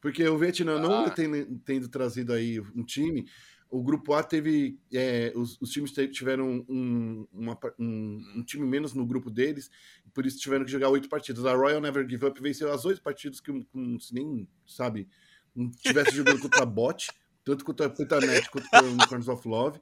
Porque 0.00 0.26
o 0.26 0.38
Vietnã 0.38 0.76
ah. 0.76 0.80
não 0.80 1.10
tem 1.10 1.44
tendo 1.64 1.88
trazido 1.88 2.32
aí 2.32 2.60
um 2.60 2.84
time, 2.84 3.26
o 3.70 3.82
grupo 3.82 4.14
A 4.14 4.22
teve. 4.22 4.78
É, 4.92 5.32
os, 5.34 5.60
os, 5.60 5.70
times 5.70 5.92
tiveram 6.12 6.64
um, 6.68 7.26
uma, 7.32 7.58
um, 7.78 8.22
um, 8.36 8.42
time 8.44 8.64
menos 8.64 8.94
no 8.94 9.04
grupo 9.04 9.30
deles, 9.30 9.70
por 10.12 10.24
isso 10.26 10.38
tiveram 10.38 10.64
que 10.64 10.70
jogar 10.70 10.88
oito 10.90 11.08
partidas. 11.08 11.44
A 11.44 11.54
Royal 11.54 11.80
Never 11.80 12.08
Give 12.08 12.26
Up 12.26 12.40
venceu 12.40 12.72
as 12.72 12.84
oito 12.84 13.02
partidas 13.02 13.40
que 13.40 13.50
um, 13.50 13.98
nem, 14.12 14.48
sabe, 14.66 15.08
não 15.54 15.70
tivesse 15.70 16.14
jogando 16.14 16.40
contra 16.40 16.62
a 16.62 16.66
bot, 16.66 17.08
tanto 17.44 17.64
contra 17.64 17.86
a 17.86 17.90
Petanet 17.90 18.48
quanto 18.50 18.68
contra 18.68 18.86
o 18.86 18.92
Unicorns 18.92 19.28
of 19.28 19.48
Love. 19.48 19.80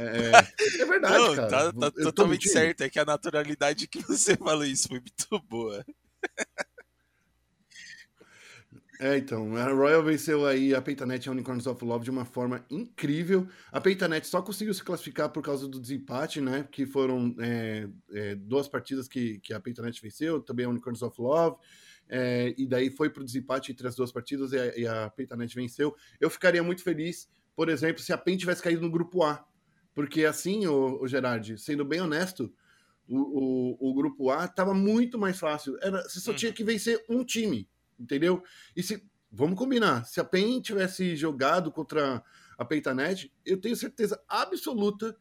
É, 0.00 0.82
é 0.82 0.84
verdade, 0.84 1.18
não, 1.18 1.36
cara. 1.36 1.48
Tá, 1.48 1.72
tá 1.72 1.90
totalmente 1.90 2.48
certo. 2.48 2.82
É 2.82 2.90
que 2.90 2.98
a 2.98 3.04
naturalidade 3.04 3.86
que 3.86 4.02
você 4.02 4.36
falou 4.36 4.64
isso 4.64 4.88
foi 4.88 5.00
muito 5.00 5.46
boa. 5.48 5.84
É, 9.02 9.16
então, 9.16 9.56
a 9.56 9.72
Royal 9.72 10.04
venceu 10.04 10.44
aí 10.44 10.74
a 10.74 10.82
Peitanet 10.82 11.24
e 11.24 11.28
a 11.30 11.32
Unicorns 11.32 11.66
of 11.66 11.82
Love 11.82 12.04
de 12.04 12.10
uma 12.10 12.26
forma 12.26 12.62
incrível. 12.68 13.48
A 13.72 13.80
Peitanet 13.80 14.26
só 14.26 14.42
conseguiu 14.42 14.74
se 14.74 14.84
classificar 14.84 15.30
por 15.30 15.42
causa 15.42 15.66
do 15.66 15.80
desempate, 15.80 16.38
né? 16.38 16.68
Que 16.70 16.84
foram 16.84 17.34
é, 17.38 17.88
é, 18.12 18.34
duas 18.34 18.68
partidas 18.68 19.08
que, 19.08 19.38
que 19.38 19.54
a 19.54 19.60
Peitanet 19.60 19.98
venceu, 20.02 20.42
também 20.42 20.66
a 20.66 20.68
Unicorns 20.68 21.00
of 21.00 21.18
Love. 21.18 21.56
É, 22.10 22.54
e 22.58 22.66
daí 22.66 22.90
foi 22.90 23.08
pro 23.08 23.24
desempate 23.24 23.72
entre 23.72 23.88
as 23.88 23.96
duas 23.96 24.12
partidas 24.12 24.52
e 24.52 24.58
a, 24.58 24.76
e 24.76 24.86
a 24.86 25.08
Peitanet 25.08 25.54
venceu. 25.54 25.96
Eu 26.20 26.28
ficaria 26.28 26.62
muito 26.62 26.82
feliz, 26.82 27.26
por 27.56 27.70
exemplo, 27.70 28.02
se 28.02 28.12
a 28.12 28.18
PEN 28.18 28.36
tivesse 28.36 28.62
caído 28.62 28.82
no 28.82 28.90
grupo 28.90 29.22
A. 29.22 29.42
Porque 29.94 30.26
assim, 30.26 30.66
o, 30.66 31.00
o 31.00 31.08
Gerard, 31.08 31.56
sendo 31.56 31.86
bem 31.86 32.02
honesto, 32.02 32.52
o, 33.08 33.78
o, 33.78 33.90
o 33.90 33.94
grupo 33.94 34.28
A 34.28 34.44
estava 34.44 34.74
muito 34.74 35.18
mais 35.18 35.38
fácil. 35.38 35.78
Era, 35.80 36.02
você 36.02 36.20
só 36.20 36.32
uhum. 36.32 36.36
tinha 36.36 36.52
que 36.52 36.62
vencer 36.62 37.02
um 37.08 37.24
time 37.24 37.66
entendeu? 38.00 38.42
E 38.74 38.82
se 38.82 39.02
vamos 39.30 39.58
combinar, 39.58 40.04
se 40.04 40.20
a 40.20 40.24
PEN 40.24 40.60
tivesse 40.60 41.14
jogado 41.14 41.70
contra 41.70 42.22
a 42.58 42.64
Peitanet, 42.64 43.32
eu 43.44 43.60
tenho 43.60 43.76
certeza 43.76 44.20
absoluta 44.28 45.16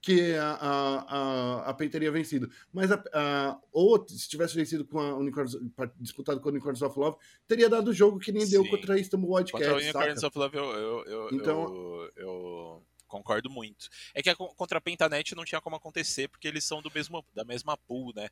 que 0.00 0.34
a, 0.34 0.52
a, 0.54 0.98
a, 0.98 1.70
a 1.70 1.74
PEN 1.74 1.88
teria 1.88 2.10
vencido. 2.10 2.50
Mas 2.72 2.90
a, 2.90 3.02
a, 3.14 3.60
ou 3.70 4.04
se 4.08 4.28
tivesse 4.28 4.56
vencido 4.56 4.84
com 4.84 4.98
a 4.98 5.14
Unicorns, 5.16 5.56
disputado 6.00 6.40
com 6.40 6.48
a 6.48 6.52
Unicorns 6.52 6.82
of 6.82 6.98
Love, 6.98 7.16
teria 7.46 7.68
dado 7.68 7.88
o 7.88 7.94
jogo 7.94 8.18
que 8.18 8.32
nem 8.32 8.44
Sim. 8.44 8.52
deu 8.52 8.68
contra 8.68 8.94
a 8.94 8.98
Istanbul 8.98 9.36
Wildcats. 9.36 9.52
Contra 9.52 9.72
a 9.72 9.82
Unicorns 9.82 10.22
of 10.24 10.38
Love 10.38 10.56
eu, 10.56 10.64
eu, 10.64 11.04
eu, 11.04 11.28
então, 11.32 11.74
eu, 11.74 12.12
eu 12.16 12.86
concordo 13.06 13.48
muito. 13.48 13.88
É 14.12 14.22
que 14.22 14.30
a, 14.30 14.34
contra 14.34 14.78
a 14.78 14.80
Pentanet 14.80 15.34
não 15.36 15.44
tinha 15.44 15.60
como 15.60 15.76
acontecer, 15.76 16.28
porque 16.28 16.48
eles 16.48 16.64
são 16.64 16.82
do 16.82 16.90
mesmo, 16.92 17.24
da 17.34 17.44
mesma 17.44 17.76
pool, 17.76 18.12
né? 18.16 18.28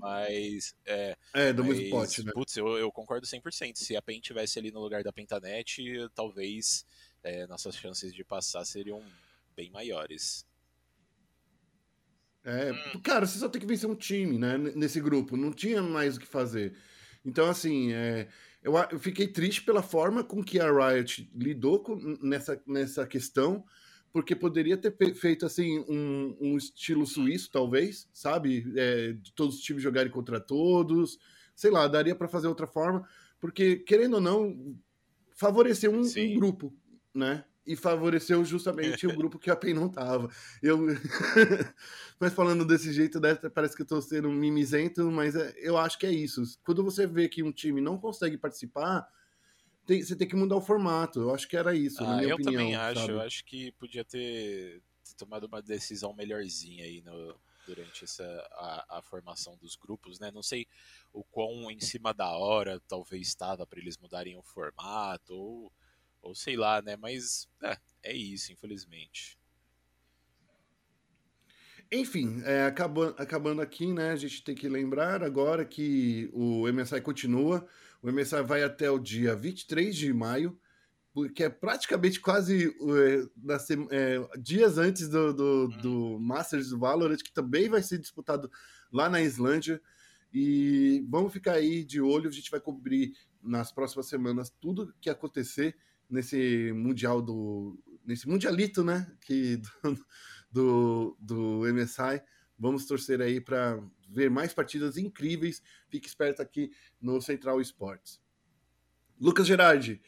Mas. 0.00 0.74
É, 0.84 1.16
é 1.34 1.52
do 1.52 1.64
mas, 1.64 1.78
mesmo 1.78 1.90
pote, 1.90 2.24
né? 2.24 2.32
Putz, 2.32 2.56
eu, 2.56 2.66
eu 2.78 2.90
concordo 2.90 3.26
100%. 3.26 3.76
Se 3.76 3.96
a 3.96 4.02
PEN 4.02 4.20
tivesse 4.20 4.58
ali 4.58 4.70
no 4.70 4.80
lugar 4.80 5.02
da 5.02 5.12
Pentanet, 5.12 5.82
talvez 6.14 6.84
é, 7.22 7.46
nossas 7.46 7.76
chances 7.76 8.12
de 8.12 8.24
passar 8.24 8.64
seriam 8.64 9.02
bem 9.54 9.70
maiores. 9.70 10.46
É, 12.42 12.72
hum. 12.72 13.00
cara, 13.00 13.26
você 13.26 13.38
só 13.38 13.48
tem 13.48 13.60
que 13.60 13.66
vencer 13.66 13.88
um 13.88 13.94
time, 13.94 14.38
né? 14.38 14.56
Nesse 14.56 15.00
grupo. 15.00 15.36
Não 15.36 15.52
tinha 15.52 15.82
mais 15.82 16.16
o 16.16 16.20
que 16.20 16.26
fazer. 16.26 16.74
Então, 17.24 17.48
assim, 17.50 17.92
é, 17.92 18.28
eu, 18.62 18.74
eu 18.90 18.98
fiquei 18.98 19.28
triste 19.28 19.62
pela 19.62 19.82
forma 19.82 20.24
com 20.24 20.42
que 20.42 20.58
a 20.58 20.70
Riot 20.70 21.30
lidou 21.34 21.80
com, 21.80 21.96
nessa, 22.22 22.62
nessa 22.66 23.06
questão 23.06 23.64
porque 24.12 24.34
poderia 24.34 24.76
ter 24.76 24.94
feito 25.14 25.46
assim 25.46 25.80
um, 25.88 26.36
um 26.40 26.56
estilo 26.56 27.06
suíço, 27.06 27.50
talvez, 27.50 28.08
sabe? 28.12 28.72
É, 28.76 29.12
de 29.12 29.32
todos 29.32 29.56
os 29.56 29.62
times 29.62 29.82
jogarem 29.82 30.10
contra 30.10 30.40
todos, 30.40 31.18
sei 31.54 31.70
lá, 31.70 31.86
daria 31.86 32.14
para 32.14 32.28
fazer 32.28 32.48
outra 32.48 32.66
forma, 32.66 33.06
porque 33.38 33.76
querendo 33.76 34.14
ou 34.14 34.20
não, 34.20 34.76
favoreceu 35.32 35.92
um, 35.92 36.00
um 36.00 36.34
grupo, 36.34 36.74
né? 37.14 37.44
E 37.66 37.76
favoreceu 37.76 38.44
justamente 38.44 39.06
o 39.06 39.14
grupo 39.16 39.38
que 39.38 39.50
a 39.50 39.54
PEN 39.54 39.74
não 39.74 39.88
tava. 39.88 40.28
Eu... 40.62 40.78
mas 42.18 42.32
falando 42.32 42.64
desse 42.64 42.92
jeito, 42.92 43.20
né, 43.20 43.34
parece 43.54 43.76
que 43.76 43.82
eu 43.82 43.86
tô 43.86 44.00
sendo 44.00 44.28
um 44.28 44.34
mimizento, 44.34 45.08
mas 45.10 45.36
é, 45.36 45.54
eu 45.58 45.76
acho 45.76 45.98
que 45.98 46.06
é 46.06 46.10
isso. 46.10 46.42
Quando 46.64 46.82
você 46.82 47.06
vê 47.06 47.28
que 47.28 47.42
um 47.42 47.52
time 47.52 47.80
não 47.80 47.96
consegue 47.96 48.36
participar, 48.36 49.06
tem, 49.90 50.04
você 50.04 50.14
tem 50.14 50.28
que 50.28 50.36
mudar 50.36 50.54
o 50.54 50.60
formato. 50.60 51.20
Eu 51.20 51.34
acho 51.34 51.48
que 51.48 51.56
era 51.56 51.74
isso, 51.74 52.04
ah, 52.04 52.06
na 52.06 52.16
minha 52.18 52.28
eu 52.28 52.34
opinião. 52.36 52.52
Eu 52.52 52.58
também 52.58 52.76
acho. 52.76 53.00
Sabe? 53.00 53.12
Eu 53.12 53.20
acho 53.20 53.44
que 53.44 53.72
podia 53.72 54.04
ter, 54.04 54.80
ter, 55.04 55.14
tomado 55.16 55.44
uma 55.48 55.60
decisão 55.60 56.14
melhorzinha 56.14 56.84
aí 56.84 57.02
no, 57.02 57.36
durante 57.66 58.04
essa, 58.04 58.24
a, 58.52 58.98
a, 58.98 59.02
formação 59.02 59.56
dos 59.56 59.74
grupos, 59.74 60.20
né? 60.20 60.30
Não 60.30 60.44
sei 60.44 60.68
o 61.12 61.24
quão 61.24 61.68
em 61.72 61.80
cima 61.80 62.14
da 62.14 62.30
hora 62.30 62.80
talvez 62.86 63.26
estava 63.26 63.66
para 63.66 63.80
eles 63.80 63.98
mudarem 63.98 64.36
o 64.36 64.42
formato 64.42 65.34
ou, 65.34 65.72
ou 66.22 66.36
sei 66.36 66.56
lá, 66.56 66.80
né? 66.80 66.96
Mas 66.96 67.48
é, 67.60 67.76
é 68.04 68.12
isso, 68.14 68.52
infelizmente. 68.52 69.36
Enfim, 71.90 72.40
é, 72.44 72.66
acabando, 72.66 73.16
acabando 73.18 73.60
aqui, 73.60 73.92
né? 73.92 74.12
A 74.12 74.16
gente 74.16 74.44
tem 74.44 74.54
que 74.54 74.68
lembrar 74.68 75.24
agora 75.24 75.64
que 75.64 76.30
o 76.32 76.68
MSI 76.72 77.00
continua. 77.00 77.66
O 78.02 78.10
MSI 78.10 78.42
vai 78.42 78.62
até 78.62 78.90
o 78.90 78.98
dia 78.98 79.36
23 79.36 79.94
de 79.94 80.12
maio, 80.12 80.58
porque 81.12 81.44
é 81.44 81.50
praticamente 81.50 82.20
quase 82.20 82.68
é, 82.68 83.56
é, 83.90 84.38
dias 84.38 84.78
antes 84.78 85.08
do, 85.08 85.34
do, 85.34 85.44
uhum. 85.44 85.68
do, 85.78 86.18
Masters 86.20 86.70
do 86.70 86.78
Valorant, 86.78 87.18
que 87.18 87.32
também 87.32 87.68
vai 87.68 87.82
ser 87.82 87.98
disputado 87.98 88.50
lá 88.92 89.08
na 89.08 89.20
Islândia. 89.20 89.80
E 90.32 91.04
vamos 91.08 91.32
ficar 91.32 91.54
aí 91.54 91.84
de 91.84 92.00
olho, 92.00 92.28
a 92.28 92.32
gente 92.32 92.50
vai 92.50 92.60
cobrir 92.60 93.12
nas 93.42 93.72
próximas 93.72 94.06
semanas 94.06 94.50
tudo 94.60 94.94
que 95.00 95.10
acontecer 95.10 95.76
nesse 96.08 96.72
Mundial 96.72 97.20
do. 97.20 97.78
nesse 98.06 98.28
Mundialito, 98.28 98.84
né? 98.84 99.10
Que, 99.20 99.56
do, 100.50 101.16
do, 101.20 101.62
do 101.64 101.74
MSI. 101.74 102.22
Vamos 102.60 102.84
torcer 102.84 103.22
aí 103.22 103.40
para 103.40 103.82
ver 104.06 104.28
mais 104.28 104.52
partidas 104.52 104.98
incríveis. 104.98 105.62
Fique 105.88 106.06
esperto 106.06 106.42
aqui 106.42 106.70
no 107.00 107.18
Central 107.22 107.58
Esportes. 107.58 108.20
Lucas 109.18 109.46
Gerardi, 109.46 110.00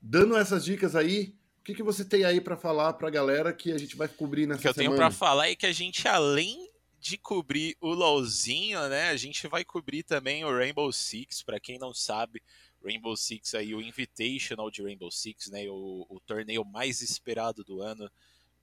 dando 0.00 0.36
essas 0.36 0.62
dicas 0.62 0.94
aí, 0.94 1.34
o 1.60 1.64
que, 1.64 1.74
que 1.74 1.82
você 1.82 2.04
tem 2.04 2.24
aí 2.24 2.42
para 2.42 2.58
falar 2.58 2.92
para 2.92 3.08
a 3.08 3.10
galera 3.10 3.54
que 3.54 3.72
a 3.72 3.78
gente 3.78 3.96
vai 3.96 4.06
cobrir 4.06 4.46
nessa 4.46 4.60
semana? 4.60 4.72
O 4.72 4.74
que 4.74 4.80
eu 4.80 4.84
tenho 4.84 4.96
para 4.96 5.10
falar 5.10 5.48
é 5.48 5.54
que 5.54 5.64
a 5.64 5.72
gente, 5.72 6.06
além 6.06 6.70
de 7.00 7.16
cobrir 7.16 7.74
o 7.80 7.92
LoLzinho, 7.92 8.86
né, 8.88 9.08
a 9.08 9.16
gente 9.16 9.46
vai 9.48 9.64
cobrir 9.64 10.02
também 10.02 10.44
o 10.44 10.54
Rainbow 10.54 10.92
Six. 10.92 11.42
Para 11.42 11.58
quem 11.58 11.78
não 11.78 11.94
sabe, 11.94 12.42
Rainbow 12.84 13.16
Six 13.16 13.54
aí, 13.54 13.74
o 13.74 13.80
Invitational 13.80 14.70
de 14.70 14.82
Rainbow 14.82 15.10
Six, 15.10 15.50
né, 15.50 15.66
o, 15.68 16.06
o 16.08 16.20
torneio 16.20 16.64
mais 16.66 17.00
esperado 17.00 17.64
do 17.64 17.80
ano 17.80 18.10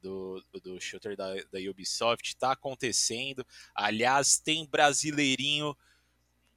do, 0.01 0.43
do 0.63 0.79
shooter 0.79 1.15
da, 1.15 1.33
da 1.51 1.59
Ubisoft 1.69 2.29
está 2.29 2.51
acontecendo. 2.53 3.45
Aliás, 3.75 4.37
tem 4.37 4.65
brasileirinho 4.65 5.75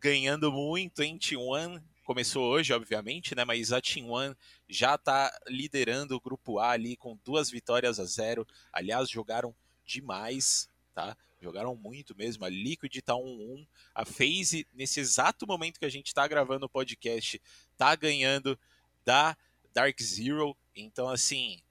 ganhando 0.00 0.50
muito 0.50 1.02
em 1.02 1.18
T1. 1.18 1.82
Começou 2.04 2.44
hoje, 2.44 2.72
obviamente, 2.72 3.34
né? 3.34 3.44
Mas 3.44 3.72
a 3.72 3.80
T1 3.80 4.36
já 4.68 4.94
está 4.94 5.32
liderando 5.46 6.14
o 6.14 6.20
grupo 6.20 6.58
A 6.58 6.70
ali 6.70 6.96
com 6.96 7.18
duas 7.24 7.50
vitórias 7.50 7.98
a 7.98 8.04
zero. 8.04 8.46
Aliás, 8.72 9.08
jogaram 9.08 9.54
demais, 9.84 10.68
tá? 10.94 11.16
Jogaram 11.40 11.76
muito 11.76 12.16
mesmo. 12.16 12.44
A 12.44 12.48
Liquid 12.48 12.96
tá 13.02 13.14
1-1. 13.14 13.66
A 13.94 14.04
FaZe, 14.04 14.66
nesse 14.72 15.00
exato 15.00 15.46
momento 15.46 15.78
que 15.78 15.84
a 15.84 15.90
gente 15.90 16.06
está 16.06 16.26
gravando 16.26 16.64
o 16.64 16.70
podcast, 16.70 17.40
tá 17.76 17.94
ganhando 17.94 18.58
da 19.04 19.36
Dark 19.74 20.00
Zero. 20.00 20.56
Então, 20.74 21.08
assim, 21.08 21.62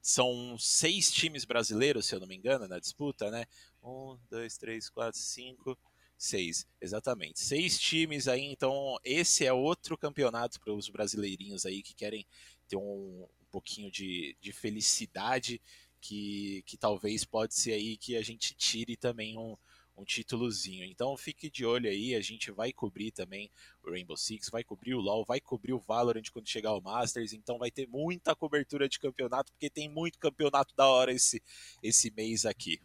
são 0.00 0.56
seis 0.58 1.10
times 1.10 1.44
brasileiros, 1.44 2.06
se 2.06 2.14
eu 2.14 2.20
não 2.20 2.26
me 2.26 2.36
engano, 2.36 2.66
na 2.66 2.78
disputa, 2.78 3.30
né? 3.30 3.44
Um, 3.82 4.18
dois, 4.30 4.56
três, 4.56 4.88
quatro, 4.88 5.18
cinco, 5.18 5.78
seis. 6.16 6.66
Exatamente. 6.80 7.40
Seis 7.40 7.78
times 7.78 8.28
aí, 8.28 8.44
então 8.44 8.98
esse 9.04 9.44
é 9.44 9.52
outro 9.52 9.96
campeonato 9.96 10.60
para 10.60 10.72
os 10.72 10.88
brasileirinhos 10.88 11.66
aí 11.66 11.82
que 11.82 11.94
querem 11.94 12.26
ter 12.68 12.76
um, 12.76 13.26
um 13.40 13.46
pouquinho 13.50 13.90
de, 13.90 14.36
de 14.40 14.52
felicidade, 14.52 15.60
que, 16.00 16.62
que 16.66 16.76
talvez 16.76 17.24
pode 17.24 17.54
ser 17.54 17.72
aí 17.72 17.96
que 17.96 18.16
a 18.16 18.22
gente 18.22 18.54
tire 18.54 18.96
também 18.96 19.36
um, 19.36 19.56
um 20.00 20.04
títulozinho. 20.04 20.84
Então 20.84 21.16
fique 21.16 21.50
de 21.50 21.64
olho 21.64 21.88
aí, 21.88 22.14
a 22.14 22.20
gente 22.20 22.50
vai 22.50 22.72
cobrir 22.72 23.10
também 23.10 23.50
o 23.84 23.90
Rainbow 23.90 24.16
Six, 24.16 24.48
vai 24.48 24.64
cobrir 24.64 24.94
o 24.94 25.00
LoL, 25.00 25.24
vai 25.24 25.40
cobrir 25.40 25.72
o 25.72 25.78
Valorant 25.78 26.24
quando 26.32 26.48
chegar 26.48 26.74
o 26.74 26.80
Masters, 26.80 27.32
então 27.32 27.58
vai 27.58 27.70
ter 27.70 27.86
muita 27.86 28.34
cobertura 28.34 28.88
de 28.88 28.98
campeonato, 28.98 29.52
porque 29.52 29.68
tem 29.68 29.88
muito 29.88 30.18
campeonato 30.18 30.74
da 30.74 30.86
hora 30.86 31.12
esse, 31.12 31.42
esse 31.82 32.10
mês 32.10 32.46
aqui. 32.46 32.80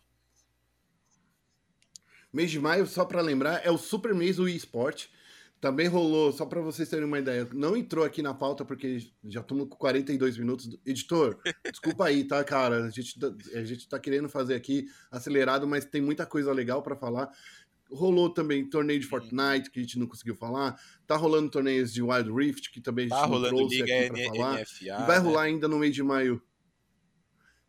Mês 2.32 2.51
de 2.51 2.59
maio, 2.59 2.86
só 2.86 3.05
para 3.05 3.22
lembrar, 3.22 3.66
é 3.66 3.72
o 3.72 3.78
super 3.78 4.13
mês 4.13 4.36
do 4.36 4.49
eSport. 4.49 5.07
Também 5.66 5.88
rolou, 5.88 6.32
só 6.32 6.45
para 6.45 6.61
vocês 6.61 6.88
terem 6.88 7.05
uma 7.05 7.18
ideia, 7.18 7.49
não 7.51 7.76
entrou 7.76 8.05
aqui 8.05 8.22
na 8.22 8.36
pauta 8.36 8.63
porque 8.63 8.99
já 9.24 9.41
estamos 9.41 9.68
com 9.68 9.76
42 9.76 10.38
minutos. 10.38 10.70
Editor, 10.86 11.39
desculpa 11.72 12.05
aí, 12.05 12.24
tá, 12.24 12.43
cara? 12.43 12.84
A 12.84 12.89
gente, 12.91 13.20
tá, 13.20 13.34
a 13.51 13.63
gente 13.63 13.89
tá 13.89 13.99
querendo 13.99 14.30
fazer 14.30 14.53
aqui 14.53 14.86
acelerado, 15.09 15.66
mas 15.66 15.84
tem 15.84 16.01
muita 16.01 16.24
coisa 16.24 16.53
legal 16.53 16.84
para 16.84 16.95
falar. 16.95 17.32
Rolou 17.89 18.30
também 18.30 18.70
torneio 18.70 18.99
de 18.99 19.07
Fortnite, 19.07 19.72
que 19.72 19.80
a 19.80 19.82
gente 19.82 19.97
não 19.97 20.05
conseguiu 20.05 20.36
falar. 20.36 20.80
Tá 21.07 21.16
rolando 21.16 21.49
torneios 21.49 21.91
de 21.91 22.03
Wild 22.03 22.32
Rift, 22.32 22.72
que 22.72 22.80
também 22.80 23.07
a 23.07 23.09
gente 23.09 23.20
tá 23.20 23.28
não 23.28 23.41
trouxe 23.41 23.82
Liga 23.82 24.01
aqui 24.01 24.07
para 24.11 24.36
falar. 24.36 24.61
NFA, 24.61 25.05
vai 25.07 25.18
né? 25.18 25.24
rolar 25.26 25.41
ainda 25.41 25.68
no 25.68 25.80
mês 25.80 25.95
de 25.95 26.03
maio. 26.03 26.39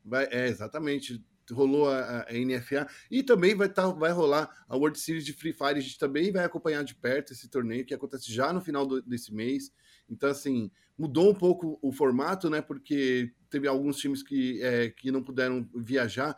Vai, 0.05 0.29
é, 0.31 0.49
exatamente 0.49 1.25
rolou 1.53 1.89
a, 1.89 2.23
a, 2.23 2.33
NFA 2.33 2.89
e 3.11 3.23
também 3.23 3.55
vai, 3.55 3.69
tá, 3.69 3.87
vai 3.89 4.13
rolar 4.13 4.51
a 4.69 4.77
World 4.77 4.99
Series 4.99 5.25
de 5.25 5.33
Free 5.33 5.53
Fire. 5.53 5.79
A 5.79 5.81
gente 5.81 5.99
também 5.99 6.33
vai 6.33 6.45
acompanhar 6.45 6.83
de 6.85 6.95
perto 6.95 7.33
esse 7.33 7.49
torneio 7.49 7.85
que 7.85 7.95
acontece 7.95 8.33
já 8.33 8.53
no 8.53 8.61
final 8.61 8.87
do, 8.87 9.01
desse 9.03 9.33
mês. 9.33 9.73
Então, 10.09 10.31
assim, 10.31 10.71
mudou 10.97 11.31
um 11.31 11.35
pouco 11.35 11.79
o 11.83 11.93
formato, 11.93 12.49
né? 12.49 12.61
Porque 12.61 13.33
teve 13.51 13.69
alguns 13.69 13.97
times 13.97 14.23
que, 14.23 14.63
é, 14.63 14.91
que 14.91 15.11
não 15.11 15.23
puderam 15.23 15.69
viajar 15.75 16.37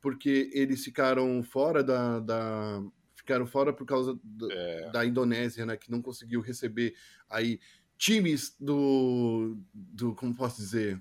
porque 0.00 0.50
eles 0.54 0.82
ficaram 0.82 1.42
fora 1.42 1.84
da, 1.84 2.20
da 2.20 2.82
ficaram 3.14 3.46
fora 3.46 3.72
por 3.72 3.86
causa 3.86 4.18
do, 4.22 4.50
é. 4.50 4.90
da 4.90 5.04
Indonésia, 5.04 5.66
né? 5.66 5.76
Que 5.76 5.90
não 5.90 6.00
conseguiu 6.00 6.40
receber 6.40 6.94
aí 7.28 7.60
times 7.98 8.56
do, 8.58 9.58
do 9.74 10.14
como 10.14 10.34
posso 10.34 10.56
dizer 10.56 11.00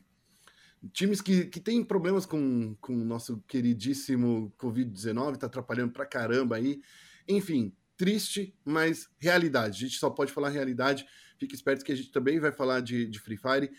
times 0.93 1.21
que, 1.21 1.45
que 1.45 1.59
têm 1.59 1.83
problemas 1.83 2.25
com, 2.25 2.75
com 2.75 2.93
o 2.93 3.05
nosso 3.05 3.43
queridíssimo 3.47 4.53
Covid-19, 4.57 5.37
tá 5.37 5.47
atrapalhando 5.47 5.93
pra 5.93 6.05
caramba 6.05 6.55
aí. 6.55 6.81
Enfim, 7.27 7.75
triste, 7.97 8.55
mas 8.63 9.09
realidade. 9.19 9.77
A 9.77 9.87
gente 9.87 9.99
só 9.99 10.09
pode 10.09 10.31
falar 10.31 10.49
realidade. 10.49 11.05
Fique 11.37 11.53
esperto 11.53 11.83
que 11.83 11.91
a 11.91 11.95
gente 11.95 12.11
também 12.11 12.39
vai 12.39 12.51
falar 12.51 12.81
de, 12.81 13.07
de 13.07 13.19
Free 13.19 13.37
Fire. 13.37 13.71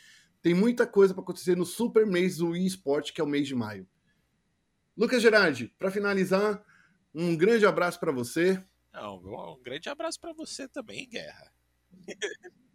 Tem 0.43 0.55
muita 0.55 0.87
coisa 0.87 1.13
para 1.15 1.23
acontecer 1.23 1.57
no 1.57 1.67
super 1.67 2.07
mês 2.07 2.39
do 2.39 2.55
eSport, 2.57 3.13
que 3.13 3.21
é 3.21 3.25
o 3.25 3.27
mês 3.27 3.47
de 3.47 3.55
maio. 3.55 3.87
Lucas 4.97 5.23
Gerardi, 5.23 5.69
para 5.79 5.91
finalizar, 5.91 6.63
um 7.15 7.37
grande 7.37 7.65
abraço 7.67 7.99
para 7.99 8.13
você. 8.13 8.63
Não, 8.93 9.17
um 9.17 9.63
grande 9.63 9.89
abraço 9.89 10.21
para 10.21 10.33
você 10.33 10.69
também, 10.69 11.09
Guerra. 11.09 11.53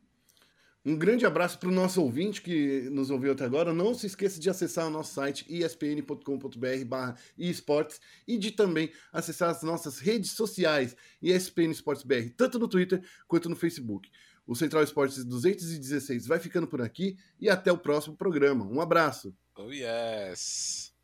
Um 0.86 0.96
grande 0.96 1.26
abraço 1.26 1.58
para 1.58 1.70
o 1.70 1.72
nosso 1.72 2.00
ouvinte 2.00 2.44
que 2.44 2.88
nos 2.92 3.10
ouviu 3.10 3.32
até 3.32 3.44
agora. 3.44 3.74
Não 3.74 3.96
se 3.96 4.06
esqueça 4.06 4.40
de 4.40 4.52
acessar 4.52 4.86
o 4.86 4.92
nosso 4.92 5.16
site 5.16 5.44
espn.com.br 5.50 7.20
esportes 7.36 8.00
e 8.28 8.38
de 8.38 8.52
também 8.52 8.92
acessar 9.12 9.50
as 9.50 9.64
nossas 9.64 9.98
redes 9.98 10.32
sociais 10.32 10.96
ESPN 11.20 11.72
Esportes 11.72 12.04
BR, 12.04 12.30
tanto 12.38 12.60
no 12.60 12.68
Twitter 12.68 13.02
quanto 13.28 13.50
no 13.50 13.56
Facebook. 13.56 14.12
O 14.46 14.56
Central 14.56 14.84
Esportes 14.84 15.26
216 15.26 16.28
vai 16.28 16.40
ficando 16.40 16.68
por 16.68 16.80
aqui 16.80 17.18
e 17.40 17.50
até 17.50 17.72
o 17.72 17.78
próximo 17.80 18.16
programa. 18.16 18.64
Um 18.64 18.80
abraço. 18.80 19.36
Oh 19.58 19.72
yes. 19.72 20.95